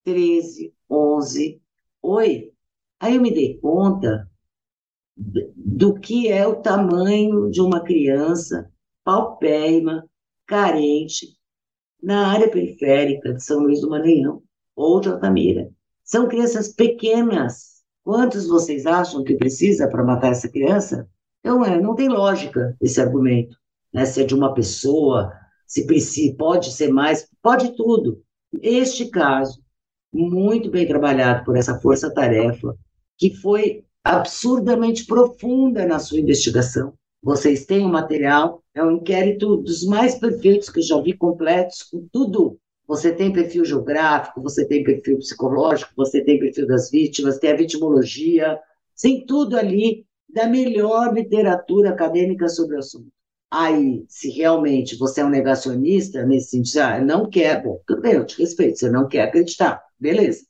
[0.04, 1.62] treze, onze.
[2.02, 2.52] Oi.
[3.00, 4.30] Aí eu me dei conta
[5.18, 8.70] do que é o tamanho de uma criança
[9.04, 10.10] paupérrima,
[10.46, 11.38] carente,
[12.02, 14.44] na área periférica de São Luís do Maranhão
[14.76, 15.72] ou de Altamira.
[16.04, 17.84] São crianças pequenas.
[18.04, 21.10] Quantos vocês acham que precisa para matar essa criança?
[21.46, 23.56] Então, é, não tem lógica esse argumento.
[23.94, 24.04] Né?
[24.04, 25.32] Se é de uma pessoa,
[25.68, 28.20] se precisa, pode ser mais, pode tudo.
[28.64, 29.62] Este caso,
[30.12, 32.76] muito bem trabalhado por essa força-tarefa,
[33.16, 36.94] que foi absurdamente profunda na sua investigação.
[37.22, 41.84] Vocês têm o material, é um inquérito dos mais perfeitos que eu já vi completos,
[41.84, 42.58] com tudo.
[42.88, 47.56] Você tem perfil geográfico, você tem perfil psicológico, você tem perfil das vítimas, tem a
[47.56, 48.60] vitimologia,
[49.00, 53.08] tem tudo ali da melhor literatura acadêmica sobre o assunto.
[53.50, 58.16] Aí, se realmente você é um negacionista, nesse sentido, ah, não quer, bom, tudo bem,
[58.16, 60.46] eu te respeito, você não quer acreditar, beleza.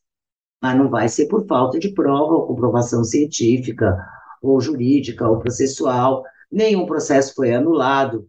[0.59, 3.95] Mas não vai ser por falta de prova ou comprovação científica,
[4.41, 6.23] ou jurídica, ou processual.
[6.51, 8.27] Nenhum processo foi anulado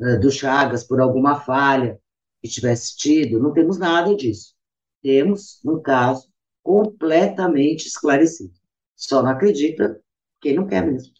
[0.00, 1.98] uh, do Chagas por alguma falha
[2.42, 4.54] que tivesse tido, não temos nada disso.
[5.02, 6.28] Temos um caso
[6.62, 8.54] completamente esclarecido.
[8.96, 10.00] Só não acredita
[10.44, 11.10] quem não quer mesmo.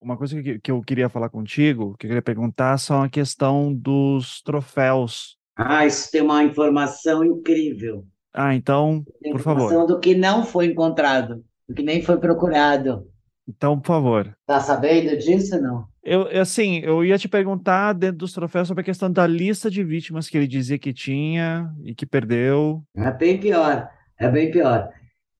[0.00, 3.74] Uma coisa que, que eu queria falar contigo, que eu queria perguntar, são a questão
[3.74, 5.36] dos troféus.
[5.56, 8.06] Ah, isso tem uma informação incrível.
[8.32, 9.64] Ah, então, Tem por favor.
[9.64, 13.08] informação do que não foi encontrado, do que nem foi procurado.
[13.48, 14.36] Então, por favor.
[14.46, 15.84] Tá sabendo disso ou não?
[16.04, 19.68] Eu, eu, assim, eu ia te perguntar dentro dos troféus sobre a questão da lista
[19.68, 22.84] de vítimas que ele dizia que tinha e que perdeu.
[22.96, 24.88] É bem pior, é bem pior.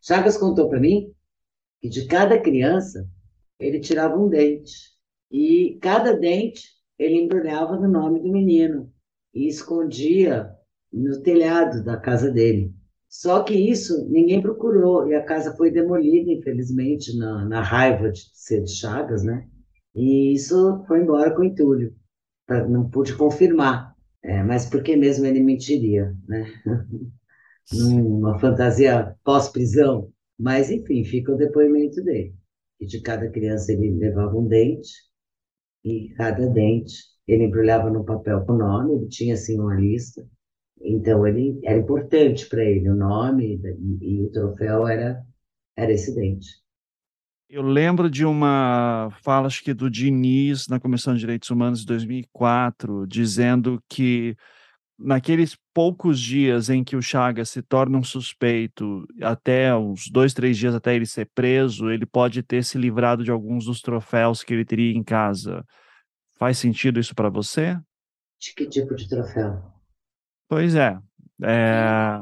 [0.02, 1.12] Chagas contou para mim
[1.80, 3.08] que de cada criança
[3.58, 4.72] ele tirava um dente
[5.30, 6.62] e cada dente
[6.98, 8.92] ele embrulhava no nome do menino
[9.34, 10.50] e escondia
[10.92, 12.74] no telhado da casa dele.
[13.08, 18.20] Só que isso ninguém procurou e a casa foi demolida, infelizmente, na, na raiva de
[18.34, 19.46] ser de Chagas, né?
[19.94, 21.94] E isso foi embora com o entulho.
[22.68, 26.46] Não pude confirmar, é, mas por que mesmo ele mentiria, né?
[27.72, 30.10] Numa fantasia pós-prisão.
[30.38, 32.34] Mas, enfim, fica o depoimento dele.
[32.80, 34.90] E de cada criança ele levava um dente,
[35.84, 36.94] e cada dente
[37.26, 40.26] ele embrulhava no papel com o nome, ele tinha, assim, uma lista.
[40.80, 43.60] Então, ele era importante para ele o nome
[44.00, 45.22] e, e o troféu era,
[45.76, 46.48] era esse dente.
[47.50, 51.86] Eu lembro de uma fala, acho que do Diniz, na Comissão de Direitos Humanos de
[51.86, 54.36] 2004, dizendo que
[54.98, 60.58] naqueles poucos dias em que o Chagas se torna um suspeito, até uns dois, três
[60.58, 64.52] dias até ele ser preso, ele pode ter se livrado de alguns dos troféus que
[64.52, 65.64] ele teria em casa.
[66.36, 67.78] Faz sentido isso para você?
[68.40, 69.62] De que tipo de troféu?
[70.48, 70.98] Pois é.
[71.42, 72.20] é...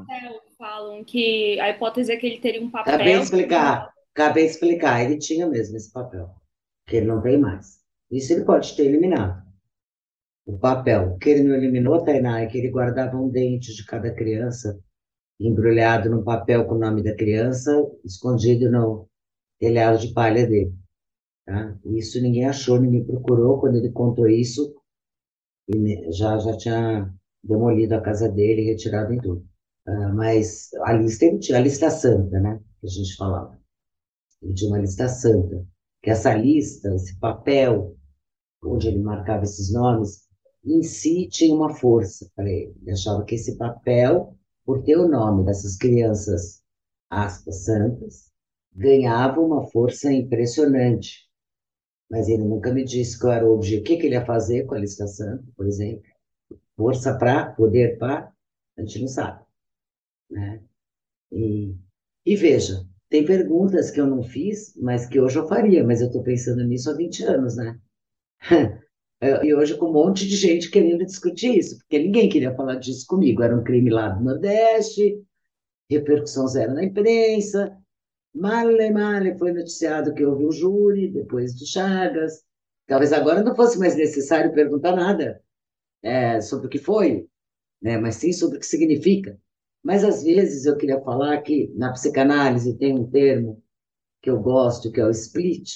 [0.59, 2.95] Falam que a hipótese é que ele teria um papel.
[2.95, 3.91] Acabei de explicar.
[4.15, 5.05] Acabei de explicar.
[5.05, 6.35] Ele tinha mesmo esse papel,
[6.87, 7.81] que ele não tem mais.
[8.11, 9.46] Isso ele pode ter eliminado.
[10.47, 11.19] O papel.
[11.19, 14.79] Que ele não eliminou, Tainá, é que ele guardava um dente de cada criança,
[15.41, 19.09] embrulhado num papel com o nome da criança, escondido no
[19.59, 20.73] telhado de palha dele.
[21.45, 21.77] Tá?
[21.87, 23.61] Isso ninguém achou, ninguém procurou.
[23.61, 24.75] Quando ele contou isso,
[25.69, 27.13] ele já, já tinha
[27.43, 29.45] demolido a casa dele retirado em tudo.
[29.87, 32.61] Uh, mas a lista, a lista santa, né?
[32.81, 33.57] Que a gente falava.
[34.43, 35.65] Ele tinha uma lista santa.
[36.03, 37.97] Que essa lista, esse papel,
[38.65, 40.26] onde ele marcava esses nomes,
[40.67, 42.75] em si tinha uma força para ele.
[42.83, 46.63] Ele achava que esse papel, por ter o nome dessas crianças,
[47.09, 48.31] aspas, santas,
[48.75, 51.27] ganhava uma força impressionante.
[52.11, 54.65] Mas ele nunca me disse qual era o objetivo, o que, que ele ia fazer
[54.67, 56.03] com a lista santa, por exemplo
[56.77, 58.31] força para, poder para,
[58.77, 59.45] a gente não sabe.
[60.31, 60.63] Né?
[61.33, 61.75] E,
[62.25, 66.09] e veja, tem perguntas que eu não fiz, mas que hoje eu faria, mas eu
[66.09, 67.81] estou pensando nisso há 20 anos, né?
[69.21, 73.07] e hoje com um monte de gente querendo discutir isso, porque ninguém queria falar disso
[73.07, 73.43] comigo.
[73.43, 75.23] Era um crime lá do Nordeste,
[75.89, 77.77] repercussão zero na imprensa,
[78.35, 82.45] male, male foi noticiado que houve um júri depois do Chagas.
[82.87, 85.43] Talvez agora não fosse mais necessário perguntar nada
[86.03, 87.27] é, sobre o que foi,
[87.83, 89.39] né, mas sim sobre o que significa.
[89.83, 93.63] Mas às vezes eu queria falar que na psicanálise tem um termo
[94.23, 95.71] que eu gosto, que é o split.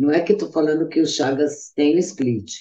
[0.00, 2.60] Não é que estou falando que o Chagas tem split,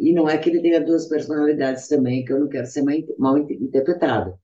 [0.00, 2.82] e não é que ele tenha duas personalidades também, que eu não quero ser
[3.18, 4.38] mal interpretado.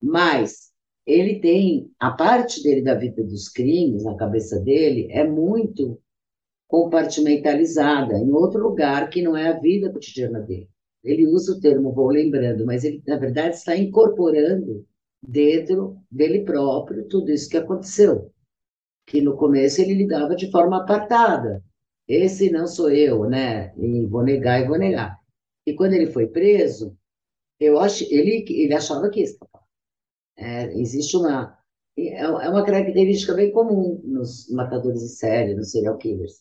[0.00, 0.70] Mas
[1.04, 6.00] ele tem, a parte dele da vida dos crimes, na cabeça dele, é muito
[6.68, 10.68] compartimentalizada, em outro lugar que não é a vida cotidiana dele
[11.02, 14.84] ele usa o termo vou lembrando, mas ele, na verdade, está incorporando
[15.26, 18.30] dentro dele próprio tudo isso que aconteceu.
[19.08, 21.64] Que no começo ele lidava de forma apartada.
[22.06, 23.74] Esse não sou eu, né?
[23.76, 25.18] E vou negar e vou negar.
[25.66, 26.96] E quando ele foi preso,
[27.60, 29.62] eu acho, ele, ele achava que escapar.
[30.36, 31.58] É, existe uma
[31.98, 36.40] é, é uma característica bem comum nos matadores de série, nos serial killers.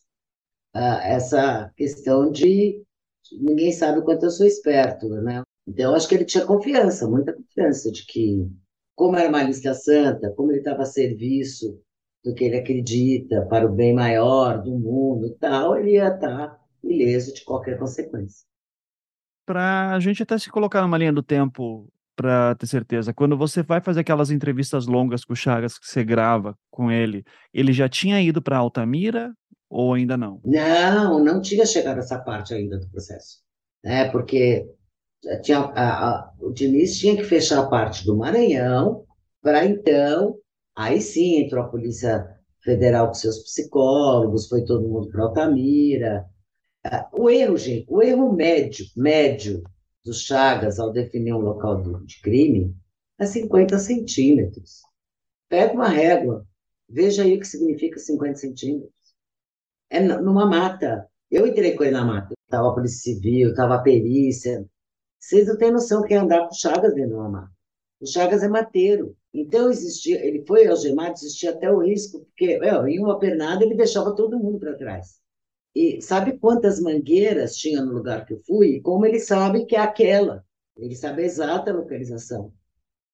[0.76, 2.84] Uh, essa questão de
[3.31, 5.41] ninguém sabe o quanto eu sou esperto, né?
[5.68, 8.48] Então, acho que ele tinha confiança, muita confiança de que,
[8.95, 11.81] como era uma lista santa, como ele estava a serviço
[12.23, 17.34] do que ele acredita para o bem maior do mundo tal, ele ia estar ileso
[17.34, 18.45] de qualquer consequência.
[19.45, 23.61] Para a gente até se colocar numa linha do tempo para ter certeza, quando você
[23.61, 27.23] vai fazer aquelas entrevistas longas com o Chagas que você grava com ele,
[27.53, 29.31] ele já tinha ido para Altamira
[29.69, 30.41] ou ainda não?
[30.44, 33.39] Não, não tinha chegado essa parte ainda do processo,
[33.84, 34.10] né?
[34.10, 34.68] Porque
[35.44, 39.06] tinha, a, a, o Diniz tinha que fechar a parte do Maranhão
[39.41, 40.36] para então,
[40.77, 42.25] aí sim entrou a Polícia
[42.63, 46.25] Federal com seus psicólogos, foi todo mundo para Altamira.
[47.11, 49.63] O erro, gente, o erro médio, médio
[50.05, 52.73] dos Chagas ao definir um local de crime
[53.19, 54.81] é 50 centímetros.
[55.49, 56.45] Pega uma régua,
[56.87, 58.93] veja aí o que significa 50 centímetros.
[59.89, 61.09] É numa mata.
[61.29, 62.33] Eu entrei com ele na mata.
[62.45, 64.65] Estava a Polícia Civil, estava a perícia,
[65.19, 67.56] vocês não têm noção que é andar com Chagas dentro de uma mata.
[67.99, 69.15] O Chagas é mateiro.
[69.33, 74.15] Então existia, ele foi algemado, existia até o risco, porque em uma pernada ele deixava
[74.15, 75.19] todo mundo para trás.
[75.75, 78.81] E sabe quantas mangueiras tinha no lugar que eu fui?
[78.81, 80.43] Como ele sabe que é aquela?
[80.75, 82.51] Ele sabe a exata localização.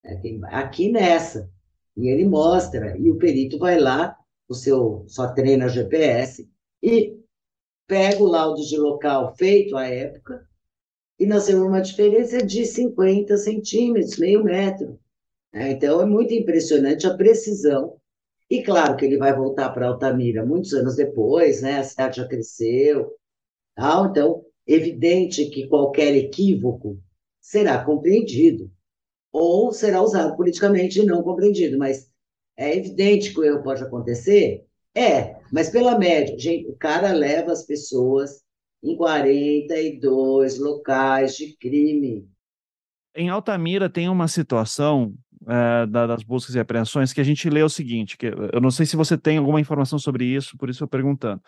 [0.04, 0.18] É
[0.52, 1.50] aqui nessa.
[1.96, 6.50] E ele mostra, e o perito vai lá, o seu só treina GPS,
[6.82, 7.18] e
[7.86, 10.48] pega o laudo de local feito à época,
[11.24, 15.00] e nós temos uma diferença de 50 centímetros, meio metro.
[15.54, 17.96] É, então, é muito impressionante a precisão.
[18.50, 21.78] E claro que ele vai voltar para Altamira muitos anos depois, né?
[21.78, 23.14] a cidade já cresceu.
[23.74, 27.00] Tal, então, evidente que qualquer equívoco
[27.40, 28.70] será compreendido
[29.32, 32.12] ou será usado politicamente e não compreendido, mas
[32.58, 34.66] é evidente que o erro pode acontecer?
[34.94, 38.44] É, mas pela média, gente, o cara leva as pessoas
[38.84, 42.28] em 42 locais de crime.
[43.16, 45.14] Em Altamira tem uma situação
[45.48, 48.86] é, das buscas e apreensões que a gente lê o seguinte, que eu não sei
[48.86, 51.42] se você tem alguma informação sobre isso, por isso eu perguntando.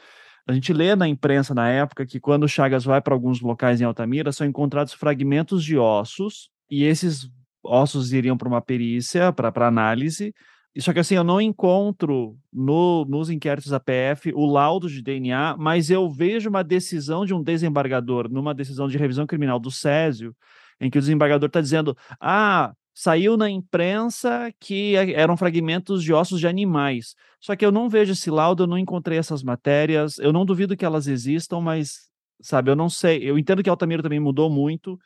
[0.47, 3.81] A gente lê na imprensa na época que quando o Chagas vai para alguns locais
[3.81, 7.27] em Altamira, são encontrados fragmentos de ossos, e esses
[7.63, 10.33] ossos iriam para uma perícia, para análise,
[10.81, 15.55] só que assim, eu não encontro no, nos inquéritos da PF o laudo de DNA,
[15.57, 20.35] mas eu vejo uma decisão de um desembargador, numa decisão de revisão criminal do Césio,
[20.79, 26.41] em que o desembargador está dizendo: ah, saiu na imprensa que eram fragmentos de ossos
[26.41, 27.15] de animais.
[27.39, 30.75] Só que eu não vejo esse laudo, eu não encontrei essas matérias, eu não duvido
[30.75, 32.09] que elas existam, mas,
[32.41, 33.19] sabe, eu não sei.
[33.23, 34.99] Eu entendo que Altamira também mudou muito,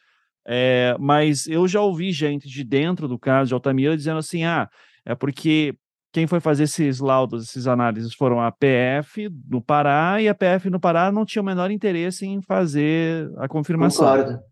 [0.47, 4.67] é, mas eu já ouvi gente de dentro do caso de Altamira dizendo assim: ah
[5.05, 5.75] é porque
[6.11, 10.69] quem foi fazer esses laudos, essas análises foram a PF no Pará e a PF
[10.69, 14.05] no Pará não tinha o menor interesse em fazer a confirmação.
[14.05, 14.43] Concordo.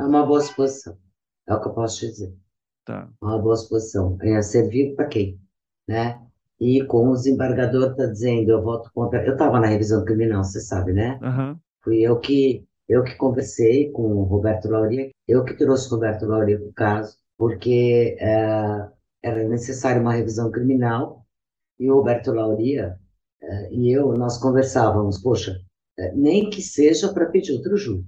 [0.00, 0.96] É uma boa suposição.
[1.46, 2.34] É o que eu posso dizer.
[2.84, 3.08] Tá.
[3.22, 4.18] É uma boa suposição.
[4.20, 5.38] É servir para quem?
[5.88, 6.20] Né?
[6.60, 9.24] E com o desembargador está dizendo, eu voto contra.
[9.24, 11.18] Eu estava na revisão criminal, você sabe, né?
[11.22, 11.58] Uhum.
[11.82, 16.26] Fui eu que eu que conversei com o Roberto Lauria, eu que trouxe o Roberto
[16.26, 18.88] Lauria para o caso, porque é,
[19.22, 21.26] era necessária uma revisão criminal,
[21.78, 22.98] e o Roberto Lauria
[23.42, 25.60] uh, e eu, nós conversávamos, poxa,
[25.98, 28.06] uh, nem que seja para pedir outro júri,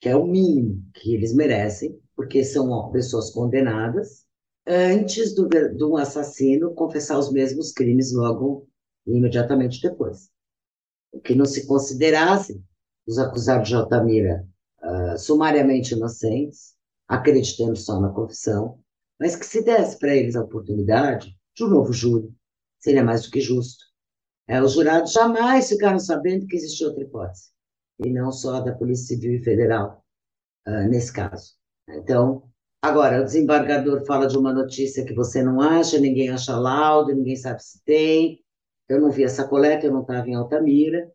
[0.00, 4.24] que é o mínimo que eles merecem, porque são ó, pessoas condenadas,
[4.66, 8.66] antes do, do assassino confessar os mesmos crimes logo
[9.06, 10.28] imediatamente depois.
[11.12, 12.60] O que não se considerasse
[13.06, 14.44] os acusados de Altamira
[14.82, 16.74] uh, sumariamente inocentes,
[17.06, 18.80] acreditando só na confissão,
[19.18, 22.34] mas que se desse para eles a oportunidade de um novo júri,
[22.78, 23.84] seria mais do que justo.
[24.48, 27.50] É, os jurados jamais ficaram sabendo que existia outra hipótese,
[28.04, 30.04] e não só da Polícia Civil e Federal,
[30.68, 31.54] uh, nesse caso.
[31.88, 32.44] Então,
[32.80, 37.36] agora, o desembargador fala de uma notícia que você não acha, ninguém acha laudo, ninguém
[37.36, 38.40] sabe se tem.
[38.88, 41.10] Eu não vi essa coleta, eu não estava em Altamira,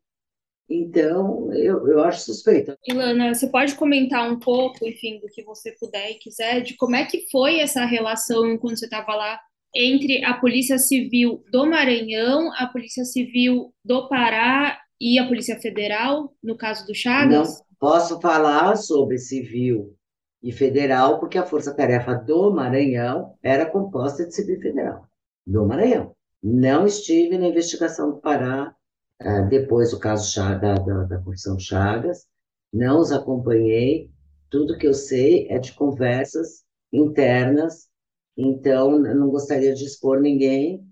[0.71, 2.77] então, eu, eu acho suspeita.
[2.87, 6.95] Ilana, você pode comentar um pouco, enfim, do que você puder e quiser, de como
[6.95, 9.39] é que foi essa relação quando você estava lá
[9.75, 16.33] entre a Polícia Civil do Maranhão, a Polícia Civil do Pará e a Polícia Federal,
[16.43, 17.59] no caso do Chagas?
[17.59, 19.95] Não posso falar sobre civil
[20.41, 25.05] e federal, porque a Força Tarefa do Maranhão era composta de civil e federal,
[25.45, 26.15] do Maranhão.
[26.43, 28.75] Não estive na investigação do Pará
[29.21, 32.25] Uh, depois o caso da, da, da Constituição Chagas,
[32.73, 34.09] não os acompanhei,
[34.49, 37.87] tudo que eu sei é de conversas internas,
[38.35, 40.83] então eu não gostaria de expor ninguém,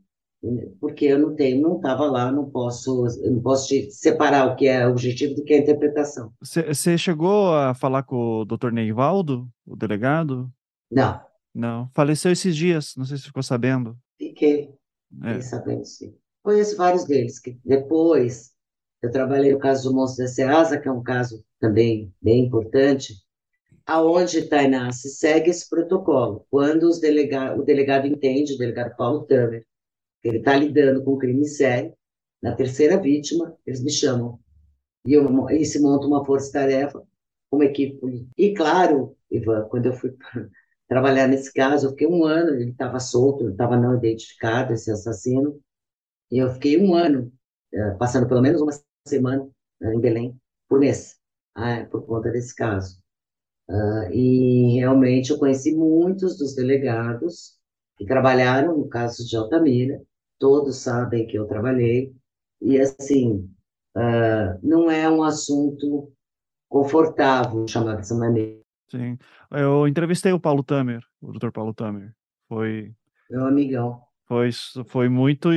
[0.80, 4.88] porque eu não tenho, não estava lá, não posso, não posso separar o que é
[4.88, 6.32] objetivo do que é interpretação.
[6.42, 8.72] Você chegou a falar com o Dr.
[8.72, 10.50] Neivaldo, o delegado?
[10.90, 11.22] Não.
[11.54, 11.90] Não.
[11.94, 13.98] Faleceu esses dias, não sei se ficou sabendo.
[14.18, 14.74] Fiquei,
[15.12, 15.42] fiquei é.
[15.42, 16.16] sabendo sim.
[16.50, 18.52] Conheço vários deles, que depois
[19.04, 23.14] eu trabalhei no caso do Monstro da Ceasa, que é um caso também bem importante,
[23.86, 26.48] aonde, Tainá, se segue esse protocolo.
[26.50, 29.64] Quando os delega o delegado entende, o delegado Paulo Tamer,
[30.24, 31.94] que ele está lidando com crime sério,
[32.42, 34.40] na terceira vítima, eles me chamam.
[35.06, 37.04] E, eu, e se monta uma força-tarefa,
[37.52, 38.28] uma equipe.
[38.36, 40.16] E claro, Ivan, quando eu fui
[40.90, 44.90] trabalhar nesse caso, eu fiquei um ano, ele estava solto, ele estava não identificado, esse
[44.90, 45.62] assassino,
[46.32, 47.32] e eu fiquei um ano,
[47.74, 48.72] eh, passando pelo menos uma
[49.08, 49.48] semana
[49.82, 51.18] né, em Belém, por mês,
[51.56, 53.00] ah, por conta desse caso.
[53.70, 57.56] Uh, e realmente eu conheci muitos dos delegados
[57.98, 60.02] que trabalharam no caso de Altamira,
[60.40, 62.12] todos sabem que eu trabalhei,
[62.60, 63.48] e assim,
[63.96, 66.12] uh, não é um assunto
[66.68, 68.60] confortável, chamar dessa maneira.
[68.90, 69.20] Sim,
[69.52, 71.52] eu entrevistei o Paulo Tamer, o Dr.
[71.52, 72.12] Paulo Tamer,
[72.48, 72.92] foi...
[73.30, 74.02] Meu amigão.
[74.30, 74.52] Foi,
[74.86, 75.50] foi muito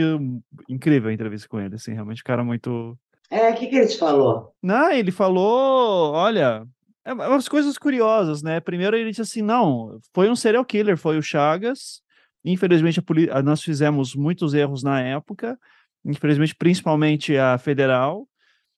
[0.66, 2.98] incrível a entrevista com ele, assim, realmente um cara muito...
[3.30, 4.54] É, o que, que ele te falou?
[4.62, 6.66] Não, ele falou, olha,
[7.04, 8.60] é umas coisas curiosas, né?
[8.60, 12.00] Primeiro ele disse assim, não, foi um serial killer, foi o Chagas.
[12.42, 13.00] Infelizmente
[13.30, 15.58] a nós fizemos muitos erros na época,
[16.02, 18.26] infelizmente principalmente a federal.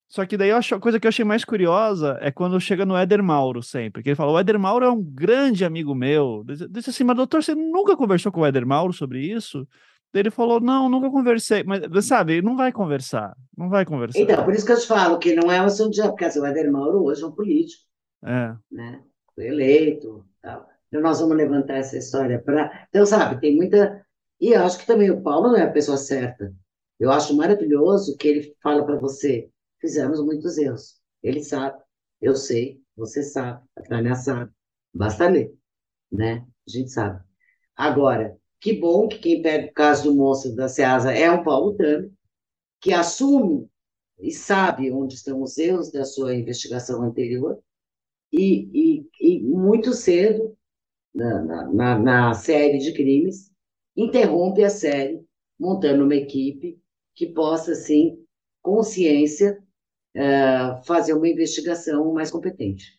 [0.08, 3.22] Só que daí a coisa que eu achei mais curiosa é quando chega no Éder
[3.22, 6.44] Mauro sempre, que ele fala, o Éder Mauro é um grande amigo meu.
[6.70, 9.66] Disse assim, mas doutor, você nunca conversou com o Éder Mauro sobre isso?
[10.12, 11.64] Ele falou, não, nunca conversei.
[11.64, 14.20] Mas, sabe, não vai conversar, não vai conversar.
[14.20, 16.02] Então, por isso que eu te falo que não é um assunto de...
[16.02, 17.82] Porque assim, o Éder Mauro hoje é um político.
[18.24, 18.54] É.
[18.70, 19.02] Né?
[19.34, 20.68] Foi eleito, tal.
[20.88, 22.86] Então nós vamos levantar essa história para.
[22.88, 24.00] Então, sabe, tem muita.
[24.40, 26.54] E eu acho que também o Paulo não é a pessoa certa.
[27.00, 29.50] Eu acho maravilhoso que ele fala para você:
[29.84, 30.98] fizemos muitos erros.
[31.22, 31.78] Ele sabe,
[32.18, 34.50] eu sei, você sabe, a Tânia sabe.
[34.94, 35.54] Basta ler,
[36.10, 36.46] né?
[36.66, 37.22] A gente sabe.
[37.76, 41.76] Agora, que bom que quem pega o caso do monstro da Ceasa é o Paulo
[41.76, 42.10] Tami,
[42.80, 43.68] que assume
[44.18, 47.58] e sabe onde estão os erros da sua investigação anterior
[48.32, 50.56] e, e, e muito cedo,
[51.14, 53.50] na, na, na série de crimes,
[53.94, 55.22] interrompe a série,
[55.58, 56.80] montando uma equipe
[57.14, 58.18] que possa, assim,
[58.62, 59.63] consciência,
[60.16, 62.98] uh, fazer uma investigação mais competente.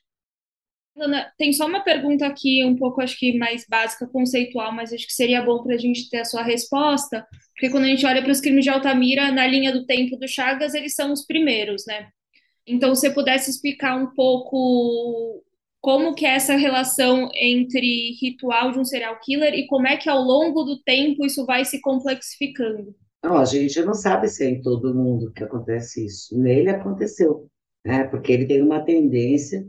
[0.98, 5.06] Ana, tem só uma pergunta aqui, um pouco, acho que mais básica, conceitual, mas acho
[5.06, 8.22] que seria bom para a gente ter a sua resposta, porque quando a gente olha
[8.22, 11.86] para os crimes de Altamira, na linha do tempo do Chagas, eles são os primeiros,
[11.86, 12.08] né?
[12.66, 15.44] Então, se pudesse explicar um pouco
[15.82, 20.10] como que é essa relação entre ritual de um serial killer e como é que
[20.10, 22.96] ao longo do tempo isso vai se complexificando.
[23.26, 26.38] Não, a gente não sabe se é em todo mundo que acontece isso.
[26.38, 27.50] Nele aconteceu,
[27.84, 28.04] né?
[28.04, 29.68] Porque ele tem uma tendência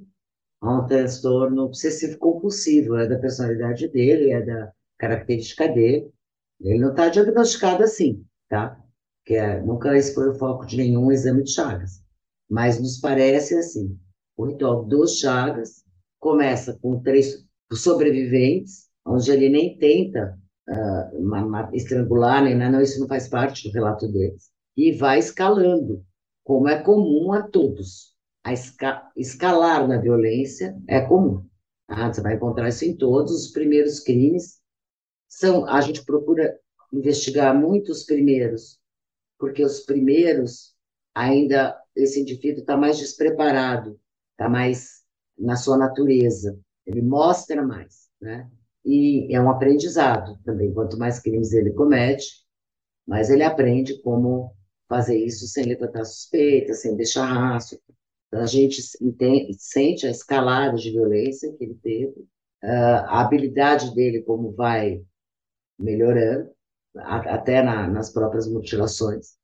[0.60, 6.12] a um transtorno obsessivo compulsivo, é da personalidade dele, é da característica dele.
[6.60, 8.78] Ele não está diagnosticado assim, tá?
[9.24, 12.02] Que é, nunca foi o foco de nenhum exame de Chagas.
[12.50, 13.98] Mas nos parece assim.
[14.36, 15.82] O ritual dos Chagas
[16.20, 17.42] começa com três
[17.72, 20.38] sobreviventes, onde ele nem tenta
[20.68, 26.05] uh, estrangular, nem não, isso não faz parte do relato deles, e vai escalando,
[26.44, 28.14] como é comum a todos.
[28.44, 31.44] A esca escalar na violência é comum.
[31.88, 34.60] Ah, você vai encontrar isso em todos os primeiros crimes.
[35.28, 36.59] São, a gente procura
[36.93, 38.78] investigar muito os primeiros,
[39.38, 40.76] porque os primeiros
[41.14, 43.98] ainda esse indivíduo está mais despreparado,
[44.32, 45.02] está mais
[45.38, 46.59] na sua natureza.
[46.86, 48.48] Ele mostra mais, né?
[48.86, 50.72] E é um aprendizado também.
[50.72, 52.44] Quanto mais crimes ele comete,
[53.06, 54.54] mais ele aprende como
[54.88, 57.78] fazer isso sem levantar suspeita, sem deixar rastro.
[58.28, 62.26] Então, a gente entende, sente a escalada de violência que ele teve,
[62.62, 65.04] a habilidade dele como vai
[65.78, 66.50] melhorando,
[66.96, 69.36] até na, nas próprias mutilações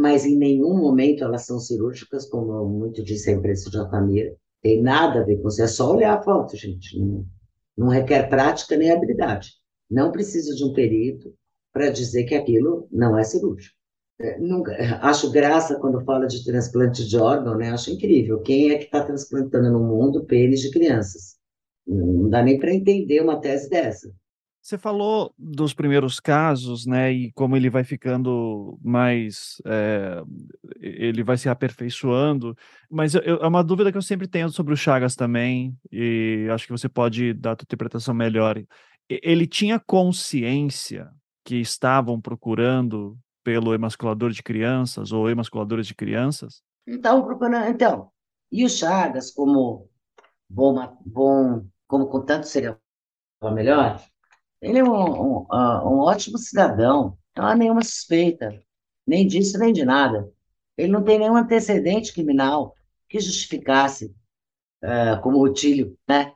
[0.00, 4.34] mas em nenhum momento elas são cirúrgicas, como muito disse a imprensa de Altamira.
[4.62, 6.98] Tem nada a ver com você, é só olhar a foto, gente.
[6.98, 7.26] Não,
[7.76, 9.50] não requer prática nem habilidade.
[9.90, 11.34] Não precisa de um perito
[11.72, 13.74] para dizer que aquilo não é cirúrgico.
[14.20, 14.72] É, nunca,
[15.02, 17.70] acho graça quando fala de transplante de órgão, né?
[17.70, 18.40] Acho incrível.
[18.40, 21.36] Quem é que está transplantando no mundo pênis de crianças?
[21.86, 24.12] Não dá nem para entender uma tese dessa.
[24.64, 30.22] Você falou dos primeiros casos, né, e como ele vai ficando mais, é,
[30.80, 32.56] ele vai se aperfeiçoando,
[32.90, 36.64] mas eu, é uma dúvida que eu sempre tenho sobre o Chagas também, e acho
[36.64, 38.58] que você pode dar a tua interpretação melhor.
[39.06, 41.10] Ele tinha consciência
[41.44, 46.62] que estavam procurando pelo emasculador de crianças ou emasculadores de crianças?
[46.86, 48.10] Estavam procurando, então.
[48.50, 49.90] E o Chagas, como
[50.48, 52.78] bom, bom como contanto seria
[53.52, 54.00] melhor,
[54.64, 58.58] ele é um, um, um ótimo cidadão, não há nenhuma suspeita,
[59.06, 60.30] nem disso, nem de nada.
[60.76, 62.74] Ele não tem nenhum antecedente criminal
[63.08, 64.14] que justificasse,
[64.82, 66.32] uh, como o Tílio, né?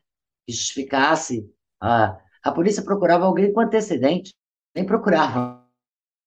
[0.47, 1.41] Que justificasse.
[1.83, 4.35] Uh, a polícia procurava alguém com antecedente,
[4.75, 5.65] nem procurava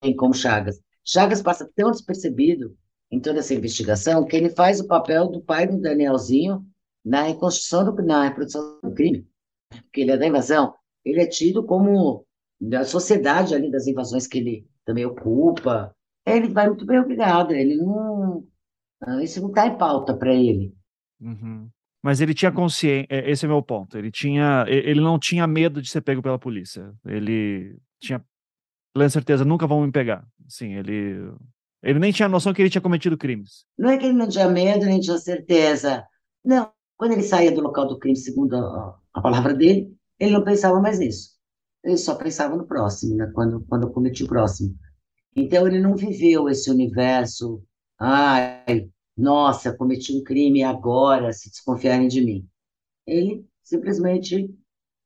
[0.01, 0.81] alguém como Chagas.
[1.05, 2.75] Chagas passa tão despercebido
[3.11, 6.65] em toda essa investigação que ele faz o papel do pai do Danielzinho
[7.03, 9.27] na reconstrução do, na reprodução do crime,
[9.69, 10.73] porque ele é da invasão.
[11.05, 12.25] Ele é tido como
[12.59, 15.95] da sociedade ali das invasões que ele também ocupa.
[16.25, 17.51] Ele vai muito bem obrigado.
[17.51, 18.45] Ele não
[19.01, 20.73] ah, isso não está em pauta para ele.
[21.19, 21.69] Uhum.
[22.03, 23.07] Mas ele tinha consciência.
[23.09, 23.97] É, esse é meu ponto.
[23.97, 26.93] Ele tinha, ele não tinha medo de ser pego pela polícia.
[27.05, 28.23] Ele tinha
[28.93, 30.25] plena certeza, nunca vão me pegar.
[30.47, 31.31] Sim, ele
[31.83, 33.65] ele nem tinha noção que ele tinha cometido crimes.
[33.77, 36.05] Não é que ele não tinha medo, nem tinha certeza.
[36.45, 36.71] Não.
[36.95, 39.91] Quando ele saía do local do crime, segundo a, a palavra dele,
[40.21, 41.31] ele não pensava mais nisso.
[41.83, 43.31] Ele só pensava no próximo, né?
[43.33, 44.77] quando, quando eu cometi o próximo.
[45.35, 47.63] Então, ele não viveu esse universo.
[47.99, 48.87] Ai,
[49.17, 52.47] nossa, cometi um crime agora, se desconfiarem de mim.
[53.07, 54.53] Ele simplesmente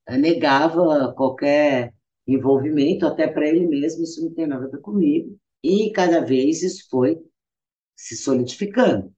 [0.06, 1.94] eh, negava qualquer
[2.28, 5.38] envolvimento, até para ele mesmo, isso não tem nada a ver comigo.
[5.64, 7.18] E cada vez isso foi
[7.96, 9.14] se solidificando,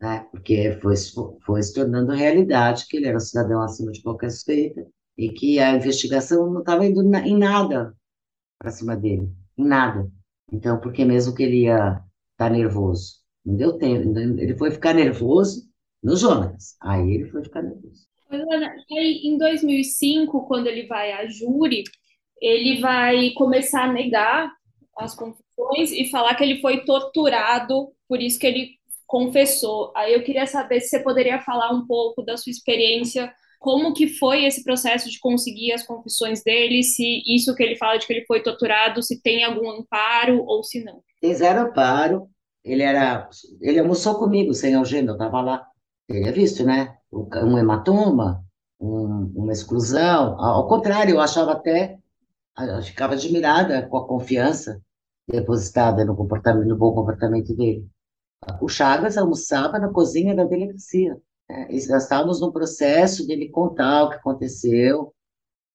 [0.00, 0.26] né?
[0.30, 0.94] porque foi,
[1.44, 4.86] foi se tornando realidade que ele era um cidadão acima de qualquer suspeita
[5.16, 7.94] e que a investigação não estava indo em nada
[8.58, 10.10] para cima dele, em nada.
[10.52, 12.02] Então, por que mesmo que ele ia estar
[12.36, 13.16] tá nervoso?
[13.44, 14.18] Não deu tempo.
[14.18, 15.62] Ele foi ficar nervoso
[16.02, 16.76] no Jonas.
[16.80, 18.06] Aí ele foi ficar nervoso.
[18.30, 21.84] Aí, em 2005, quando ele vai à júri,
[22.40, 24.52] ele vai começar a negar
[24.98, 28.70] as confissões e falar que ele foi torturado, por isso que ele
[29.06, 29.92] confessou.
[29.94, 34.08] Aí eu queria saber se você poderia falar um pouco da sua experiência, como que
[34.08, 38.12] foi esse processo de conseguir as confissões dele, se isso que ele fala de que
[38.12, 41.02] ele foi torturado, se tem algum amparo ou se não.
[41.20, 42.28] Tem zero amparo.
[42.64, 43.28] Ele era,
[43.60, 45.66] ele almoçou comigo sem algema, eu estava lá.
[46.08, 46.96] Teria visto, né?
[47.12, 48.44] Um hematoma,
[48.80, 50.40] um, uma exclusão.
[50.40, 51.98] Ao contrário, eu achava até,
[52.58, 54.80] eu ficava admirada com a confiança
[55.28, 57.86] depositada no comportamento, no bom comportamento dele.
[58.60, 61.16] O Chagas almoçava na cozinha da delegacia.
[61.48, 65.14] E nós estávamos no processo dele contar o que aconteceu,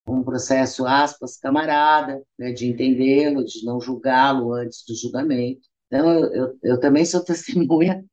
[0.08, 5.62] um processo, aspas, camarada, né, de entendê-lo, de não julgá-lo antes do julgamento.
[5.88, 8.04] Então, eu, eu, eu também sou testemunha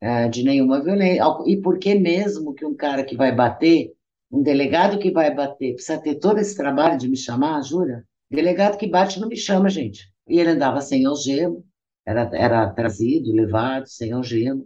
[0.00, 1.22] é, de nenhuma violência.
[1.46, 3.92] E por que mesmo que um cara que vai bater,
[4.30, 8.04] um delegado que vai bater, precisa ter todo esse trabalho de me chamar, jura?
[8.30, 10.12] Delegado que bate não me chama, gente.
[10.28, 11.62] E ele andava sem algema,
[12.06, 14.64] era, era trazido, levado, sem algema.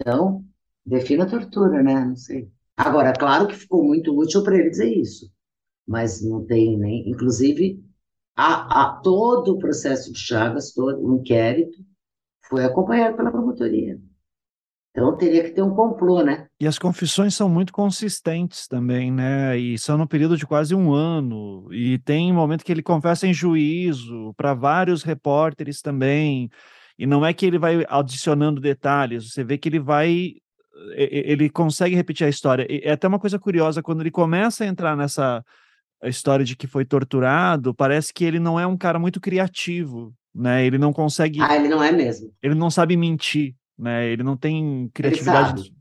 [0.00, 0.44] Então,
[0.84, 2.04] defina tortura, né?
[2.04, 2.50] Não sei.
[2.76, 5.30] Agora, claro que ficou muito útil para ele dizer isso,
[5.86, 7.08] mas não tem nem.
[7.08, 7.82] Inclusive,
[8.36, 11.78] a, a, todo o processo de Chagas, todo o inquérito,
[12.48, 14.00] foi acompanhado pela promotoria.
[14.90, 16.46] Então teria que ter um complô, né?
[16.60, 19.56] E as confissões são muito consistentes também, né?
[19.58, 21.66] E são no período de quase um ano.
[21.72, 26.50] E tem momento que ele confessa em juízo para vários repórteres também.
[26.98, 30.34] E não é que ele vai adicionando detalhes, você vê que ele vai.
[30.94, 32.66] Ele consegue repetir a história.
[32.68, 35.44] E é até uma coisa curiosa, quando ele começa a entrar nessa
[36.04, 40.64] história de que foi torturado, parece que ele não é um cara muito criativo, né?
[40.66, 41.40] Ele não consegue.
[41.40, 42.32] Ah, ele não é mesmo.
[42.42, 44.08] Ele não sabe mentir né?
[44.08, 45.74] Ele não tem criatividade.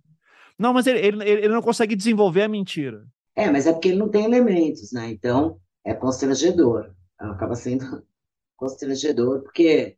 [0.57, 3.05] Não, mas ele, ele, ele não consegue desenvolver a mentira.
[3.35, 5.09] É, mas é porque ele não tem elementos, né?
[5.09, 6.91] Então é constrangedor.
[7.17, 8.03] Acaba sendo
[8.57, 9.97] constrangedor, porque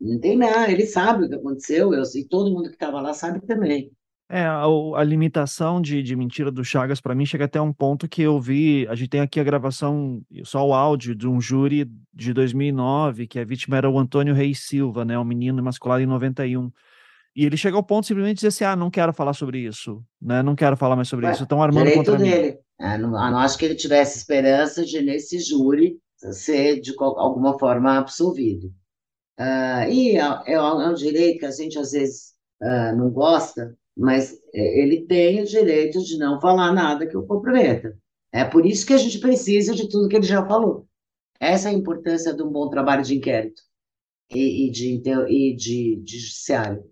[0.00, 3.14] não tem nada, ele sabe o que aconteceu, eu, e todo mundo que estava lá
[3.14, 3.90] sabe também.
[4.28, 8.08] É, a, a limitação de, de mentira do Chagas, para mim, chega até um ponto
[8.08, 8.86] que eu vi.
[8.88, 13.38] A gente tem aqui a gravação, só o áudio, de um júri de 2009, que
[13.38, 15.18] a vítima era o Antônio Reis Silva, né?
[15.18, 16.70] Um menino emasculado em 91.
[17.36, 20.02] E ele chega ao ponto de simplesmente dizer assim: ah, não quero falar sobre isso,
[20.20, 20.42] né?
[20.42, 21.42] Não quero falar mais sobre Ué, isso.
[21.42, 22.52] Estão armando contra dele.
[22.52, 22.58] mim.
[22.80, 25.98] É, não, não acho que ele tivesse esperança de, nesse júri,
[26.32, 28.72] ser de alguma forma absolvido.
[29.38, 33.76] Uh, e é, é, é, um direito que a gente às vezes uh, não gosta,
[33.96, 37.96] mas é, ele tem o direito de não falar nada que o comprometa.
[38.32, 40.86] É por isso que a gente precisa de tudo que ele já falou.
[41.38, 43.62] Essa é a importância de um bom trabalho de inquérito
[44.30, 46.84] e, e, de, e de, de judiciário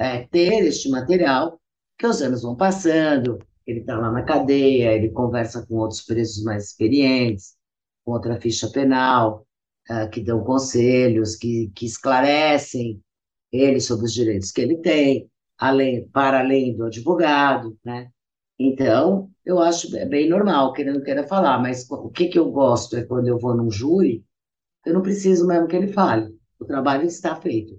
[0.00, 1.60] é, ter este material,
[1.98, 6.42] que os anos vão passando, ele está lá na cadeia, ele conversa com outros presos
[6.42, 7.54] mais experientes,
[8.02, 9.46] com outra ficha penal,
[9.90, 12.98] uh, que dão conselhos, que, que esclarecem
[13.52, 15.29] ele sobre os direitos que ele tem,
[15.60, 18.10] além, para além do advogado, né?
[18.58, 22.50] Então, eu acho bem normal, que ele não queira falar, mas o que, que eu
[22.50, 24.24] gosto é quando eu vou num júri,
[24.84, 27.78] eu não preciso mesmo que ele fale, o trabalho está feito.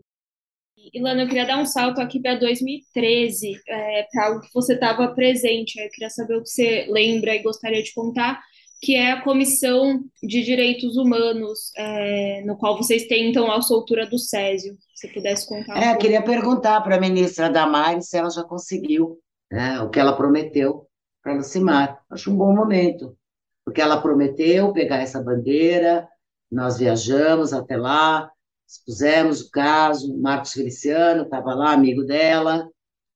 [0.94, 5.14] Ilana, eu queria dar um salto aqui para 2013, é, para algo que você estava
[5.14, 5.80] presente.
[5.80, 8.42] Eu queria saber o que você lembra e gostaria de contar,
[8.82, 14.18] que é a Comissão de Direitos Humanos, é, no qual vocês tentam a soltura do
[14.18, 14.76] Césio.
[14.96, 15.76] Se pudesse contar.
[15.76, 16.00] Um é, pouco.
[16.00, 19.20] queria perguntar para a ministra Damares se ela já conseguiu
[19.52, 20.88] né, o que ela prometeu
[21.22, 22.02] para Lucimar.
[22.10, 23.16] Acho um bom momento,
[23.64, 26.08] porque ela prometeu pegar essa bandeira,
[26.52, 28.32] nós viajamos até lá,
[28.68, 32.68] expusemos o caso, Marcos Feliciano estava lá, amigo dela,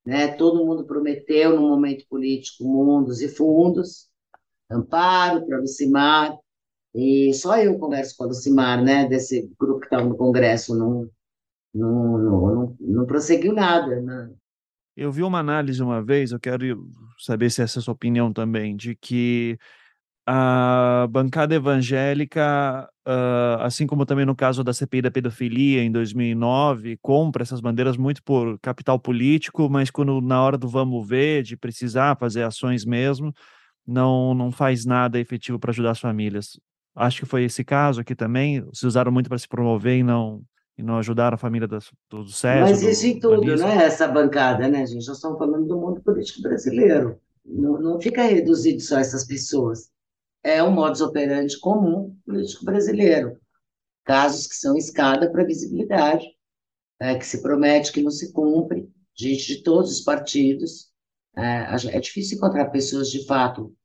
[0.06, 0.28] né?
[0.28, 4.10] todo mundo prometeu, no momento político, mundos e fundos,
[4.70, 6.36] amparo para Lucimar,
[6.94, 11.10] e só eu converso com a Lucimar, né, desse grupo que estava no Congresso, não,
[11.74, 14.02] não, não, não, prosseguiu nada.
[14.02, 14.30] Né?
[14.96, 16.88] Eu vi uma análise uma vez, eu quero
[17.20, 19.58] saber se essa é a sua opinião também, de que
[20.26, 26.98] a bancada evangélica, uh, assim como também no caso da CPI da pedofilia em 2009,
[27.02, 31.56] compra essas bandeiras muito por capital político, mas quando na hora do vamos ver, de
[31.56, 33.34] precisar fazer ações mesmo,
[33.86, 36.60] não, não faz nada efetivo para ajudar as famílias.
[36.96, 40.44] Acho que foi esse caso aqui também, se usaram muito para se promover e não
[40.78, 41.80] e não ajudaram a família do,
[42.10, 42.60] do César.
[42.60, 45.08] Mas isso em tudo, não é essa bancada, né, gente?
[45.08, 47.18] Nós estamos falando do mundo político brasileiro.
[47.46, 49.90] Não, não fica reduzido só a essas pessoas
[50.46, 53.42] é um modus operandi comum político brasileiro.
[54.04, 56.24] Casos que são escada para visibilidade,
[57.02, 60.92] é, que se promete que não se cumpre, gente de todos os partidos.
[61.38, 63.76] É, é difícil encontrar pessoas de fato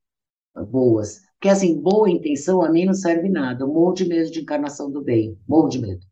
[0.68, 1.20] boas.
[1.34, 3.64] Porque, assim, boa intenção a mim não serve nada.
[3.64, 5.38] Eu morro de medo de encarnação do bem.
[5.48, 6.06] Morro de medo.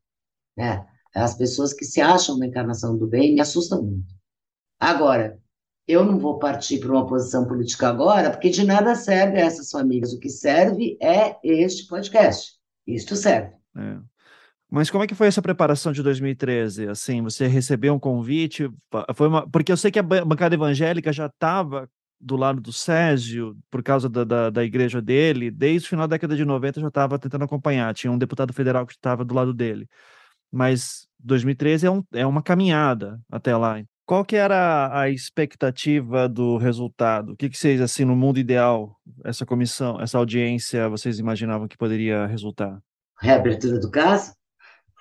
[0.59, 0.85] É,
[1.15, 4.15] as pessoas que se acham uma encarnação do bem me assustam muito.
[4.81, 5.39] Agora,
[5.87, 10.13] eu não vou partir para uma posição política agora, porque de nada serve essas famílias.
[10.13, 12.59] O que serve é este podcast.
[12.87, 13.55] Isto serve.
[13.77, 13.99] É.
[14.71, 16.89] Mas como é que foi essa preparação de 2013?
[16.89, 18.69] Assim, você recebeu um convite?
[19.15, 19.49] Foi uma...
[19.49, 21.89] Porque eu sei que a bancada evangélica já estava
[22.21, 26.17] do lado do Césio, por causa da, da, da, igreja dele, desde o final da
[26.17, 27.95] década de 90 já estava tentando acompanhar.
[27.95, 29.89] Tinha um deputado federal que estava do lado dele.
[30.51, 33.83] Mas 2013 é, um, é uma caminhada até lá.
[34.05, 37.33] Qual que era a expectativa do resultado?
[37.33, 41.77] O que, que vocês, assim, no mundo ideal, essa comissão, essa audiência, vocês imaginavam que
[41.77, 42.79] poderia resultar?
[43.21, 44.33] Reabertura do caso,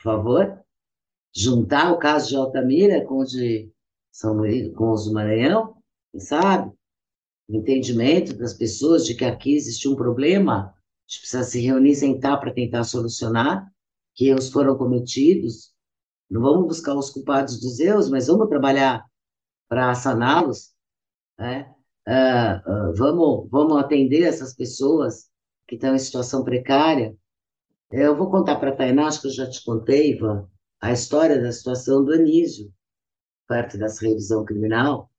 [0.07, 0.59] favor.
[1.35, 3.71] Juntar o caso de Altamira com o de
[4.11, 5.75] São Luís, com os do Maranhão,
[6.11, 6.71] quem sabe?
[7.47, 10.73] O entendimento das pessoas de que aqui existe um problema, a
[11.07, 13.71] gente precisa se reunir, sentar para tentar solucionar,
[14.15, 15.71] que erros foram cometidos,
[16.29, 19.05] não vamos buscar os culpados dos erros, mas vamos trabalhar
[19.69, 20.73] para saná-los,
[21.38, 21.73] né?
[22.07, 25.29] Uh, uh, vamos, vamos atender essas pessoas
[25.67, 27.15] que estão em situação precária.
[27.91, 30.47] Eu vou contar para a Tainá, acho que eu já te contei, Ivan,
[30.81, 32.72] a história da situação do Anísio,
[33.47, 35.09] perto dessa revisão criminal,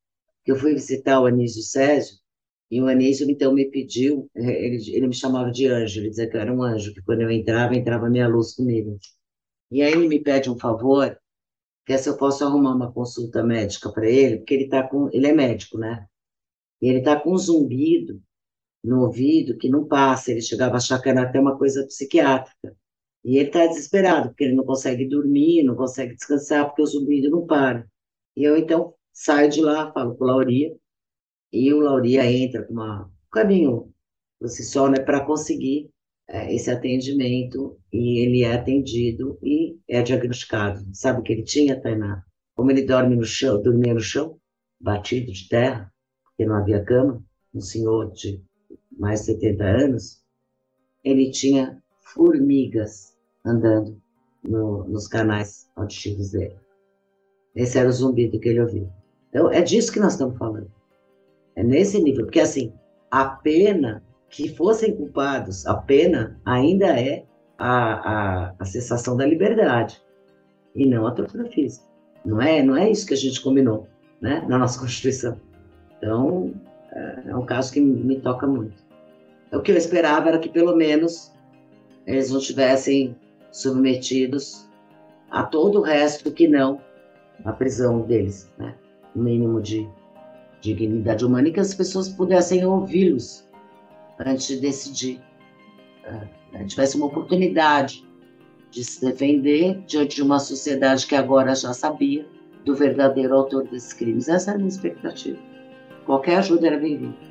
[0.45, 2.19] que eu fui visitar o Anísio Césio,
[2.71, 6.37] e o Anísio, então, me pediu, ele, ele me chamava de anjo, ele dizia que
[6.37, 8.99] eu era um anjo, que quando eu entrava, entrava a minha luz comigo.
[9.71, 11.19] E aí ele me pede um favor,
[11.87, 15.09] que é se eu posso arrumar uma consulta médica para ele, porque ele tá com,
[15.11, 16.07] ele é médico, né?
[16.83, 18.23] E ele tá com um zumbido
[18.83, 22.77] no ouvido que não passa, ele chegava a achar que era até uma coisa psiquiátrica.
[23.25, 27.31] E ele está desesperado, porque ele não consegue dormir, não consegue descansar, porque o zumbido
[27.31, 27.87] não para.
[28.37, 30.75] E eu, então, saio de lá, falo com o Lauria,
[31.53, 33.93] e o Lauria entra com uma, um caminho
[34.39, 35.91] por si só, né, para conseguir
[36.29, 40.85] é, esse atendimento e ele é atendido e é diagnosticado.
[40.93, 42.23] Sabe o que ele tinha, Tainá?
[42.55, 44.39] Como ele dorme no chão, dormia no chão,
[44.81, 45.93] batido de terra,
[46.25, 48.43] porque não havia cama, um senhor de
[48.99, 50.23] mais de 70 anos,
[51.05, 54.01] ele tinha formigas andando
[54.43, 56.57] no, nos canais auditivos dele.
[57.55, 58.89] Esse era o zumbido que ele ouvia.
[59.29, 60.71] Então, é disso que nós estamos falando.
[61.55, 62.73] É nesse nível, porque assim,
[63.11, 67.25] a pena que fossem culpados, a pena ainda é
[67.57, 67.95] a,
[68.49, 70.01] a, a cessação da liberdade
[70.75, 71.87] e não a tortura física.
[72.25, 73.89] Não é, não é isso que a gente combinou
[74.21, 75.41] né, na nossa Constituição.
[75.97, 76.55] Então,
[76.93, 78.88] é, é um caso que me toca muito.
[79.53, 81.33] O que eu esperava era que, pelo menos,
[82.07, 83.17] eles não tivessem
[83.51, 84.69] submetidos
[85.31, 86.81] a todo o resto que não
[87.45, 88.75] a prisão deles, né?
[89.15, 89.89] O mínimo de
[90.61, 93.49] dignidade humana e que as pessoas pudessem ouvi-los
[94.19, 95.21] antes de decidir,
[96.07, 98.05] uh, tivesse uma oportunidade
[98.71, 102.27] de se defender diante de uma sociedade que agora já sabia
[102.65, 104.29] do verdadeiro autor desses crimes.
[104.29, 105.39] Essa era a minha expectativa.
[106.05, 107.28] Qualquer ajuda era bem-vinda.